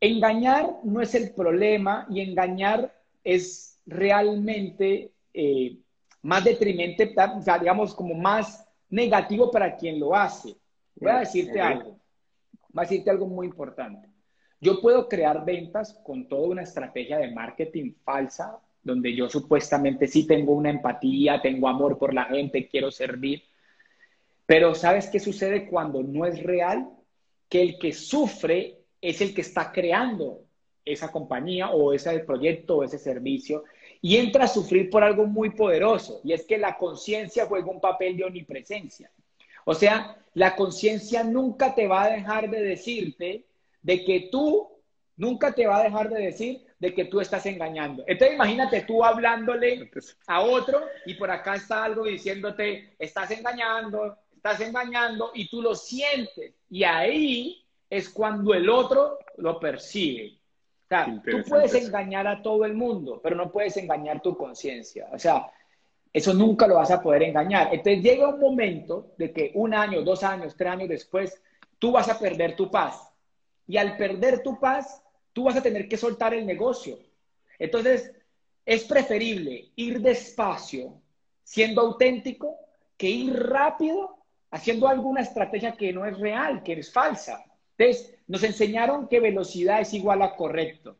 Engañar 0.00 0.76
no 0.84 1.00
es 1.00 1.12
el 1.16 1.32
problema 1.34 2.06
y 2.08 2.20
engañar 2.20 2.94
es 3.24 3.80
realmente 3.84 5.10
eh, 5.34 5.76
más 6.22 6.44
detrimente, 6.44 7.12
o 7.36 7.42
sea, 7.42 7.58
digamos, 7.58 7.96
como 7.96 8.14
más 8.14 8.64
negativo 8.90 9.50
para 9.50 9.76
quien 9.76 9.98
lo 9.98 10.14
hace. 10.14 10.54
Voy 10.94 11.10
a 11.10 11.18
decirte 11.18 11.60
algo 11.60 11.98
a 12.80 12.84
decirte 12.84 13.10
algo 13.10 13.26
muy 13.26 13.46
importante. 13.46 14.08
Yo 14.60 14.80
puedo 14.80 15.08
crear 15.08 15.44
ventas 15.44 15.94
con 16.04 16.26
toda 16.28 16.48
una 16.48 16.62
estrategia 16.62 17.18
de 17.18 17.30
marketing 17.30 17.92
falsa, 18.04 18.58
donde 18.82 19.14
yo 19.14 19.28
supuestamente 19.28 20.08
sí 20.08 20.26
tengo 20.26 20.52
una 20.52 20.70
empatía, 20.70 21.40
tengo 21.40 21.68
amor 21.68 21.98
por 21.98 22.12
la 22.12 22.24
gente, 22.24 22.68
quiero 22.68 22.90
servir. 22.90 23.42
Pero 24.46 24.74
¿sabes 24.74 25.08
qué 25.08 25.20
sucede 25.20 25.68
cuando 25.68 26.02
no 26.02 26.24
es 26.24 26.42
real? 26.42 26.88
Que 27.48 27.62
el 27.62 27.78
que 27.78 27.92
sufre 27.92 28.78
es 29.00 29.20
el 29.20 29.34
que 29.34 29.42
está 29.42 29.70
creando 29.70 30.42
esa 30.84 31.12
compañía 31.12 31.70
o 31.70 31.92
ese 31.92 32.18
proyecto 32.20 32.78
o 32.78 32.84
ese 32.84 32.98
servicio 32.98 33.64
y 34.00 34.16
entra 34.16 34.44
a 34.44 34.48
sufrir 34.48 34.90
por 34.90 35.02
algo 35.02 35.26
muy 35.26 35.50
poderoso 35.50 36.20
y 36.24 36.32
es 36.32 36.46
que 36.46 36.58
la 36.58 36.76
conciencia 36.76 37.46
juega 37.46 37.70
un 37.70 37.80
papel 37.80 38.16
de 38.16 38.24
omnipresencia. 38.24 39.10
O 39.70 39.74
sea, 39.74 40.16
la 40.32 40.56
conciencia 40.56 41.22
nunca 41.22 41.74
te 41.74 41.86
va 41.86 42.04
a 42.04 42.08
dejar 42.08 42.48
de 42.48 42.62
decirte 42.62 43.44
de 43.82 44.02
que 44.02 44.30
tú, 44.32 44.66
nunca 45.18 45.52
te 45.52 45.66
va 45.66 45.76
a 45.76 45.82
dejar 45.82 46.08
de 46.08 46.22
decir 46.22 46.64
de 46.78 46.94
que 46.94 47.04
tú 47.04 47.20
estás 47.20 47.44
engañando. 47.44 48.02
Entonces 48.06 48.34
imagínate 48.34 48.80
tú 48.86 49.04
hablándole 49.04 49.90
a 50.26 50.40
otro 50.40 50.80
y 51.04 51.12
por 51.16 51.30
acá 51.30 51.56
está 51.56 51.84
algo 51.84 52.04
diciéndote, 52.04 52.94
estás 52.98 53.30
engañando, 53.30 54.16
estás 54.34 54.58
engañando 54.60 55.32
y 55.34 55.50
tú 55.50 55.60
lo 55.60 55.74
sientes. 55.74 56.54
Y 56.70 56.84
ahí 56.84 57.62
es 57.90 58.08
cuando 58.08 58.54
el 58.54 58.70
otro 58.70 59.18
lo 59.36 59.60
percibe. 59.60 60.38
O 60.84 60.88
sea, 60.88 61.22
tú 61.30 61.42
puedes 61.46 61.74
engañar 61.74 62.26
a 62.26 62.40
todo 62.40 62.64
el 62.64 62.72
mundo, 62.72 63.20
pero 63.22 63.36
no 63.36 63.52
puedes 63.52 63.76
engañar 63.76 64.22
tu 64.22 64.34
conciencia. 64.34 65.08
O 65.12 65.18
sea, 65.18 65.52
eso 66.12 66.34
nunca 66.34 66.66
lo 66.66 66.76
vas 66.76 66.90
a 66.90 67.02
poder 67.02 67.22
engañar. 67.24 67.68
Entonces 67.72 68.02
llega 68.02 68.28
un 68.28 68.40
momento 68.40 69.12
de 69.18 69.32
que 69.32 69.52
un 69.54 69.74
año, 69.74 70.02
dos 70.02 70.24
años, 70.24 70.56
tres 70.56 70.72
años 70.72 70.88
después, 70.88 71.40
tú 71.78 71.92
vas 71.92 72.08
a 72.08 72.18
perder 72.18 72.56
tu 72.56 72.70
paz. 72.70 73.12
Y 73.66 73.76
al 73.76 73.96
perder 73.96 74.42
tu 74.42 74.58
paz, 74.58 75.02
tú 75.32 75.44
vas 75.44 75.56
a 75.56 75.62
tener 75.62 75.88
que 75.88 75.96
soltar 75.96 76.34
el 76.34 76.46
negocio. 76.46 76.98
Entonces, 77.58 78.12
es 78.64 78.84
preferible 78.84 79.70
ir 79.76 80.00
despacio, 80.00 81.00
siendo 81.42 81.82
auténtico, 81.82 82.56
que 82.96 83.08
ir 83.08 83.34
rápido 83.34 84.18
haciendo 84.50 84.88
alguna 84.88 85.20
estrategia 85.20 85.72
que 85.72 85.92
no 85.92 86.06
es 86.06 86.18
real, 86.18 86.62
que 86.62 86.72
es 86.72 86.92
falsa. 86.92 87.44
Entonces, 87.76 88.14
nos 88.26 88.42
enseñaron 88.42 89.08
que 89.08 89.20
velocidad 89.20 89.80
es 89.80 89.92
igual 89.94 90.22
a 90.22 90.34
correcto 90.34 90.96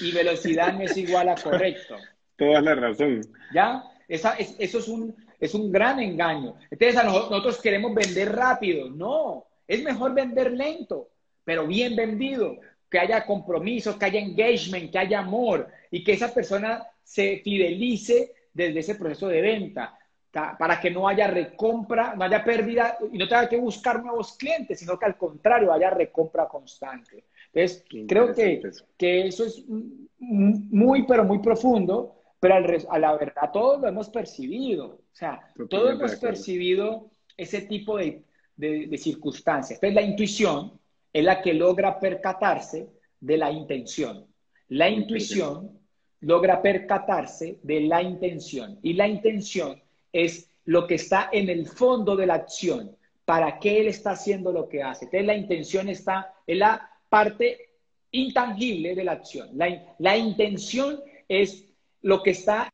y 0.00 0.12
velocidad 0.12 0.72
no 0.74 0.82
es 0.82 0.96
igual 0.96 1.28
a 1.28 1.34
correcto. 1.34 1.96
Toda 2.36 2.60
la 2.60 2.74
razón. 2.74 3.22
¿Ya? 3.52 3.82
Esa, 4.08 4.34
es, 4.34 4.54
eso 4.58 4.78
es 4.78 4.88
un, 4.88 5.14
es 5.40 5.54
un 5.54 5.70
gran 5.70 6.00
engaño. 6.00 6.56
Entonces, 6.70 6.96
a 6.96 7.04
nosotros, 7.04 7.30
nosotros 7.30 7.60
queremos 7.60 7.94
vender 7.94 8.34
rápido. 8.34 8.90
No, 8.90 9.46
es 9.66 9.82
mejor 9.82 10.14
vender 10.14 10.52
lento, 10.52 11.08
pero 11.44 11.66
bien 11.66 11.96
vendido, 11.96 12.58
que 12.90 12.98
haya 12.98 13.26
compromiso, 13.26 13.98
que 13.98 14.04
haya 14.04 14.20
engagement, 14.20 14.90
que 14.90 14.98
haya 14.98 15.20
amor 15.20 15.68
y 15.90 16.04
que 16.04 16.12
esa 16.12 16.32
persona 16.32 16.86
se 17.02 17.38
fidelice 17.38 18.32
desde 18.52 18.80
ese 18.80 18.94
proceso 18.94 19.28
de 19.28 19.40
venta 19.40 19.98
para 20.58 20.80
que 20.80 20.90
no 20.90 21.06
haya 21.06 21.28
recompra, 21.28 22.14
no 22.16 22.24
haya 22.24 22.42
pérdida 22.42 22.98
y 23.12 23.18
no 23.18 23.28
tenga 23.28 23.48
que 23.48 23.56
buscar 23.56 24.02
nuevos 24.02 24.36
clientes, 24.36 24.80
sino 24.80 24.98
que 24.98 25.06
al 25.06 25.16
contrario 25.16 25.72
haya 25.72 25.90
recompra 25.90 26.48
constante. 26.48 27.24
Entonces, 27.52 27.84
creo 28.08 28.34
que, 28.34 28.60
que 28.96 29.28
eso 29.28 29.44
es 29.44 29.64
muy, 30.18 31.04
pero 31.06 31.24
muy 31.24 31.38
profundo 31.38 32.23
pero 32.44 32.56
a 32.90 32.98
la 32.98 33.16
verdad 33.16 33.50
todos 33.50 33.80
lo 33.80 33.88
hemos 33.88 34.10
percibido, 34.10 34.86
o 34.86 35.14
sea, 35.14 35.40
todos 35.70 35.92
hemos 35.92 36.16
percibido 36.16 37.10
ese 37.38 37.62
tipo 37.62 37.96
de, 37.96 38.22
de, 38.54 38.98
circunstancias. 38.98 39.78
Entonces 39.78 39.94
la 39.94 40.02
intuición 40.02 40.78
es 41.10 41.24
la 41.24 41.40
que 41.40 41.54
logra 41.54 41.98
percatarse 41.98 42.90
de 43.18 43.38
la 43.38 43.50
intención. 43.50 44.26
La 44.68 44.90
intuición 44.90 45.78
logra 46.20 46.60
percatarse 46.60 47.60
de 47.62 47.80
la 47.80 48.02
intención. 48.02 48.78
Y 48.82 48.92
la 48.92 49.08
intención 49.08 49.82
es 50.12 50.50
lo 50.66 50.86
que 50.86 50.96
está 50.96 51.30
en 51.32 51.48
el 51.48 51.66
fondo 51.66 52.14
de 52.14 52.26
la 52.26 52.34
acción. 52.34 52.94
¿Para 53.24 53.58
qué 53.58 53.80
él 53.80 53.86
está 53.86 54.10
haciendo 54.10 54.52
lo 54.52 54.68
que 54.68 54.82
hace? 54.82 55.06
Entonces 55.06 55.26
la 55.26 55.34
intención 55.34 55.88
está 55.88 56.34
en 56.46 56.58
la 56.58 56.90
parte 57.08 57.70
intangible 58.10 58.94
de 58.94 59.04
la 59.04 59.12
acción. 59.12 59.48
La, 59.54 60.16
intención 60.18 61.00
es 61.26 61.64
lo 62.04 62.22
que 62.22 62.30
está 62.30 62.70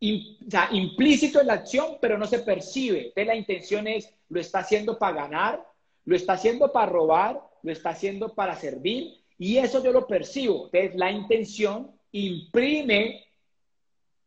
implícito 0.00 1.40
en 1.40 1.46
la 1.46 1.54
acción, 1.54 1.96
pero 2.00 2.18
no 2.18 2.26
se 2.26 2.40
percibe. 2.40 2.98
Entonces 2.98 3.26
la 3.26 3.36
intención 3.36 3.86
es, 3.86 4.12
lo 4.28 4.40
está 4.40 4.58
haciendo 4.58 4.98
para 4.98 5.16
ganar, 5.16 5.66
lo 6.04 6.16
está 6.16 6.32
haciendo 6.34 6.72
para 6.72 6.90
robar, 6.90 7.40
lo 7.62 7.72
está 7.72 7.90
haciendo 7.90 8.34
para 8.34 8.56
servir, 8.56 9.14
y 9.38 9.58
eso 9.58 9.82
yo 9.82 9.92
lo 9.92 10.08
percibo. 10.08 10.64
Entonces 10.66 10.96
la 10.96 11.10
intención 11.12 11.92
imprime 12.10 13.26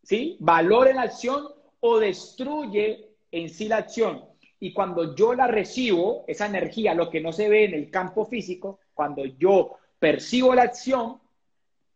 ¿sí? 0.03 0.37
valor 0.39 0.87
en 0.87 0.95
la 0.95 1.03
acción 1.03 1.47
o 1.81 1.99
destruye 1.99 3.09
en 3.31 3.49
sí 3.49 3.67
la 3.67 3.77
acción. 3.77 4.23
Y 4.61 4.71
cuando 4.71 5.13
yo 5.13 5.33
la 5.33 5.47
recibo, 5.47 6.23
esa 6.27 6.45
energía, 6.45 6.93
lo 6.93 7.09
que 7.09 7.19
no 7.19 7.33
se 7.33 7.49
ve 7.49 7.65
en 7.65 7.73
el 7.73 7.91
campo 7.91 8.25
físico, 8.25 8.79
cuando 8.93 9.25
yo 9.25 9.77
percibo 9.99 10.55
la 10.55 10.63
acción, 10.63 11.19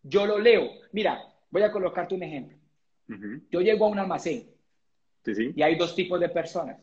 yo 0.03 0.25
lo 0.25 0.37
leo. 0.37 0.69
Mira, 0.91 1.31
voy 1.55 1.63
a 1.63 1.71
colocarte 1.71 2.13
un 2.13 2.21
ejemplo. 2.21 2.57
Yo 3.49 3.61
llego 3.61 3.85
a 3.85 3.89
un 3.89 3.97
almacén 3.97 4.53
y 5.55 5.61
hay 5.61 5.77
dos 5.77 5.95
tipos 5.95 6.19
de 6.19 6.27
personas. 6.27 6.77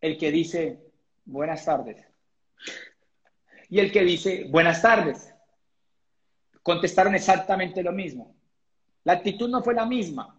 El 0.00 0.18
que 0.18 0.32
dice, 0.32 0.80
buenas 1.24 1.64
tardes. 1.64 2.04
Y 3.68 3.78
el 3.78 3.92
que 3.92 4.02
dice, 4.02 4.46
buenas 4.50 4.82
tardes. 4.82 5.32
Contestaron 6.64 7.14
exactamente 7.14 7.80
lo 7.84 7.92
mismo. 7.92 8.34
La 9.04 9.12
actitud 9.12 9.48
no 9.48 9.62
fue 9.62 9.74
la 9.74 9.86
misma. 9.86 10.36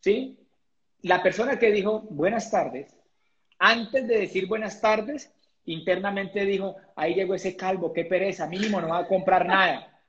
¿Sí? 0.00 0.38
La 1.02 1.22
persona 1.22 1.58
que 1.58 1.70
dijo, 1.70 2.00
buenas 2.00 2.50
tardes, 2.50 2.96
antes 3.58 4.08
de 4.08 4.20
decir 4.20 4.48
buenas 4.48 4.80
tardes, 4.80 5.30
internamente 5.66 6.46
dijo, 6.46 6.76
ahí 6.96 7.14
llegó 7.14 7.34
ese 7.34 7.54
calvo, 7.56 7.92
qué 7.92 8.06
pereza, 8.06 8.46
mínimo 8.46 8.80
no 8.80 8.88
va 8.88 9.00
a 9.00 9.06
comprar 9.06 9.44
nada. 9.44 10.00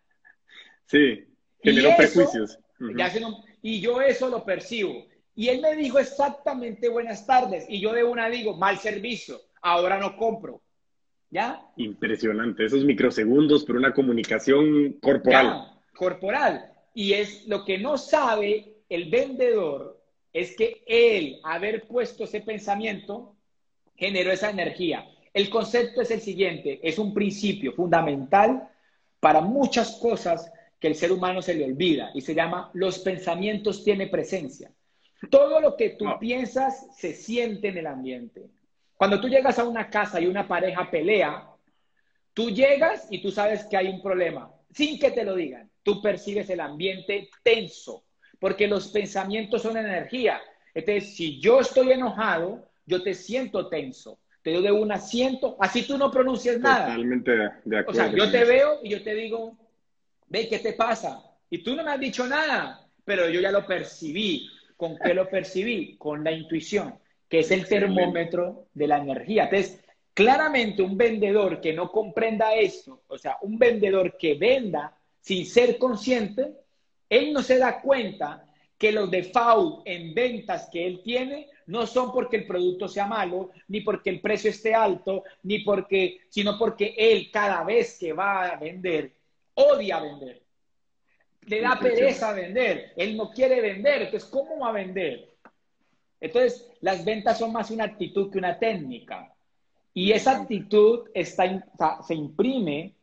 Sí, 0.85 1.28
generó 1.61 1.95
prejuicios. 1.95 2.59
y 3.61 3.81
yo 3.81 4.01
eso 4.01 4.29
lo 4.29 4.43
percibo. 4.43 5.05
Y 5.35 5.47
él 5.47 5.61
me 5.61 5.75
dijo 5.75 5.99
exactamente 5.99 6.89
buenas 6.89 7.25
tardes, 7.25 7.65
y 7.69 7.79
yo 7.79 7.93
de 7.93 8.03
una 8.03 8.29
digo, 8.29 8.57
mal 8.57 8.77
servicio, 8.77 9.39
ahora 9.61 9.97
no 9.97 10.17
compro. 10.17 10.61
¿Ya? 11.31 11.61
Impresionante, 11.77 12.65
esos 12.65 12.83
microsegundos, 12.83 13.63
pero 13.63 13.77
una 13.77 13.93
comunicación 13.93 14.93
corporal. 14.99 15.79
corporal. 15.95 16.73
Y 16.93 17.13
es 17.13 17.47
lo 17.47 17.63
que 17.63 17.77
no 17.77 17.97
sabe 17.97 18.79
el 18.89 19.09
vendedor, 19.09 20.01
es 20.33 20.55
que 20.55 20.83
él, 20.87 21.39
haber 21.43 21.87
puesto 21.87 22.23
ese 22.23 22.41
pensamiento, 22.41 23.35
generó 23.95 24.31
esa 24.31 24.49
energía. 24.49 25.07
El 25.33 25.49
concepto 25.49 26.01
es 26.01 26.11
el 26.11 26.21
siguiente, 26.21 26.79
es 26.83 26.97
un 26.97 27.13
principio 27.13 27.73
fundamental 27.73 28.67
para 29.19 29.41
muchas 29.41 29.97
cosas 30.01 30.51
que 30.79 30.87
el 30.87 30.95
ser 30.95 31.11
humano 31.11 31.41
se 31.41 31.53
le 31.53 31.65
olvida 31.65 32.11
y 32.13 32.21
se 32.21 32.33
llama 32.33 32.71
los 32.73 32.99
pensamientos 32.99 33.83
tiene 33.83 34.07
presencia. 34.07 34.71
Todo 35.29 35.59
lo 35.59 35.75
que 35.75 35.91
tú 35.91 36.05
piensas 36.19 36.87
se 36.95 37.13
siente 37.13 37.67
en 37.67 37.77
el 37.77 37.87
ambiente. 37.87 38.49
Cuando 38.95 39.19
tú 39.19 39.27
llegas 39.27 39.59
a 39.59 39.65
una 39.65 39.89
casa 39.89 40.21
y 40.21 40.27
una 40.27 40.47
pareja 40.47 40.89
pelea, 40.89 41.47
tú 42.33 42.49
llegas 42.49 43.07
y 43.09 43.21
tú 43.21 43.31
sabes 43.31 43.65
que 43.65 43.75
hay 43.75 43.87
un 43.87 44.01
problema, 44.01 44.51
sin 44.71 44.97
que 44.97 45.11
te 45.11 45.23
lo 45.23 45.35
digan. 45.35 45.69
Tú 45.83 46.01
percibes 46.01 46.49
el 46.49 46.61
ambiente 46.61 47.29
tenso, 47.43 48.05
porque 48.39 48.67
los 48.67 48.87
pensamientos 48.89 49.61
son 49.61 49.77
energía. 49.77 50.41
Entonces, 50.73 51.15
si 51.15 51.39
yo 51.39 51.59
estoy 51.59 51.91
enojado, 51.91 52.69
yo 52.85 53.03
te 53.03 53.13
siento 53.13 53.67
tenso, 53.67 54.19
te 54.41 54.53
doy 54.53 54.63
de 54.63 54.71
un 54.71 54.91
asiento, 54.91 55.57
así 55.59 55.85
tú 55.85 55.97
no 55.97 56.11
pronuncias 56.11 56.59
nada. 56.59 56.85
Totalmente 56.85 57.31
de 57.65 57.79
acuerdo. 57.79 57.85
O 57.87 57.93
sea, 57.93 58.11
yo 58.11 58.31
te 58.31 58.45
veo 58.45 58.79
y 58.83 58.89
yo 58.89 59.03
te 59.03 59.15
digo, 59.15 59.57
ve, 60.29 60.47
¿qué 60.47 60.59
te 60.59 60.73
pasa? 60.73 61.23
Y 61.49 61.63
tú 61.63 61.75
no 61.75 61.83
me 61.83 61.91
has 61.91 61.99
dicho 61.99 62.25
nada, 62.27 62.87
pero 63.03 63.29
yo 63.29 63.41
ya 63.41 63.51
lo 63.51 63.65
percibí. 63.65 64.49
¿Con 64.77 64.97
qué 64.97 65.13
lo 65.13 65.29
percibí? 65.29 65.97
Con 65.97 66.23
la 66.23 66.31
intuición, 66.31 66.97
que 67.27 67.39
es 67.39 67.51
el 67.51 67.67
termómetro 67.67 68.67
de 68.73 68.87
la 68.87 68.99
energía. 68.99 69.43
Entonces, 69.43 69.83
claramente 70.13 70.81
un 70.81 70.97
vendedor 70.97 71.59
que 71.59 71.73
no 71.73 71.91
comprenda 71.91 72.53
esto, 72.53 73.03
o 73.07 73.17
sea, 73.17 73.37
un 73.41 73.57
vendedor 73.57 74.15
que 74.17 74.35
venda 74.35 74.95
sin 75.19 75.45
ser 75.45 75.77
consciente, 75.77 76.53
él 77.09 77.33
no 77.33 77.41
se 77.41 77.57
da 77.57 77.81
cuenta 77.81 78.45
que 78.77 78.91
los 78.93 79.11
default 79.11 79.81
en 79.85 80.13
ventas 80.13 80.69
que 80.71 80.87
él 80.87 81.01
tiene 81.03 81.47
no 81.67 81.85
son 81.85 82.13
porque 82.13 82.37
el 82.37 82.47
producto 82.47 82.87
sea 82.87 83.05
malo, 83.05 83.51
ni 83.67 83.81
porque 83.81 84.09
el 84.09 84.21
precio 84.21 84.49
esté 84.49 84.73
alto, 84.73 85.23
ni 85.43 85.59
porque, 85.59 86.21
sino 86.29 86.57
porque 86.57 86.95
él 86.97 87.29
cada 87.31 87.63
vez 87.63 87.97
que 87.99 88.13
va 88.13 88.45
a 88.45 88.55
vender, 88.57 89.11
odia 89.59 89.99
vender. 89.99 90.41
Le 91.45 91.61
da 91.61 91.79
pereza 91.79 92.33
vender. 92.33 92.93
Él 92.95 93.17
no 93.17 93.31
quiere 93.31 93.61
vender. 93.61 94.03
Entonces, 94.03 94.29
¿cómo 94.29 94.59
va 94.59 94.69
a 94.69 94.73
vender? 94.73 95.29
Entonces, 96.19 96.69
las 96.81 97.03
ventas 97.03 97.39
son 97.39 97.51
más 97.51 97.71
una 97.71 97.85
actitud 97.85 98.31
que 98.31 98.37
una 98.37 98.57
técnica. 98.59 99.33
Y 99.93 100.11
esa 100.11 100.41
actitud 100.41 101.09
está, 101.13 102.01
se 102.05 102.13
imprime 102.13 102.95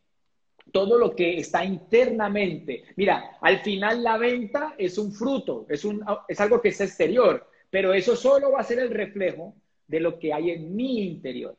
todo 0.73 0.99
lo 0.99 1.15
que 1.15 1.39
está 1.39 1.65
internamente. 1.65 2.85
Mira, 2.97 3.37
al 3.41 3.61
final 3.61 4.03
la 4.03 4.17
venta 4.19 4.75
es 4.79 4.99
un 4.99 5.13
fruto, 5.13 5.67
es, 5.69 5.85
un, 5.85 6.05
es 6.29 6.41
algo 6.41 6.61
que 6.61 6.69
es 6.69 6.81
exterior, 6.81 7.49
pero 7.71 7.95
eso 7.95 8.17
solo 8.17 8.53
va 8.53 8.61
a 8.61 8.65
ser 8.65 8.79
el 8.81 8.91
reflejo 8.91 9.55
de 9.87 10.01
lo 10.01 10.19
que 10.19 10.33
hay 10.33 10.51
en 10.51 10.75
mi 10.75 11.07
interior. 11.07 11.57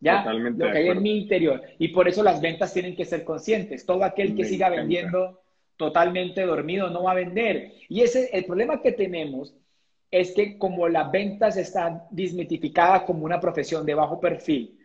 ¿Ya? 0.00 0.22
Totalmente 0.22 0.64
lo 0.64 0.72
que 0.72 0.78
hay 0.78 0.88
en 0.88 1.02
mi 1.02 1.18
interior. 1.18 1.62
Y 1.78 1.88
por 1.88 2.08
eso 2.08 2.22
las 2.22 2.40
ventas 2.40 2.72
tienen 2.72 2.94
que 2.94 3.04
ser 3.04 3.24
conscientes. 3.24 3.86
Todo 3.86 4.04
aquel 4.04 4.34
que 4.34 4.44
siga 4.44 4.68
vendiendo 4.68 5.40
totalmente 5.76 6.44
dormido 6.44 6.90
no 6.90 7.04
va 7.04 7.12
a 7.12 7.16
vender. 7.16 7.72
Y 7.88 8.02
ese, 8.02 8.30
el 8.32 8.44
problema 8.44 8.82
que 8.82 8.92
tenemos 8.92 9.54
es 10.10 10.32
que 10.32 10.58
como 10.58 10.88
las 10.88 11.10
ventas 11.10 11.56
están 11.56 12.02
desmitificadas 12.10 13.02
como 13.02 13.24
una 13.24 13.40
profesión 13.40 13.84
de 13.84 13.94
bajo 13.94 14.20
perfil, 14.20 14.78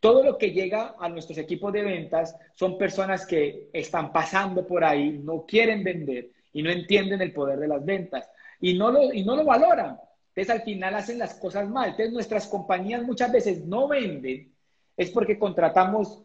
todo 0.00 0.24
lo 0.24 0.36
que 0.36 0.50
llega 0.50 0.96
a 0.98 1.08
nuestros 1.08 1.38
equipos 1.38 1.72
de 1.72 1.82
ventas 1.82 2.36
son 2.54 2.76
personas 2.76 3.24
que 3.24 3.68
están 3.72 4.12
pasando 4.12 4.66
por 4.66 4.84
ahí, 4.84 5.20
no 5.22 5.46
quieren 5.46 5.84
vender 5.84 6.30
y 6.52 6.62
no 6.62 6.70
entienden 6.70 7.20
el 7.22 7.32
poder 7.32 7.58
de 7.60 7.68
las 7.68 7.84
ventas 7.84 8.28
y 8.60 8.74
no 8.74 8.90
lo, 8.90 9.12
y 9.12 9.24
no 9.24 9.36
lo 9.36 9.44
valoran. 9.44 9.98
Entonces 10.34 10.50
al 10.50 10.62
final 10.62 10.94
hacen 10.94 11.18
las 11.18 11.34
cosas 11.34 11.68
mal. 11.68 11.90
Entonces 11.90 12.12
nuestras 12.12 12.48
compañías 12.48 13.02
muchas 13.02 13.30
veces 13.30 13.64
no 13.64 13.86
venden, 13.86 14.51
es 14.96 15.10
porque 15.10 15.38
contratamos 15.38 16.22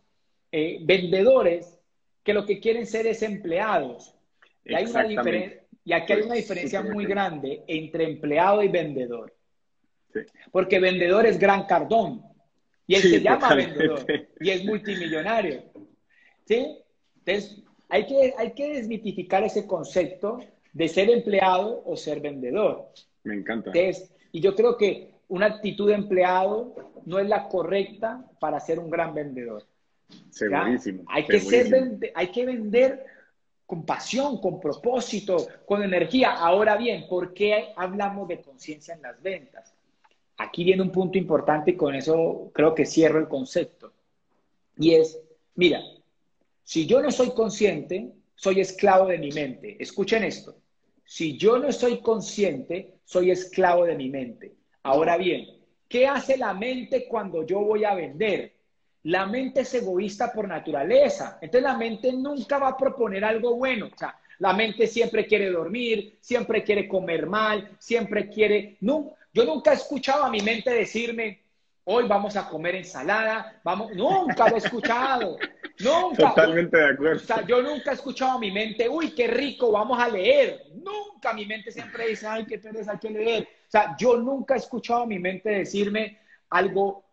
eh, 0.52 0.80
vendedores 0.82 1.80
que 2.24 2.34
lo 2.34 2.46
que 2.46 2.60
quieren 2.60 2.86
ser 2.86 3.08
es 3.08 3.22
empleados. 3.22 4.14
Y, 4.66 4.76
hay 4.76 4.86
una 4.86 5.08
y 5.86 5.94
aquí 5.94 6.14
hay 6.14 6.22
una 6.22 6.36
diferencia 6.36 6.82
muy 6.82 7.06
grande 7.06 7.64
entre 7.68 8.04
empleado 8.04 8.62
y 8.62 8.68
vendedor. 8.68 9.34
Porque 10.52 10.80
vendedor 10.80 11.26
es 11.26 11.40
Gran 11.40 11.66
Cardón, 11.66 12.24
y 12.88 12.96
él 12.96 13.02
se 13.02 13.22
llama 13.22 13.54
vendedor 13.54 14.06
y 14.40 14.50
es 14.50 14.64
multimillonario. 14.64 15.64
¿Sí? 16.46 16.78
Entonces, 17.20 17.64
hay 17.90 18.06
que, 18.06 18.34
hay 18.38 18.54
que 18.54 18.74
desmitificar 18.74 19.44
ese 19.44 19.68
concepto 19.68 20.40
de 20.72 20.88
ser 20.88 21.10
empleado 21.10 21.84
o 21.86 21.98
ser 21.98 22.22
vendedor. 22.22 22.90
Me 23.24 23.36
encanta. 23.36 23.72
y 24.32 24.40
yo 24.40 24.56
creo 24.56 24.78
que 24.78 25.17
una 25.28 25.48
actitud 25.48 25.88
de 25.88 25.96
empleado 25.96 26.76
no 27.06 27.20
es 27.20 27.28
la 27.28 27.48
correcta 27.48 28.24
para 28.40 28.60
ser 28.60 28.80
un 28.80 28.90
gran 28.90 29.14
vendedor. 29.14 29.66
Segurísimo. 30.30 31.04
Hay, 31.08 31.26
Que 31.26 31.40
ser, 31.40 32.12
hay 32.16 32.28
que 32.28 32.46
vender 32.46 33.06
con 33.66 33.86
pasión, 33.86 34.40
con 34.40 34.60
propósito, 34.60 35.48
con 35.66 35.84
energía. 35.84 36.32
Ahora 36.32 36.78
bien, 36.78 37.08
¿por 37.10 37.34
qué 37.34 37.74
hablamos 37.76 38.28
de 38.28 38.42
conciencia 38.42 38.94
en 38.94 39.02
las 39.02 39.22
ventas? 39.22 39.74
aquí 40.38 40.64
viene 40.64 40.84
un 40.84 40.92
punto 40.92 41.18
importante 41.18 41.72
y 41.72 41.76
con 41.76 41.96
eso 41.96 42.52
creo 42.54 42.74
que 42.74 42.86
cierro 42.86 43.20
el 43.20 43.28
concepto. 43.28 43.94
Y 44.78 44.94
es, 44.94 45.20
mira, 45.56 45.82
si 46.64 46.86
yo 46.86 47.02
no 47.02 47.12
soy 47.12 47.32
consciente, 47.32 48.12
soy 48.36 48.62
esclavo 48.62 49.08
de 49.08 49.18
mi 49.18 49.32
mente. 49.32 49.76
Escuchen 49.80 50.24
esto. 50.24 50.56
Si 51.04 51.38
yo 51.38 51.58
no 51.58 51.72
soy 51.72 52.02
consciente, 52.02 53.00
soy 53.04 53.32
esclavo 53.32 53.86
de 53.86 53.96
mi 53.96 54.10
mente. 54.10 54.54
Ahora 54.88 55.18
bien, 55.18 55.50
¿qué 55.90 56.08
hace 56.08 56.38
la 56.38 56.54
mente 56.54 57.10
cuando 57.10 57.46
yo 57.46 57.60
voy 57.60 57.84
a 57.84 57.94
vender? 57.94 58.54
La 59.04 59.26
mente 59.26 59.60
es 59.62 59.74
egoísta 59.74 60.32
por 60.32 60.48
naturaleza. 60.48 61.40
Entonces 61.42 61.64
la 61.70 61.78
mente 61.78 62.14
nunca 62.14 62.58
va 62.58 62.70
a 62.70 62.78
proponer 62.78 63.26
algo 63.26 63.58
bueno. 63.58 63.90
O 63.94 63.98
sea, 63.98 64.18
la 64.40 64.54
mente 64.54 64.88
siempre 64.88 65.28
quiere 65.28 65.52
dormir, 65.52 66.18
siempre 66.22 66.64
quiere 66.64 66.88
comer 66.88 67.28
mal, 67.28 67.76
siempre 67.80 68.30
quiere... 68.30 68.78
No, 68.80 69.12
yo 69.34 69.44
nunca 69.44 69.72
he 69.72 69.76
escuchado 69.76 70.24
a 70.24 70.30
mi 70.30 70.40
mente 70.40 70.72
decirme, 70.72 71.42
hoy 71.90 72.06
vamos 72.06 72.36
a 72.36 72.50
comer 72.50 72.76
ensalada, 72.76 73.62
vamos, 73.64 73.94
nunca 73.96 74.50
lo 74.50 74.56
he 74.56 74.60
escuchado. 74.60 75.38
Nunca. 75.80 76.30
Totalmente 76.30 76.76
de 76.76 76.86
acuerdo. 76.88 77.18
O 77.18 77.20
sea, 77.20 77.46
yo 77.46 77.62
nunca 77.62 77.92
he 77.92 77.94
escuchado 77.94 78.32
a 78.32 78.40
mi 78.40 78.52
mente, 78.52 78.90
uy, 78.90 79.12
qué 79.12 79.28
rico, 79.28 79.72
vamos 79.72 80.00
a 80.00 80.08
leer. 80.08 80.64
Nunca 80.74 81.34
mi 81.34 81.46
mente 81.46 81.72
siempre 81.72 82.08
dice, 82.08 82.26
ay, 82.26 82.48
qué 82.48 82.58
pereza, 82.58 82.94
hay 82.94 82.98
que 82.98 83.12
leer. 83.12 83.44
O 83.44 83.70
sea, 83.70 83.96
yo 83.96 84.18
nunca 84.18 84.56
he 84.56 84.58
escuchado 84.58 85.04
a 85.04 85.06
mi 85.06 85.20
mente 85.20 85.52
decirme 85.52 86.18
algo 86.50 87.06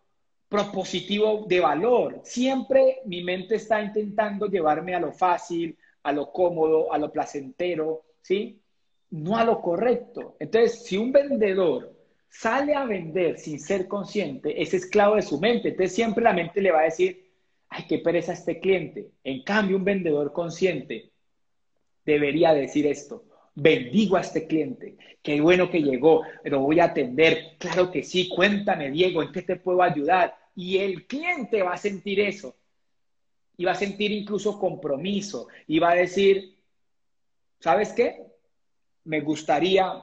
propositivo 0.49 1.45
de 1.47 1.61
valor. 1.61 2.21
Siempre 2.25 3.03
mi 3.05 3.23
mente 3.23 3.57
está 3.57 3.83
intentando 3.83 4.47
llevarme 4.47 4.95
a 4.95 5.01
lo 5.01 5.13
fácil, 5.13 5.77
a 6.03 6.11
lo 6.11 6.33
cómodo, 6.33 6.91
a 6.91 6.97
lo 6.97 7.13
placentero, 7.13 8.05
¿sí? 8.23 8.63
No 9.11 9.37
a 9.37 9.45
lo 9.45 9.61
correcto. 9.61 10.37
Entonces, 10.41 10.85
si 10.85 10.97
un 10.97 11.13
vendedor 11.13 11.94
sale 12.37 12.75
a 12.75 12.85
vender 12.85 13.39
sin 13.39 13.61
ser 13.61 13.87
consciente, 13.87 14.61
es 14.61 14.75
esclavo 14.75 15.15
de 15.15 15.23
su 15.23 15.39
mente. 15.39 15.69
Entonces, 15.69 15.95
siempre 15.95 16.25
la 16.25 16.33
mente 16.33 16.61
le 16.61 16.73
va 16.73 16.81
a 16.81 16.85
decir, 16.85 17.31
ay, 17.69 17.85
qué 17.89 17.99
pereza 17.99 18.33
este 18.33 18.59
cliente. 18.59 19.13
En 19.23 19.45
cambio, 19.45 19.77
un 19.77 19.85
vendedor 19.85 20.33
consciente 20.33 21.13
debería 22.05 22.53
decir 22.53 22.87
esto. 22.87 23.25
Bendigo 23.55 24.17
a 24.17 24.23
este 24.23 24.49
cliente. 24.49 24.97
Qué 25.23 25.41
bueno 25.41 25.71
que 25.71 25.81
llegó. 25.81 26.23
Lo 26.43 26.61
voy 26.61 26.81
a 26.81 26.87
atender. 26.87 27.57
Claro 27.59 27.93
que 27.93 28.03
sí. 28.03 28.29
Cuéntame, 28.29 28.91
Diego, 28.91 29.23
¿en 29.23 29.31
qué 29.31 29.43
te 29.43 29.55
puedo 29.55 29.81
ayudar? 29.81 30.37
Y 30.57 30.79
el 30.79 31.07
cliente 31.07 31.63
va 31.63 31.75
a 31.75 31.79
sentir 31.79 32.19
eso. 32.19 32.57
Y 33.57 33.65
va 33.65 33.73
a 33.73 33.77
sentir 33.77 34.11
incluso 34.11 34.59
compromiso. 34.59 35.47
Y 35.69 35.79
va 35.79 35.93
a 35.93 35.95
decir, 35.95 36.59
¿sabes 37.61 37.93
qué? 37.93 38.27
Me 39.05 39.21
gustaría 39.21 40.03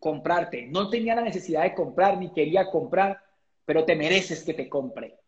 comprarte. 0.00 0.66
No 0.66 0.88
tenía 0.88 1.14
la 1.14 1.22
necesidad 1.22 1.62
de 1.62 1.74
comprar 1.74 2.18
ni 2.18 2.32
quería 2.32 2.68
comprar, 2.70 3.22
pero 3.64 3.84
te 3.84 3.94
mereces 3.94 4.42
que 4.42 4.54
te 4.54 4.68
compre. 4.68 5.18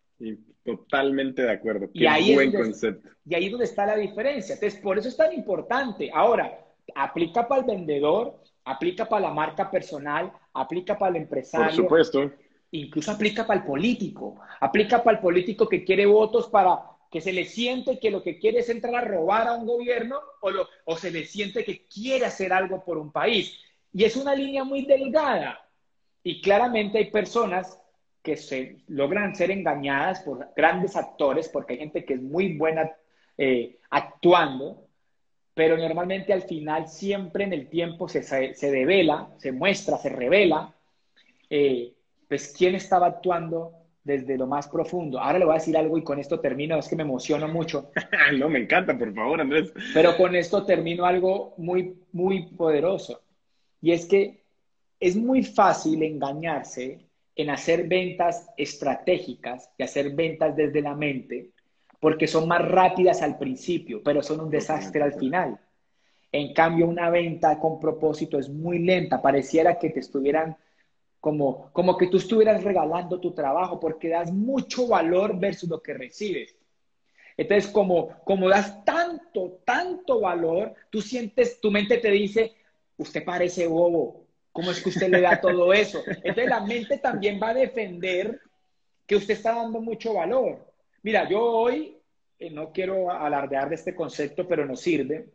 totalmente 0.65 1.43
de 1.43 1.53
acuerdo. 1.53 1.91
Qué 1.93 2.01
y 2.01 2.07
ahí 2.07 2.35
buen 2.35 2.53
concepto. 2.53 3.11
Y 3.25 3.35
ahí 3.35 3.45
es 3.47 3.51
donde 3.51 3.67
está 3.67 3.87
la 3.87 3.97
diferencia. 3.97 4.55
Entonces, 4.55 4.81
por 4.81 4.99
eso 4.99 5.09
es 5.09 5.17
tan 5.17 5.33
importante. 5.33 6.11
Ahora, 6.13 6.59
aplica 6.95 7.47
para 7.47 7.61
el 7.61 7.67
vendedor, 7.67 8.41
aplica 8.65 9.09
para 9.09 9.29
la 9.29 9.35
marca 9.35 9.71
personal, 9.71 10.33
aplica 10.55 10.99
para 10.99 11.11
el 11.11 11.23
empresario. 11.23 11.67
Por 11.67 11.75
supuesto. 11.75 12.33
Incluso 12.71 13.11
aplica 13.11 13.47
para 13.47 13.61
el 13.61 13.67
político. 13.67 14.41
Aplica 14.61 15.03
para 15.03 15.19
el 15.19 15.23
político 15.23 15.69
que 15.69 15.85
quiere 15.85 16.07
votos 16.07 16.49
para 16.49 16.81
que 17.11 17.21
se 17.21 17.33
le 17.33 17.45
siente 17.45 17.99
que 17.99 18.11
lo 18.11 18.23
que 18.23 18.39
quiere 18.39 18.61
es 18.61 18.71
entrar 18.71 18.95
a 18.95 19.01
robar 19.03 19.47
a 19.47 19.53
un 19.53 19.67
gobierno 19.67 20.19
o, 20.41 20.51
lo, 20.51 20.67
o 20.87 20.97
se 20.97 21.11
le 21.11 21.27
siente 21.27 21.63
que 21.63 21.87
quiere 21.87 22.25
hacer 22.25 22.55
algo 22.55 22.83
por 22.83 22.97
un 22.97 23.13
país. 23.13 23.61
Y 23.93 24.05
es 24.05 24.17
una 24.17 24.35
línea 24.35 24.65
muy 24.65 24.85
delgada. 24.85 25.59
Y 26.23 26.41
claramente 26.41 26.99
hay 26.99 27.11
personas 27.11 27.79
que 28.23 28.37
se 28.37 28.79
logran 28.87 29.35
ser 29.35 29.51
engañadas 29.51 30.21
por 30.21 30.49
grandes 30.55 30.97
actores, 30.97 31.49
porque 31.49 31.75
hay 31.75 31.79
gente 31.81 32.05
que 32.05 32.15
es 32.15 32.23
muy 32.23 32.57
buena 32.57 32.91
eh, 33.37 33.79
actuando, 33.91 34.87
pero 35.55 35.77
normalmente 35.77 36.33
al 36.33 36.43
final 36.43 36.89
siempre 36.89 37.45
en 37.45 37.53
el 37.53 37.69
tiempo 37.69 38.09
se, 38.09 38.23
se, 38.23 38.71
devela, 38.71 39.29
se 39.39 39.53
muestra, 39.53 39.99
se 39.99 40.09
revela, 40.09 40.73
eh, 41.51 41.93
pues 42.29 42.55
quién 42.57 42.75
estaba 42.75 43.09
actuando 43.09 43.73
desde 44.05 44.39
lo 44.39 44.47
más 44.47 44.69
profundo. 44.69 45.21
Ahora 45.21 45.39
le 45.39 45.45
voy 45.45 45.55
a 45.55 45.59
decir 45.59 45.77
algo 45.77 45.99
y 45.99 46.05
con 46.05 46.19
esto 46.19 46.41
termino, 46.41 46.79
es 46.79 46.89
que 46.89 46.97
me 46.97 47.03
emociono 47.03 47.49
mucho. 47.49 47.91
no, 48.39 48.49
me 48.49 48.61
encanta, 48.61 48.97
por 48.97 49.13
favor, 49.15 49.41
Andrés. 49.41 49.73
Pero 49.93 50.17
con 50.17 50.35
esto 50.35 50.65
termino 50.65 51.05
algo 51.05 51.55
muy, 51.59 51.97
muy 52.13 52.47
poderoso. 52.47 53.22
Y 53.83 53.93
es 53.93 54.07
que 54.07 54.45
es 54.99 55.17
muy 55.17 55.43
fácil 55.43 56.03
engañarse 56.03 57.01
en 57.37 57.51
hacer 57.51 57.87
ventas 57.89 58.49
estratégicas 58.57 59.71
y 59.77 59.83
hacer 59.83 60.15
ventas 60.15 60.57
desde 60.57 60.81
la 60.81 60.95
mente 60.95 61.51
porque 62.03 62.27
son 62.27 62.49
más 62.49 62.61
rápidas 62.67 63.23
al 63.23 63.39
principio, 63.39 64.03
pero 64.03 64.25
son 64.25 64.41
un 64.41 64.51
desastre 64.51 65.05
al 65.05 65.13
final. 65.13 65.61
En 66.33 66.53
cambio, 66.53 66.89
una 66.89 67.09
venta 67.11 67.61
con 67.61 67.79
propósito 67.79 68.41
es 68.41 68.49
muy 68.49 68.81
lenta, 68.81 69.23
pareciera 69.23 69.79
que 69.79 69.91
te 69.91 70.01
estuvieran 70.01 70.57
como, 71.21 71.71
como 71.73 71.97
que 71.97 72.09
tú 72.09 72.17
estuvieras 72.17 72.65
regalando 72.65 73.21
tu 73.21 73.31
trabajo, 73.31 73.79
porque 73.79 74.09
das 74.09 74.33
mucho 74.33 74.89
valor 74.89 75.39
versus 75.39 75.71
lo 75.71 75.81
que 75.81 75.95
recibes. 75.95 76.57
Entonces, 77.37 77.71
como, 77.71 78.09
como 78.25 78.49
das 78.49 78.85
tanto, 78.85 79.61
tanto 79.65 80.23
valor, 80.23 80.75
tú 80.91 81.01
sientes, 81.01 81.61
tu 81.61 81.71
mente 81.71 81.99
te 81.99 82.11
dice, 82.11 82.53
usted 82.97 83.25
parece 83.25 83.67
bobo, 83.67 84.27
¿cómo 84.53 84.71
es 84.71 84.83
que 84.83 84.91
usted 84.91 85.09
le 85.09 85.21
da 85.21 85.41
todo 85.41 85.73
eso? 85.73 86.03
Entonces, 86.07 86.49
la 86.49 86.61
mente 86.61 86.99
también 86.99 87.41
va 87.43 87.51
a 87.51 87.55
defender 87.55 88.41
que 89.07 89.17
usted 89.17 89.35
está 89.35 89.55
dando 89.55 89.81
mucho 89.81 90.15
valor. 90.15 90.67
Mira, 91.03 91.29
yo 91.29 91.43
hoy, 91.43 91.97
eh, 92.39 92.51
no 92.51 92.73
quiero 92.73 93.11
alardear 93.11 93.69
de 93.69 93.75
este 93.75 93.95
concepto, 93.95 94.47
pero 94.47 94.65
nos 94.65 94.81
sirve. 94.81 95.31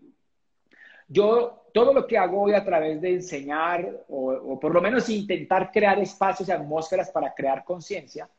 Yo 1.08 1.70
todo 1.74 1.94
lo 1.94 2.08
que 2.08 2.18
hago 2.18 2.42
hoy 2.44 2.54
a 2.54 2.66
través 2.66 3.02
de 3.02 3.14
enseñar 3.14 4.06
o, 4.10 4.32
o 4.32 4.60
por 4.60 4.74
lo 4.74 4.82
menos 4.82 5.10
intentar 5.10 5.72
crear 5.72 6.00
espacios 6.00 6.50
y 6.50 6.52
atmósferas 6.52 7.12
para 7.12 7.34
crear 7.34 7.64
conciencia, 7.64 8.30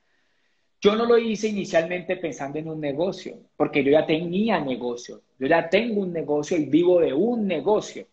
yo 0.81 0.95
no 0.95 1.07
lo 1.07 1.19
hice 1.19 1.49
inicialmente 1.49 2.17
pensando 2.17 2.59
en 2.59 2.69
un 2.69 2.81
negocio, 2.81 3.37
porque 3.57 3.83
yo 3.83 3.91
ya 3.91 4.07
tenía 4.07 4.61
negocio, 4.61 5.23
yo 5.39 5.49
ya 5.49 5.69
tengo 5.69 6.03
un 6.03 6.13
negocio 6.13 6.57
y 6.57 6.67
vivo 6.67 7.01
de 7.01 7.13
un 7.13 7.47
negocio. 7.47 8.07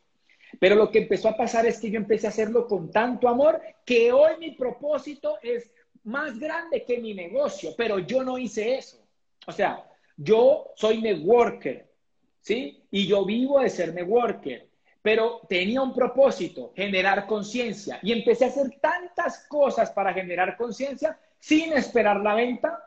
Pero 0.59 0.75
lo 0.75 0.91
que 0.91 0.99
empezó 0.99 1.29
a 1.29 1.37
pasar 1.37 1.65
es 1.65 1.79
que 1.79 1.89
yo 1.89 1.97
empecé 1.97 2.27
a 2.27 2.29
hacerlo 2.29 2.67
con 2.67 2.91
tanto 2.91 3.27
amor 3.27 3.61
que 3.85 4.11
hoy 4.11 4.37
mi 4.39 4.51
propósito 4.51 5.37
es 5.41 5.71
más 6.03 6.39
grande 6.39 6.83
que 6.85 6.99
mi 6.99 7.13
negocio, 7.13 7.71
pero 7.75 7.99
yo 7.99 8.23
no 8.23 8.37
hice 8.37 8.75
eso. 8.75 9.05
O 9.47 9.51
sea, 9.51 9.83
yo 10.17 10.71
soy 10.75 11.01
networker, 11.01 11.91
¿sí? 12.39 12.83
Y 12.91 13.07
yo 13.07 13.25
vivo 13.25 13.59
de 13.59 13.69
ser 13.69 13.93
networker, 13.93 14.67
pero 15.01 15.41
tenía 15.49 15.81
un 15.81 15.93
propósito, 15.93 16.71
generar 16.75 17.27
conciencia. 17.27 17.99
Y 18.01 18.11
empecé 18.11 18.45
a 18.45 18.49
hacer 18.49 18.79
tantas 18.79 19.45
cosas 19.47 19.91
para 19.91 20.13
generar 20.13 20.55
conciencia 20.57 21.19
sin 21.39 21.73
esperar 21.73 22.21
la 22.21 22.35
venta, 22.35 22.83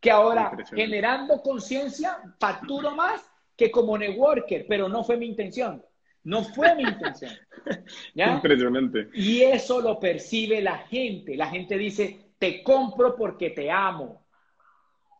que 0.00 0.10
ahora 0.10 0.56
generando 0.74 1.42
conciencia 1.42 2.18
facturo 2.38 2.92
más 2.92 3.20
que 3.56 3.70
como 3.70 3.98
networker, 3.98 4.64
pero 4.68 4.88
no 4.88 5.04
fue 5.04 5.16
mi 5.16 5.26
intención. 5.26 5.84
No 6.22 6.44
fue 6.44 6.74
mi 6.74 6.82
intención. 6.82 7.32
¿Ya? 8.14 8.34
Impresionante. 8.34 9.08
Y 9.14 9.42
eso 9.42 9.80
lo 9.80 9.98
percibe 9.98 10.60
la 10.60 10.78
gente. 10.78 11.36
La 11.36 11.46
gente 11.46 11.78
dice, 11.78 12.32
te 12.38 12.62
compro 12.62 13.16
porque 13.16 13.50
te 13.50 13.70
amo. 13.70 14.24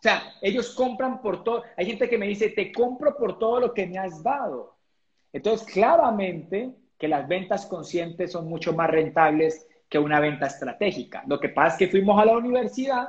O 0.01 0.03
sea, 0.03 0.23
ellos 0.41 0.71
compran 0.75 1.21
por 1.21 1.45
todo. 1.45 1.63
Hay 1.77 1.85
gente 1.85 2.09
que 2.09 2.17
me 2.17 2.27
dice, 2.27 2.51
te 2.51 2.73
compro 2.73 3.17
por 3.17 3.39
todo 3.39 3.61
lo 3.61 3.75
que 3.75 3.87
me 3.87 3.99
has 3.99 4.23
dado. 4.23 4.79
Entonces, 5.33 5.71
claramente 5.71 6.75
que 6.99 7.09
las 7.09 7.29
ventas 7.29 7.67
conscientes 7.67 8.33
son 8.33 8.49
mucho 8.49 8.73
más 8.73 8.91
rentables 8.91 9.67
que 9.89 9.99
una 9.99 10.21
venta 10.21 10.47
estratégica. 10.47 11.25
Lo 11.27 11.41
que 11.41 11.49
pasa 11.51 11.75
es 11.75 11.79
que 11.79 11.89
fuimos 11.89 12.21
a 12.21 12.25
la 12.25 12.37
universidad 12.37 13.09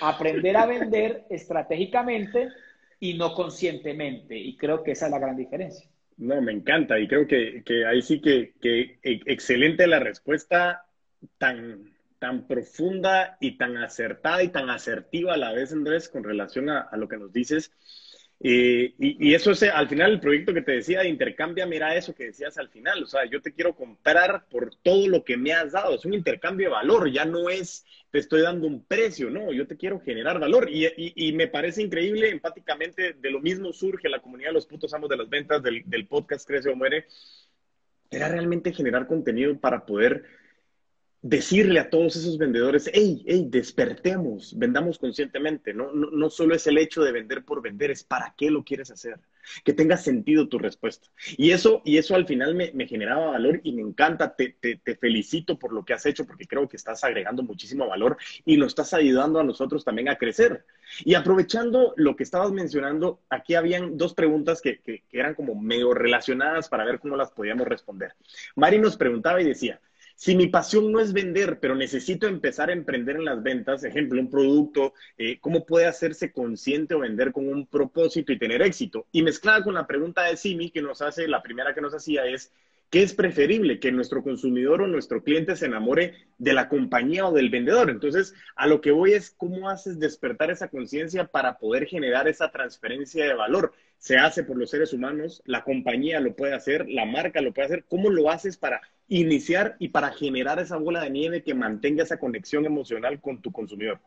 a 0.00 0.08
aprender 0.08 0.56
a 0.56 0.66
vender 0.66 1.26
estratégicamente 1.30 2.48
y 3.00 3.14
no 3.14 3.34
conscientemente. 3.34 4.38
Y 4.38 4.56
creo 4.56 4.82
que 4.82 4.92
esa 4.92 5.06
es 5.06 5.12
la 5.12 5.18
gran 5.18 5.36
diferencia. 5.36 5.89
No, 6.20 6.42
me 6.42 6.52
encanta 6.52 7.00
y 7.00 7.08
creo 7.08 7.26
que, 7.26 7.64
ahí 7.86 8.02
sí 8.02 8.20
que, 8.20 8.52
que, 8.60 8.98
excelente 9.02 9.86
la 9.86 10.00
respuesta 10.00 10.84
tan, 11.38 11.94
tan 12.18 12.46
profunda 12.46 13.38
y 13.40 13.56
tan 13.56 13.78
acertada 13.78 14.42
y 14.42 14.48
tan 14.48 14.68
asertiva 14.68 15.32
a 15.32 15.38
la 15.38 15.52
vez, 15.52 15.72
Andrés, 15.72 16.10
con 16.10 16.22
relación 16.22 16.68
a, 16.68 16.94
lo 16.98 17.08
que 17.08 17.16
nos 17.16 17.32
dices. 17.32 17.72
Eh, 18.38 18.92
y, 18.98 19.32
eso 19.32 19.52
es 19.52 19.62
al 19.62 19.88
final 19.88 20.12
el 20.12 20.20
proyecto 20.20 20.52
que 20.52 20.60
te 20.60 20.72
decía 20.72 21.00
de 21.00 21.08
intercambia, 21.08 21.64
mira 21.64 21.96
eso 21.96 22.14
que 22.14 22.26
decías 22.26 22.58
al 22.58 22.68
final, 22.68 23.02
o 23.02 23.06
sea, 23.06 23.24
yo 23.24 23.40
te 23.40 23.54
quiero 23.54 23.74
comprar 23.74 24.44
por 24.50 24.74
todo 24.74 25.08
lo 25.08 25.24
que 25.24 25.38
me 25.38 25.54
has 25.54 25.72
dado, 25.72 25.94
es 25.94 26.04
un 26.04 26.12
intercambio 26.12 26.68
de 26.68 26.74
valor, 26.74 27.10
ya 27.10 27.24
no 27.24 27.48
es 27.48 27.86
te 28.10 28.18
estoy 28.18 28.42
dando 28.42 28.66
un 28.66 28.84
precio, 28.84 29.30
no, 29.30 29.52
yo 29.52 29.66
te 29.66 29.76
quiero 29.76 30.00
generar 30.00 30.40
valor. 30.40 30.68
Y, 30.70 31.32
me 31.32 31.46
parece 31.46 31.82
increíble, 31.82 32.30
empáticamente, 32.30 33.14
de 33.14 33.30
lo 33.30 33.40
mismo 33.40 33.72
surge 33.72 34.08
la 34.08 34.20
comunidad 34.20 34.50
de 34.50 34.54
los 34.54 34.66
putos 34.66 34.92
amos 34.94 35.08
de 35.08 35.16
las 35.16 35.28
ventas 35.28 35.62
del, 35.62 35.82
del 35.86 36.06
podcast 36.06 36.46
Crece 36.46 36.68
o 36.70 36.76
Muere, 36.76 37.06
era 38.10 38.28
realmente 38.28 38.72
generar 38.72 39.06
contenido 39.06 39.56
para 39.58 39.86
poder 39.86 40.24
decirle 41.22 41.78
a 41.78 41.90
todos 41.90 42.16
esos 42.16 42.38
vendedores, 42.38 42.90
hey, 42.92 43.22
hey, 43.26 43.46
despertemos, 43.48 44.58
vendamos 44.58 44.98
conscientemente. 44.98 45.74
No, 45.74 45.92
no, 45.92 46.10
no, 46.10 46.30
solo 46.30 46.54
es 46.54 46.66
el 46.66 46.78
hecho 46.78 47.02
de 47.02 47.12
vender 47.12 47.44
por 47.44 47.62
vender, 47.62 47.90
es 47.90 48.02
para 48.02 48.34
qué 48.36 48.50
lo 48.50 48.64
quieres 48.64 48.90
hacer, 48.90 49.18
que 49.64 49.72
tenga 49.72 49.96
sentido 49.96 50.48
tu 50.48 50.58
respuesta. 50.58 51.08
Y 51.36 51.50
eso, 51.50 51.82
y 51.84 51.98
eso 51.98 52.14
al 52.14 52.26
final 52.26 52.54
me, 52.54 52.86
generaba 52.86 53.32
valor 53.32 53.60
y 53.62 53.72
me 53.72 53.82
encanta, 53.82 54.34
te, 54.34 54.56
felicito 55.00 55.58
por 55.58 55.72
lo 55.72 55.84
que 55.84 55.92
has 55.92 56.06
hecho, 56.06 56.26
porque 56.26 56.46
creo 56.46 56.68
que 56.68 56.76
estás 56.76 57.04
agregando 57.04 57.42
muchísimo 57.42 57.86
valor 57.86 58.16
y 58.44 58.56
nos 58.56 58.68
estás 58.68 58.94
ayudando 58.94 59.40
a 59.40 59.44
nosotros 59.44 59.84
también 59.84 60.08
a 60.08 60.16
crecer. 60.16 60.64
Y 61.04 61.14
aprovechando 61.14 61.94
lo 61.96 62.16
que 62.16 62.24
estabas 62.24 62.52
mencionando, 62.52 63.20
aquí 63.30 63.54
habían 63.54 63.96
dos 63.96 64.14
preguntas 64.14 64.60
que, 64.60 64.80
que, 64.80 65.04
que 65.08 65.18
eran 65.18 65.34
como 65.34 65.54
medio 65.54 65.94
relacionadas 65.94 66.68
para 66.68 66.84
ver 66.84 66.98
cómo 67.00 67.16
las 67.16 67.30
podíamos 67.30 67.66
responder. 67.66 68.14
Mari 68.56 68.78
nos 68.78 68.96
preguntaba 68.96 69.40
y 69.40 69.44
decía, 69.44 69.80
si 70.20 70.36
mi 70.36 70.48
pasión 70.48 70.92
no 70.92 71.00
es 71.00 71.14
vender, 71.14 71.60
pero 71.60 71.74
necesito 71.74 72.28
empezar 72.28 72.68
a 72.68 72.74
emprender 72.74 73.16
en 73.16 73.24
las 73.24 73.42
ventas, 73.42 73.84
ejemplo, 73.84 74.20
un 74.20 74.28
producto, 74.28 74.92
eh, 75.16 75.38
¿cómo 75.40 75.64
puede 75.64 75.86
hacerse 75.86 76.30
consciente 76.30 76.94
o 76.94 76.98
vender 76.98 77.32
con 77.32 77.48
un 77.48 77.66
propósito 77.66 78.30
y 78.30 78.38
tener 78.38 78.60
éxito? 78.60 79.06
Y 79.12 79.22
mezclada 79.22 79.64
con 79.64 79.72
la 79.72 79.86
pregunta 79.86 80.24
de 80.24 80.36
Simi 80.36 80.70
que 80.70 80.82
nos 80.82 81.00
hace, 81.00 81.26
la 81.26 81.42
primera 81.42 81.72
que 81.72 81.80
nos 81.80 81.94
hacía 81.94 82.26
es, 82.26 82.52
¿qué 82.90 83.02
es 83.02 83.14
preferible? 83.14 83.80
Que 83.80 83.92
nuestro 83.92 84.22
consumidor 84.22 84.82
o 84.82 84.86
nuestro 84.86 85.22
cliente 85.22 85.56
se 85.56 85.64
enamore 85.64 86.12
de 86.36 86.52
la 86.52 86.68
compañía 86.68 87.26
o 87.26 87.32
del 87.32 87.48
vendedor. 87.48 87.88
Entonces, 87.88 88.34
a 88.56 88.66
lo 88.66 88.82
que 88.82 88.90
voy 88.90 89.14
es 89.14 89.30
cómo 89.30 89.70
haces 89.70 89.98
despertar 89.98 90.50
esa 90.50 90.68
conciencia 90.68 91.28
para 91.28 91.56
poder 91.56 91.86
generar 91.86 92.28
esa 92.28 92.50
transferencia 92.50 93.24
de 93.24 93.32
valor. 93.32 93.72
Se 93.96 94.18
hace 94.18 94.44
por 94.44 94.58
los 94.58 94.68
seres 94.68 94.92
humanos, 94.92 95.42
la 95.46 95.64
compañía 95.64 96.20
lo 96.20 96.36
puede 96.36 96.52
hacer, 96.52 96.90
la 96.90 97.06
marca 97.06 97.40
lo 97.40 97.54
puede 97.54 97.68
hacer. 97.68 97.84
¿Cómo 97.88 98.10
lo 98.10 98.30
haces 98.30 98.58
para 98.58 98.82
iniciar 99.10 99.76
y 99.80 99.88
para 99.88 100.12
generar 100.12 100.60
esa 100.60 100.76
bola 100.76 101.02
de 101.02 101.10
nieve 101.10 101.42
que 101.42 101.52
mantenga 101.52 102.04
esa 102.04 102.18
conexión 102.18 102.64
emocional 102.64 103.20
con 103.20 103.42
tu 103.42 103.50
consumidor? 103.50 104.00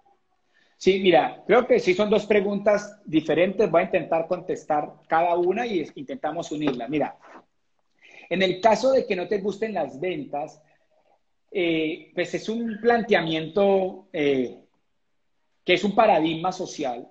Sí, 0.78 1.00
mira, 1.02 1.44
creo 1.46 1.68
que 1.68 1.80
sí 1.80 1.94
son 1.94 2.10
dos 2.10 2.26
preguntas 2.26 3.02
diferentes. 3.06 3.70
Voy 3.70 3.82
a 3.82 3.86
intentar 3.86 4.28
contestar 4.28 4.94
cada 5.08 5.36
una 5.36 5.68
y 5.68 5.86
intentamos 5.96 6.52
unirla. 6.52 6.88
Mira, 6.88 7.18
en 8.30 8.42
el 8.42 8.62
caso 8.62 8.92
de 8.92 9.06
que 9.06 9.16
no 9.16 9.28
te 9.28 9.40
gusten 9.40 9.74
las 9.74 10.00
ventas, 10.00 10.62
eh, 11.52 12.12
pues 12.16 12.34
es 12.34 12.48
un 12.48 12.80
planteamiento 12.82 14.08
eh, 14.14 14.58
que 15.66 15.74
es 15.74 15.84
un 15.84 15.96
paradigma 15.96 16.54
social. 16.54 17.08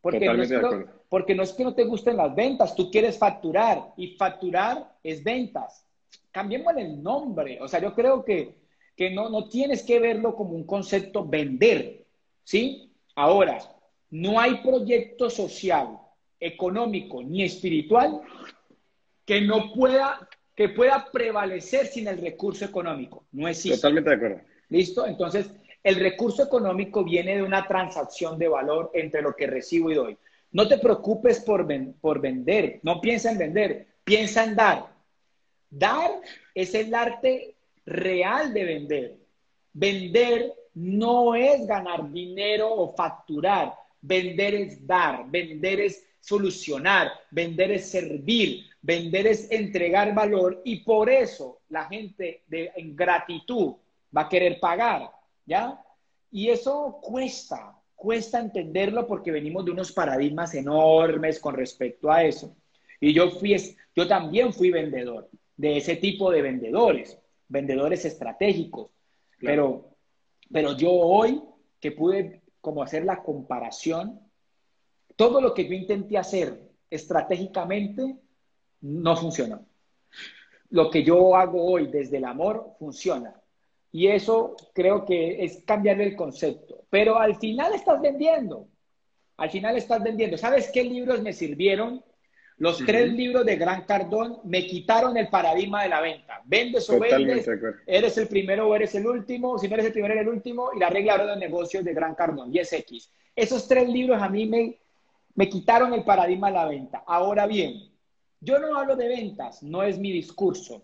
Porque 0.00 0.26
no, 0.26 0.42
es 0.42 0.50
que, 0.50 0.86
porque 1.08 1.34
no 1.34 1.42
es 1.44 1.52
que 1.52 1.64
no 1.64 1.74
te 1.74 1.84
gusten 1.84 2.16
las 2.16 2.34
ventas, 2.34 2.74
tú 2.74 2.90
quieres 2.90 3.18
facturar 3.18 3.92
y 3.96 4.16
facturar 4.16 4.92
es 5.02 5.22
ventas 5.22 5.85
cambiemos 6.36 6.76
el 6.76 7.02
nombre. 7.02 7.58
O 7.62 7.66
sea, 7.66 7.80
yo 7.80 7.94
creo 7.94 8.22
que, 8.22 8.56
que 8.94 9.10
no, 9.10 9.30
no 9.30 9.48
tienes 9.48 9.82
que 9.82 9.98
verlo 9.98 10.36
como 10.36 10.50
un 10.50 10.66
concepto 10.66 11.24
vender, 11.24 12.04
¿sí? 12.44 12.92
Ahora, 13.14 13.58
no 14.10 14.38
hay 14.38 14.56
proyecto 14.56 15.30
social, 15.30 15.98
económico 16.38 17.22
ni 17.22 17.42
espiritual 17.42 18.20
que 19.24 19.40
no 19.40 19.72
pueda, 19.72 20.28
que 20.54 20.68
pueda 20.68 21.06
prevalecer 21.10 21.86
sin 21.86 22.06
el 22.06 22.18
recurso 22.18 22.66
económico. 22.66 23.24
No 23.32 23.48
existe. 23.48 23.78
Totalmente 23.78 24.10
de 24.10 24.16
acuerdo. 24.16 24.40
¿Listo? 24.68 25.06
Entonces, 25.06 25.50
el 25.82 25.94
recurso 25.94 26.42
económico 26.42 27.02
viene 27.02 27.36
de 27.36 27.42
una 27.42 27.66
transacción 27.66 28.38
de 28.38 28.48
valor 28.48 28.90
entre 28.92 29.22
lo 29.22 29.34
que 29.34 29.46
recibo 29.46 29.90
y 29.90 29.94
doy. 29.94 30.18
No 30.52 30.68
te 30.68 30.76
preocupes 30.76 31.40
por, 31.40 31.66
por 31.98 32.20
vender, 32.20 32.80
no 32.82 33.00
piensa 33.00 33.32
en 33.32 33.38
vender, 33.38 33.86
piensa 34.04 34.44
en 34.44 34.54
dar. 34.54 34.95
Dar 35.70 36.20
es 36.54 36.74
el 36.74 36.94
arte 36.94 37.56
real 37.84 38.52
de 38.52 38.64
vender. 38.64 39.16
Vender 39.72 40.52
no 40.74 41.34
es 41.34 41.66
ganar 41.66 42.10
dinero 42.10 42.72
o 42.72 42.94
facturar. 42.94 43.74
Vender 44.00 44.54
es 44.54 44.86
dar, 44.86 45.28
vender 45.28 45.80
es 45.80 46.06
solucionar, 46.20 47.12
vender 47.30 47.72
es 47.72 47.90
servir, 47.90 48.64
vender 48.82 49.26
es 49.26 49.50
entregar 49.50 50.14
valor 50.14 50.60
y 50.64 50.80
por 50.80 51.08
eso 51.08 51.60
la 51.68 51.86
gente 51.86 52.42
de, 52.46 52.72
en 52.76 52.94
gratitud 52.94 53.74
va 54.16 54.22
a 54.22 54.28
querer 54.28 54.60
pagar, 54.60 55.10
¿ya? 55.44 55.80
Y 56.30 56.50
eso 56.50 56.98
cuesta, 57.00 57.76
cuesta 57.94 58.38
entenderlo 58.38 59.06
porque 59.06 59.32
venimos 59.32 59.64
de 59.64 59.70
unos 59.70 59.92
paradigmas 59.92 60.54
enormes 60.54 61.40
con 61.40 61.54
respecto 61.54 62.10
a 62.10 62.22
eso. 62.22 62.54
Y 63.00 63.12
yo 63.12 63.30
fui, 63.30 63.56
yo 63.94 64.06
también 64.06 64.52
fui 64.52 64.70
vendedor 64.70 65.28
de 65.56 65.78
ese 65.78 65.96
tipo 65.96 66.30
de 66.30 66.42
vendedores, 66.42 67.18
vendedores 67.48 68.04
estratégicos. 68.04 68.90
Pero, 69.38 69.90
pero 70.50 70.76
yo 70.76 70.90
hoy 70.92 71.42
que 71.80 71.92
pude 71.92 72.42
como 72.60 72.82
hacer 72.82 73.04
la 73.04 73.22
comparación, 73.22 74.20
todo 75.14 75.40
lo 75.40 75.54
que 75.54 75.66
yo 75.66 75.74
intenté 75.74 76.18
hacer 76.18 76.60
estratégicamente 76.90 78.16
no 78.80 79.16
funcionó. 79.16 79.66
Lo 80.70 80.90
que 80.90 81.04
yo 81.04 81.36
hago 81.36 81.64
hoy 81.64 81.86
desde 81.86 82.18
el 82.18 82.24
amor 82.24 82.74
funciona. 82.78 83.40
Y 83.92 84.08
eso 84.08 84.56
creo 84.74 85.04
que 85.04 85.44
es 85.44 85.62
cambiar 85.64 86.00
el 86.00 86.16
concepto. 86.16 86.84
Pero 86.90 87.18
al 87.18 87.36
final 87.36 87.72
estás 87.72 88.00
vendiendo. 88.00 88.68
Al 89.36 89.50
final 89.50 89.76
estás 89.76 90.02
vendiendo. 90.02 90.36
¿Sabes 90.36 90.70
qué 90.72 90.82
libros 90.84 91.22
me 91.22 91.32
sirvieron 91.32 92.04
los 92.58 92.78
tres 92.78 93.12
libros 93.12 93.44
de 93.44 93.56
Gran 93.56 93.84
Cardón 93.84 94.38
me 94.44 94.66
quitaron 94.66 95.16
el 95.16 95.28
paradigma 95.28 95.82
de 95.82 95.88
la 95.90 96.00
venta. 96.00 96.40
Vendes 96.46 96.88
o 96.88 96.98
vendes, 96.98 97.46
eres 97.86 98.16
el 98.16 98.28
primero 98.28 98.68
o 98.68 98.74
eres 98.74 98.94
el 98.94 99.06
último, 99.06 99.58
si 99.58 99.68
no 99.68 99.74
eres 99.74 99.86
el 99.86 99.92
primero 99.92 100.14
eres 100.14 100.26
el 100.26 100.32
último, 100.32 100.70
y 100.74 100.78
la 100.78 100.88
regla 100.88 101.18
de 101.18 101.36
negocios 101.36 101.84
de 101.84 101.92
Gran 101.92 102.14
Cardón, 102.14 102.50
10X. 102.50 103.10
Esos 103.34 103.68
tres 103.68 103.88
libros 103.88 104.22
a 104.22 104.30
mí 104.30 104.46
me, 104.46 104.78
me 105.34 105.48
quitaron 105.48 105.92
el 105.92 106.04
paradigma 106.04 106.48
de 106.48 106.54
la 106.54 106.66
venta. 106.66 107.04
Ahora 107.06 107.46
bien, 107.46 107.90
yo 108.40 108.58
no 108.58 108.78
hablo 108.78 108.96
de 108.96 109.08
ventas, 109.08 109.62
no 109.62 109.82
es 109.82 109.98
mi 109.98 110.10
discurso, 110.10 110.82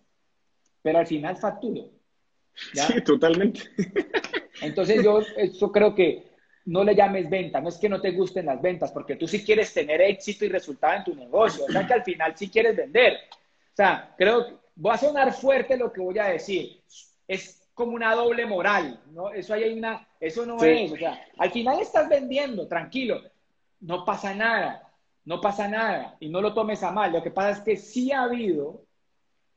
pero 0.83 0.99
al 0.99 1.07
final 1.07 1.37
facturo. 1.39 1.89
Sí, 2.55 3.01
totalmente. 3.03 3.63
Entonces 4.61 5.03
yo 5.03 5.21
eso 5.37 5.73
creo 5.73 5.95
que 5.95 6.32
no 6.67 6.85
le 6.85 6.95
llames 6.95 7.29
venta, 7.29 7.61
no 7.61 7.69
es 7.69 7.77
que 7.77 7.89
no 7.89 8.01
te 8.01 8.13
gusten 8.13 8.47
las 8.47 8.61
ventas, 8.61 8.93
porque 8.93 9.17
tú 9.17 9.27
sí 9.27 9.45
quieres 9.45 9.73
tener 9.73 10.01
éxito 10.01 10.45
y 10.45 10.49
resultado 10.49 10.95
en 10.95 11.05
tu 11.05 11.15
negocio, 11.15 11.65
o 11.65 11.73
sea 11.73 11.87
que 11.87 11.95
al 11.95 12.05
final 12.05 12.37
sí 12.37 12.49
quieres 12.49 12.77
vender. 12.77 13.15
O 13.73 13.77
sea, 13.77 14.15
creo 14.17 14.47
que 14.47 14.55
voy 14.77 14.95
a 14.95 14.99
sonar 14.99 15.33
fuerte 15.33 15.77
lo 15.77 15.93
que 15.93 16.01
voy 16.01 16.19
a 16.19 16.27
decir. 16.27 16.81
Es 17.27 17.63
como 17.75 17.93
una 17.93 18.15
doble 18.15 18.47
moral, 18.47 19.01
¿no? 19.13 19.31
Eso 19.31 19.55
hay 19.55 19.73
una, 19.73 20.07
eso 20.21 20.45
no 20.45 20.63
es, 20.63 20.93
o 20.93 20.97
sea, 20.97 21.21
al 21.39 21.51
final 21.51 21.81
estás 21.81 22.09
vendiendo, 22.09 22.69
tranquilo, 22.69 23.23
no 23.81 24.05
pasa 24.05 24.35
nada, 24.35 24.89
no 25.25 25.41
pasa 25.41 25.69
nada, 25.69 26.17
y 26.21 26.29
no 26.29 26.41
lo 26.41 26.53
tomes 26.53 26.83
a 26.83 26.93
mal. 26.93 27.13
Lo 27.13 27.23
que 27.23 27.31
pasa 27.31 27.59
es 27.59 27.61
que 27.61 27.77
sí 27.77 28.13
ha 28.13 28.25
habido, 28.25 28.83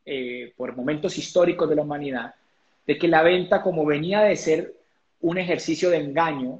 eh, 0.05 0.53
por 0.55 0.75
momentos 0.75 1.17
históricos 1.17 1.69
de 1.69 1.75
la 1.75 1.81
humanidad, 1.81 2.33
de 2.87 2.97
que 2.97 3.07
la 3.07 3.21
venta, 3.21 3.61
como 3.61 3.85
venía 3.85 4.21
de 4.21 4.35
ser 4.35 4.73
un 5.21 5.37
ejercicio 5.37 5.89
de 5.89 5.97
engaño, 5.97 6.59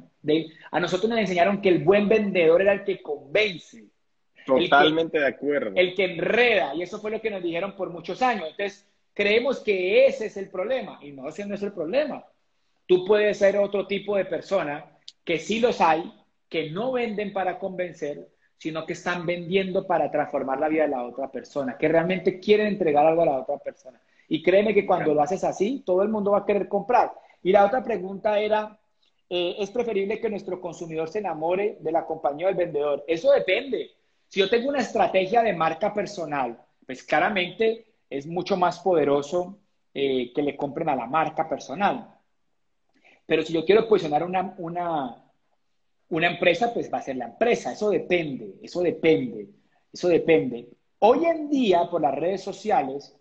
a 0.71 0.79
nosotros 0.79 1.09
nos 1.09 1.19
enseñaron 1.19 1.61
que 1.61 1.69
el 1.69 1.83
buen 1.83 2.07
vendedor 2.07 2.61
era 2.61 2.73
el 2.73 2.83
que 2.83 3.01
convence. 3.01 3.85
Totalmente 4.45 5.19
de 5.19 5.27
acuerdo. 5.27 5.71
El 5.75 5.95
que 5.95 6.05
enreda, 6.05 6.75
y 6.75 6.83
eso 6.83 6.99
fue 6.99 7.11
lo 7.11 7.21
que 7.21 7.31
nos 7.31 7.41
dijeron 7.41 7.75
por 7.75 7.89
muchos 7.89 8.21
años. 8.21 8.47
Entonces, 8.49 8.87
creemos 9.13 9.59
que 9.59 10.05
ese 10.05 10.27
es 10.27 10.37
el 10.37 10.49
problema, 10.49 10.99
y 11.01 11.11
no, 11.11 11.27
ese 11.27 11.45
no 11.45 11.55
es 11.55 11.63
el 11.63 11.71
problema. 11.71 12.23
Tú 12.85 13.05
puedes 13.05 13.39
ser 13.39 13.57
otro 13.57 13.87
tipo 13.87 14.15
de 14.15 14.25
persona, 14.25 14.85
que 15.23 15.39
sí 15.39 15.59
los 15.59 15.81
hay, 15.81 16.13
que 16.47 16.69
no 16.69 16.91
venden 16.91 17.33
para 17.33 17.57
convencer, 17.57 18.27
sino 18.57 18.85
que 18.85 18.93
están 18.93 19.25
vendiendo 19.25 19.85
para 19.85 20.11
transformar 20.11 20.59
la 20.59 20.69
vida 20.69 20.83
de 20.83 20.89
la 20.89 21.03
otra 21.03 21.31
persona, 21.31 21.77
que 21.77 21.87
realmente 21.87 22.39
quieren 22.39 22.67
entregar 22.67 23.05
algo 23.05 23.23
a 23.23 23.25
la 23.25 23.39
otra 23.39 23.57
persona. 23.57 23.99
Y 24.27 24.41
créeme 24.41 24.73
que 24.73 24.85
cuando 24.85 25.13
lo 25.13 25.21
haces 25.21 25.43
así, 25.43 25.83
todo 25.85 26.01
el 26.03 26.09
mundo 26.09 26.31
va 26.31 26.39
a 26.39 26.45
querer 26.45 26.67
comprar. 26.67 27.11
Y 27.43 27.51
la 27.51 27.65
otra 27.65 27.83
pregunta 27.83 28.39
era, 28.39 28.79
eh, 29.29 29.55
es 29.59 29.71
preferible 29.71 30.19
que 30.19 30.29
nuestro 30.29 30.61
consumidor 30.61 31.09
se 31.09 31.19
enamore 31.19 31.77
de 31.79 31.91
la 31.91 32.05
compañía 32.05 32.47
del 32.47 32.55
vendedor. 32.55 33.03
Eso 33.07 33.31
depende. 33.31 33.91
Si 34.27 34.39
yo 34.39 34.49
tengo 34.49 34.69
una 34.69 34.81
estrategia 34.81 35.41
de 35.41 35.53
marca 35.53 35.93
personal, 35.93 36.59
pues 36.85 37.03
claramente 37.03 37.85
es 38.09 38.27
mucho 38.27 38.55
más 38.57 38.79
poderoso 38.79 39.59
eh, 39.93 40.31
que 40.33 40.41
le 40.41 40.55
compren 40.55 40.89
a 40.89 40.95
la 40.95 41.07
marca 41.07 41.49
personal. 41.49 42.13
Pero 43.25 43.43
si 43.43 43.53
yo 43.53 43.65
quiero 43.65 43.87
posicionar 43.87 44.23
una, 44.23 44.53
una, 44.57 45.23
una 46.09 46.27
empresa, 46.27 46.73
pues 46.73 46.93
va 46.93 46.99
a 46.99 47.01
ser 47.01 47.15
la 47.15 47.25
empresa. 47.25 47.71
Eso 47.71 47.89
depende, 47.89 48.55
eso 48.61 48.81
depende, 48.81 49.49
eso 49.91 50.07
depende. 50.07 50.69
Hoy 50.99 51.25
en 51.25 51.49
día, 51.49 51.89
por 51.89 52.01
las 52.01 52.13
redes 52.13 52.43
sociales, 52.43 53.15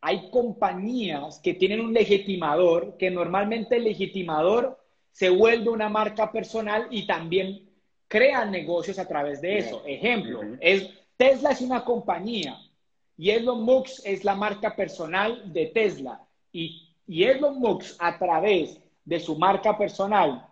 hay 0.00 0.30
compañías 0.30 1.38
que 1.40 1.54
tienen 1.54 1.80
un 1.80 1.92
legitimador, 1.92 2.96
que 2.96 3.10
normalmente 3.10 3.76
el 3.76 3.84
legitimador 3.84 4.81
se 5.12 5.28
vuelve 5.30 5.70
una 5.70 5.88
marca 5.88 6.32
personal 6.32 6.88
y 6.90 7.06
también 7.06 7.68
crean 8.08 8.50
negocios 8.50 8.98
a 8.98 9.06
través 9.06 9.40
de 9.40 9.58
eso. 9.58 9.82
Ejemplo, 9.86 10.40
es, 10.60 10.88
Tesla 11.16 11.50
es 11.50 11.60
una 11.60 11.84
compañía 11.84 12.58
y 13.16 13.30
Elon 13.30 13.62
Musk 13.62 14.00
es 14.04 14.24
la 14.24 14.34
marca 14.34 14.74
personal 14.74 15.52
de 15.52 15.66
Tesla. 15.66 16.20
Y, 16.50 16.94
y 17.06 17.24
Elon 17.24 17.58
Musk 17.58 17.96
a 17.98 18.18
través 18.18 18.78
de 19.04 19.20
su 19.20 19.36
marca 19.36 19.76
personal 19.76 20.46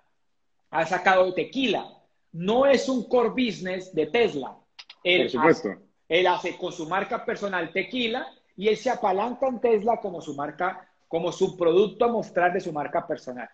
ha 0.70 0.86
sacado 0.86 1.32
tequila. 1.34 1.86
No 2.32 2.66
es 2.66 2.88
un 2.88 3.08
core 3.08 3.30
business 3.30 3.92
de 3.94 4.06
Tesla. 4.06 4.56
Por 5.02 5.30
supuesto. 5.30 5.70
él 6.08 6.26
hace 6.26 6.56
con 6.58 6.72
su 6.72 6.86
marca 6.86 7.24
personal 7.24 7.72
tequila 7.72 8.26
y 8.56 8.68
él 8.68 8.76
se 8.76 8.90
apalanca 8.90 9.48
en 9.48 9.60
Tesla 9.60 9.98
como 9.98 10.20
su 10.20 10.34
marca, 10.34 10.86
como 11.08 11.32
su 11.32 11.56
producto 11.56 12.04
a 12.04 12.08
mostrar 12.08 12.52
de 12.52 12.60
su 12.60 12.72
marca 12.72 13.06
personal. 13.06 13.48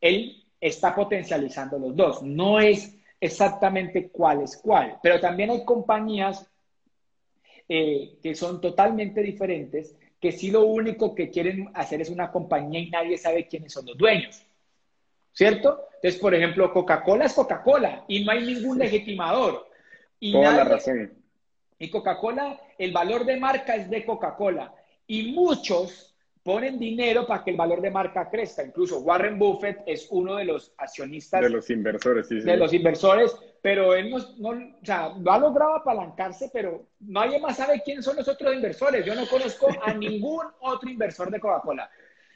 Él 0.00 0.44
está 0.60 0.94
potencializando 0.94 1.78
los 1.78 1.96
dos. 1.96 2.22
No 2.22 2.60
es 2.60 2.96
exactamente 3.20 4.08
cuál 4.08 4.42
es 4.42 4.56
cuál, 4.56 4.98
pero 5.02 5.20
también 5.20 5.50
hay 5.50 5.64
compañías 5.64 6.46
eh, 7.68 8.18
que 8.22 8.34
son 8.34 8.60
totalmente 8.60 9.22
diferentes 9.22 9.94
que 10.20 10.32
si 10.32 10.50
lo 10.50 10.66
único 10.66 11.14
que 11.14 11.30
quieren 11.30 11.70
hacer 11.74 12.00
es 12.00 12.10
una 12.10 12.30
compañía 12.30 12.80
y 12.80 12.90
nadie 12.90 13.16
sabe 13.16 13.46
quiénes 13.48 13.72
son 13.72 13.86
los 13.86 13.96
dueños. 13.96 14.42
¿Cierto? 15.32 15.86
Entonces, 15.94 16.20
por 16.20 16.34
ejemplo, 16.34 16.72
Coca-Cola 16.72 17.24
es 17.24 17.32
Coca-Cola 17.32 18.04
y 18.08 18.24
no 18.24 18.32
hay 18.32 18.44
ningún 18.44 18.78
legitimador. 18.78 19.66
Y 20.18 20.32
Toda 20.32 20.52
la 20.52 20.64
razón. 20.64 21.12
Y 21.78 21.88
Coca-Cola, 21.88 22.60
el 22.76 22.92
valor 22.92 23.24
de 23.24 23.36
marca 23.38 23.76
es 23.76 23.88
de 23.88 24.04
Coca-Cola. 24.04 24.74
Y 25.06 25.32
muchos 25.32 26.09
ponen 26.50 26.80
dinero 26.80 27.28
para 27.28 27.44
que 27.44 27.52
el 27.52 27.56
valor 27.56 27.80
de 27.80 27.92
marca 27.92 28.28
crezca. 28.28 28.64
Incluso 28.64 28.98
Warren 28.98 29.38
Buffett 29.38 29.82
es 29.86 30.08
uno 30.10 30.34
de 30.34 30.44
los 30.44 30.74
accionistas. 30.78 31.42
De 31.42 31.48
los 31.48 31.70
inversores, 31.70 32.26
sí, 32.26 32.40
sí. 32.40 32.44
De 32.44 32.56
los 32.56 32.72
inversores, 32.72 33.36
pero 33.62 33.94
él 33.94 34.10
no, 34.10 34.18
no, 34.38 34.48
o 34.48 34.84
sea, 34.84 35.14
lo 35.16 35.30
ha 35.30 35.38
logrado 35.38 35.76
apalancarse, 35.76 36.50
pero 36.52 36.88
nadie 36.98 37.38
más 37.38 37.56
sabe 37.56 37.80
quiénes 37.84 38.04
son 38.04 38.16
los 38.16 38.26
otros 38.26 38.52
inversores. 38.52 39.06
Yo 39.06 39.14
no 39.14 39.28
conozco 39.28 39.68
a 39.80 39.94
ningún 39.94 40.44
otro 40.58 40.90
inversor 40.90 41.30
de 41.30 41.38
Coca-Cola. 41.38 41.88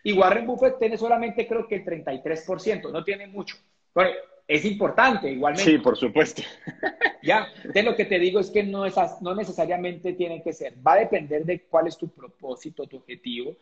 Y 0.04 0.12
Warren 0.12 0.46
Buffett 0.46 0.78
tiene 0.78 0.96
solamente 0.96 1.44
creo 1.48 1.66
que 1.66 1.74
el 1.74 1.84
33%, 1.84 2.92
no 2.92 3.02
tiene 3.02 3.26
mucho. 3.26 3.56
Bueno, 3.92 4.10
es 4.46 4.64
importante 4.64 5.28
igualmente. 5.28 5.72
Sí, 5.72 5.78
por 5.78 5.96
supuesto. 5.96 6.42
Ya, 7.24 7.46
entonces 7.56 7.84
lo 7.86 7.96
que 7.96 8.04
te 8.04 8.18
digo 8.18 8.38
es 8.38 8.50
que 8.50 8.62
no, 8.62 8.84
es, 8.84 8.94
no 9.22 9.34
necesariamente 9.34 10.12
tiene 10.12 10.42
que 10.42 10.52
ser. 10.52 10.74
Va 10.86 10.92
a 10.92 10.98
depender 10.98 11.42
de 11.46 11.62
cuál 11.62 11.86
es 11.86 11.96
tu 11.96 12.10
propósito, 12.10 12.86
tu 12.86 12.98
objetivo. 12.98 13.56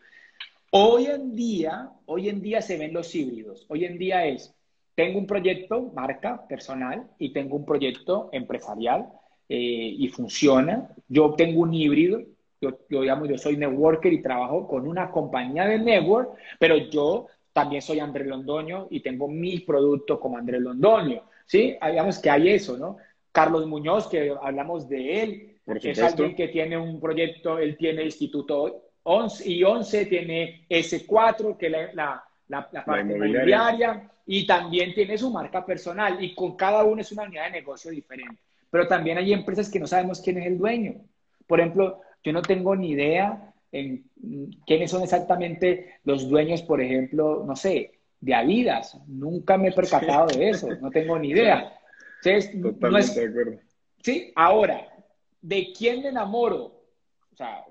Hoy 0.75 1.05
en 1.05 1.35
día, 1.35 1.91
hoy 2.07 2.29
en 2.29 2.41
día 2.41 2.59
se 2.59 2.79
ven 2.79 2.93
los 2.93 3.13
híbridos. 3.13 3.63
Hoy 3.69 3.85
en 3.85 3.99
día 3.99 4.25
es, 4.25 4.55
tengo 4.95 5.19
un 5.19 5.27
proyecto, 5.27 5.91
marca, 5.93 6.47
personal, 6.47 7.11
y 7.19 7.31
tengo 7.31 7.57
un 7.57 7.63
proyecto 7.63 8.29
empresarial 8.31 9.07
eh, 9.49 9.93
y 9.95 10.07
funciona. 10.07 10.89
Yo 11.07 11.35
tengo 11.37 11.61
un 11.61 11.75
híbrido. 11.75 12.23
Yo, 12.59 12.71
yo, 12.89 13.01
digamos, 13.01 13.29
yo 13.29 13.37
soy 13.37 13.55
networker 13.55 14.11
y 14.11 14.23
trabajo 14.23 14.67
con 14.67 14.87
una 14.87 15.11
compañía 15.11 15.65
de 15.65 15.77
network, 15.77 16.31
pero 16.57 16.75
yo 16.77 17.27
también 17.53 17.83
soy 17.83 17.99
André 17.99 18.25
Londoño 18.25 18.87
y 18.89 19.01
tengo 19.01 19.27
mi 19.27 19.59
producto 19.59 20.19
como 20.19 20.39
André 20.39 20.59
Londoño, 20.59 21.21
¿sí? 21.45 21.77
Digamos 21.85 22.17
que 22.17 22.31
hay 22.31 22.49
eso, 22.49 22.79
¿no? 22.79 22.97
Carlos 23.31 23.67
Muñoz, 23.67 24.07
que 24.07 24.33
hablamos 24.41 24.89
de 24.89 25.21
él, 25.21 25.55
es 25.67 26.01
alguien 26.01 26.35
que 26.35 26.47
tiene 26.47 26.79
un 26.79 26.99
proyecto, 26.99 27.59
él 27.59 27.77
tiene 27.77 28.05
Instituto 28.05 28.92
11 29.03 29.49
y 29.49 29.63
11, 29.63 30.05
tiene 30.05 30.65
S4, 30.69 31.57
que 31.57 31.65
es 31.67 31.71
la, 31.71 31.93
la, 31.93 32.23
la, 32.47 32.69
la 32.71 32.85
parte 32.85 33.13
inmobiliaria, 33.13 34.09
y 34.25 34.45
también 34.47 34.93
tiene 34.93 35.17
su 35.17 35.29
marca 35.29 35.65
personal, 35.65 36.23
y 36.23 36.33
con 36.33 36.55
cada 36.55 36.83
uno 36.83 37.01
es 37.01 37.11
una 37.11 37.23
unidad 37.23 37.45
de 37.45 37.51
negocio 37.51 37.91
diferente. 37.91 38.41
Pero 38.69 38.87
también 38.87 39.17
hay 39.17 39.33
empresas 39.33 39.69
que 39.69 39.79
no 39.79 39.87
sabemos 39.87 40.21
quién 40.21 40.37
es 40.37 40.47
el 40.47 40.57
dueño. 40.57 40.95
Por 41.45 41.59
ejemplo, 41.59 42.01
yo 42.23 42.33
no 42.33 42.41
tengo 42.41 42.75
ni 42.75 42.91
idea 42.91 43.53
en 43.71 44.05
quiénes 44.65 44.91
son 44.91 45.03
exactamente 45.03 45.99
los 46.05 46.29
dueños, 46.29 46.61
por 46.61 46.81
ejemplo, 46.81 47.43
no 47.45 47.55
sé, 47.55 47.99
de 48.21 48.33
Adidas. 48.33 48.97
Nunca 49.07 49.57
me 49.57 49.69
he 49.69 49.71
percatado 49.73 50.27
de 50.27 50.49
eso, 50.49 50.67
no 50.79 50.89
tengo 50.89 51.19
ni 51.19 51.29
idea. 51.29 51.77
Entonces, 52.23 52.61
Totalmente 52.61 52.89
no 52.89 52.97
es, 52.97 53.15
de 53.15 53.25
acuerdo. 53.27 53.59
Sí, 54.01 54.31
ahora, 54.35 54.87
¿de 55.41 55.73
quién 55.77 56.01
me 56.01 56.09
enamoro? 56.09 56.63
O 57.31 57.35
sea, 57.35 57.65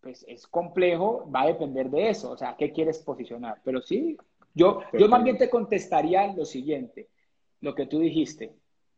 pues 0.00 0.24
es 0.28 0.46
complejo, 0.46 1.30
va 1.34 1.42
a 1.42 1.46
depender 1.48 1.90
de 1.90 2.08
eso, 2.10 2.30
o 2.30 2.36
sea, 2.36 2.56
¿qué 2.58 2.72
quieres 2.72 2.98
posicionar? 3.00 3.60
Pero 3.64 3.82
sí, 3.82 4.16
yo, 4.54 4.80
yo 4.98 5.08
más 5.08 5.22
bien 5.22 5.38
te 5.38 5.50
contestaría 5.50 6.32
lo 6.34 6.44
siguiente, 6.44 7.08
lo 7.60 7.74
que 7.74 7.86
tú 7.86 8.00
dijiste, 8.00 8.52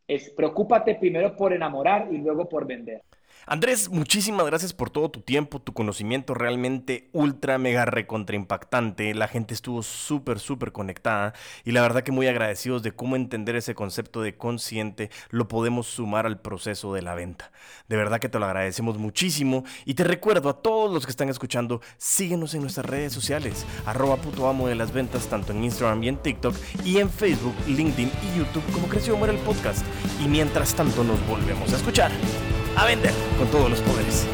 es 0.06 0.30
preocúpate 0.30 0.94
primero 0.94 1.36
por 1.36 1.52
enamorar 1.52 2.08
y 2.12 2.18
luego 2.18 2.48
por 2.48 2.66
vender. 2.66 3.02
Andrés, 3.44 3.88
muchísimas 3.88 4.46
gracias 4.46 4.72
por 4.72 4.90
todo 4.90 5.10
tu 5.10 5.20
tiempo, 5.20 5.60
tu 5.60 5.72
conocimiento 5.72 6.32
realmente 6.32 7.08
ultra, 7.12 7.58
mega, 7.58 7.84
recontra 7.84 8.36
impactante. 8.36 9.14
La 9.14 9.26
gente 9.26 9.52
estuvo 9.52 9.82
súper, 9.82 10.38
súper 10.38 10.70
conectada 10.70 11.34
y 11.64 11.72
la 11.72 11.82
verdad 11.82 12.04
que 12.04 12.12
muy 12.12 12.28
agradecidos 12.28 12.84
de 12.84 12.92
cómo 12.92 13.16
entender 13.16 13.56
ese 13.56 13.74
concepto 13.74 14.22
de 14.22 14.36
consciente 14.36 15.10
lo 15.30 15.48
podemos 15.48 15.88
sumar 15.88 16.24
al 16.24 16.40
proceso 16.40 16.94
de 16.94 17.02
la 17.02 17.16
venta. 17.16 17.50
De 17.88 17.96
verdad 17.96 18.20
que 18.20 18.28
te 18.28 18.38
lo 18.38 18.46
agradecemos 18.46 18.96
muchísimo 18.98 19.64
y 19.84 19.94
te 19.94 20.04
recuerdo 20.04 20.48
a 20.48 20.62
todos 20.62 20.92
los 20.92 21.04
que 21.04 21.10
están 21.10 21.28
escuchando, 21.28 21.80
síguenos 21.96 22.54
en 22.54 22.60
nuestras 22.60 22.86
redes 22.86 23.12
sociales, 23.12 23.66
arroba 23.86 24.16
puto 24.16 24.48
amo 24.48 24.68
de 24.68 24.76
las 24.76 24.92
ventas, 24.92 25.26
tanto 25.26 25.52
en 25.52 25.64
Instagram 25.64 26.02
y 26.04 26.08
en 26.08 26.16
TikTok 26.18 26.54
y 26.84 26.98
en 26.98 27.10
Facebook, 27.10 27.54
LinkedIn 27.66 28.12
y 28.22 28.38
YouTube 28.38 28.72
como 28.72 28.86
Creció 28.86 29.16
Muere 29.16 29.34
el 29.34 29.40
Podcast. 29.40 29.84
Y 30.24 30.28
mientras 30.28 30.74
tanto 30.76 31.02
nos 31.02 31.26
volvemos 31.26 31.72
a 31.72 31.76
escuchar 31.76 32.12
a 32.76 32.86
vender 32.86 33.12
con 33.38 33.48
todos 33.48 33.70
los 33.70 33.80
poderes. 33.80 34.26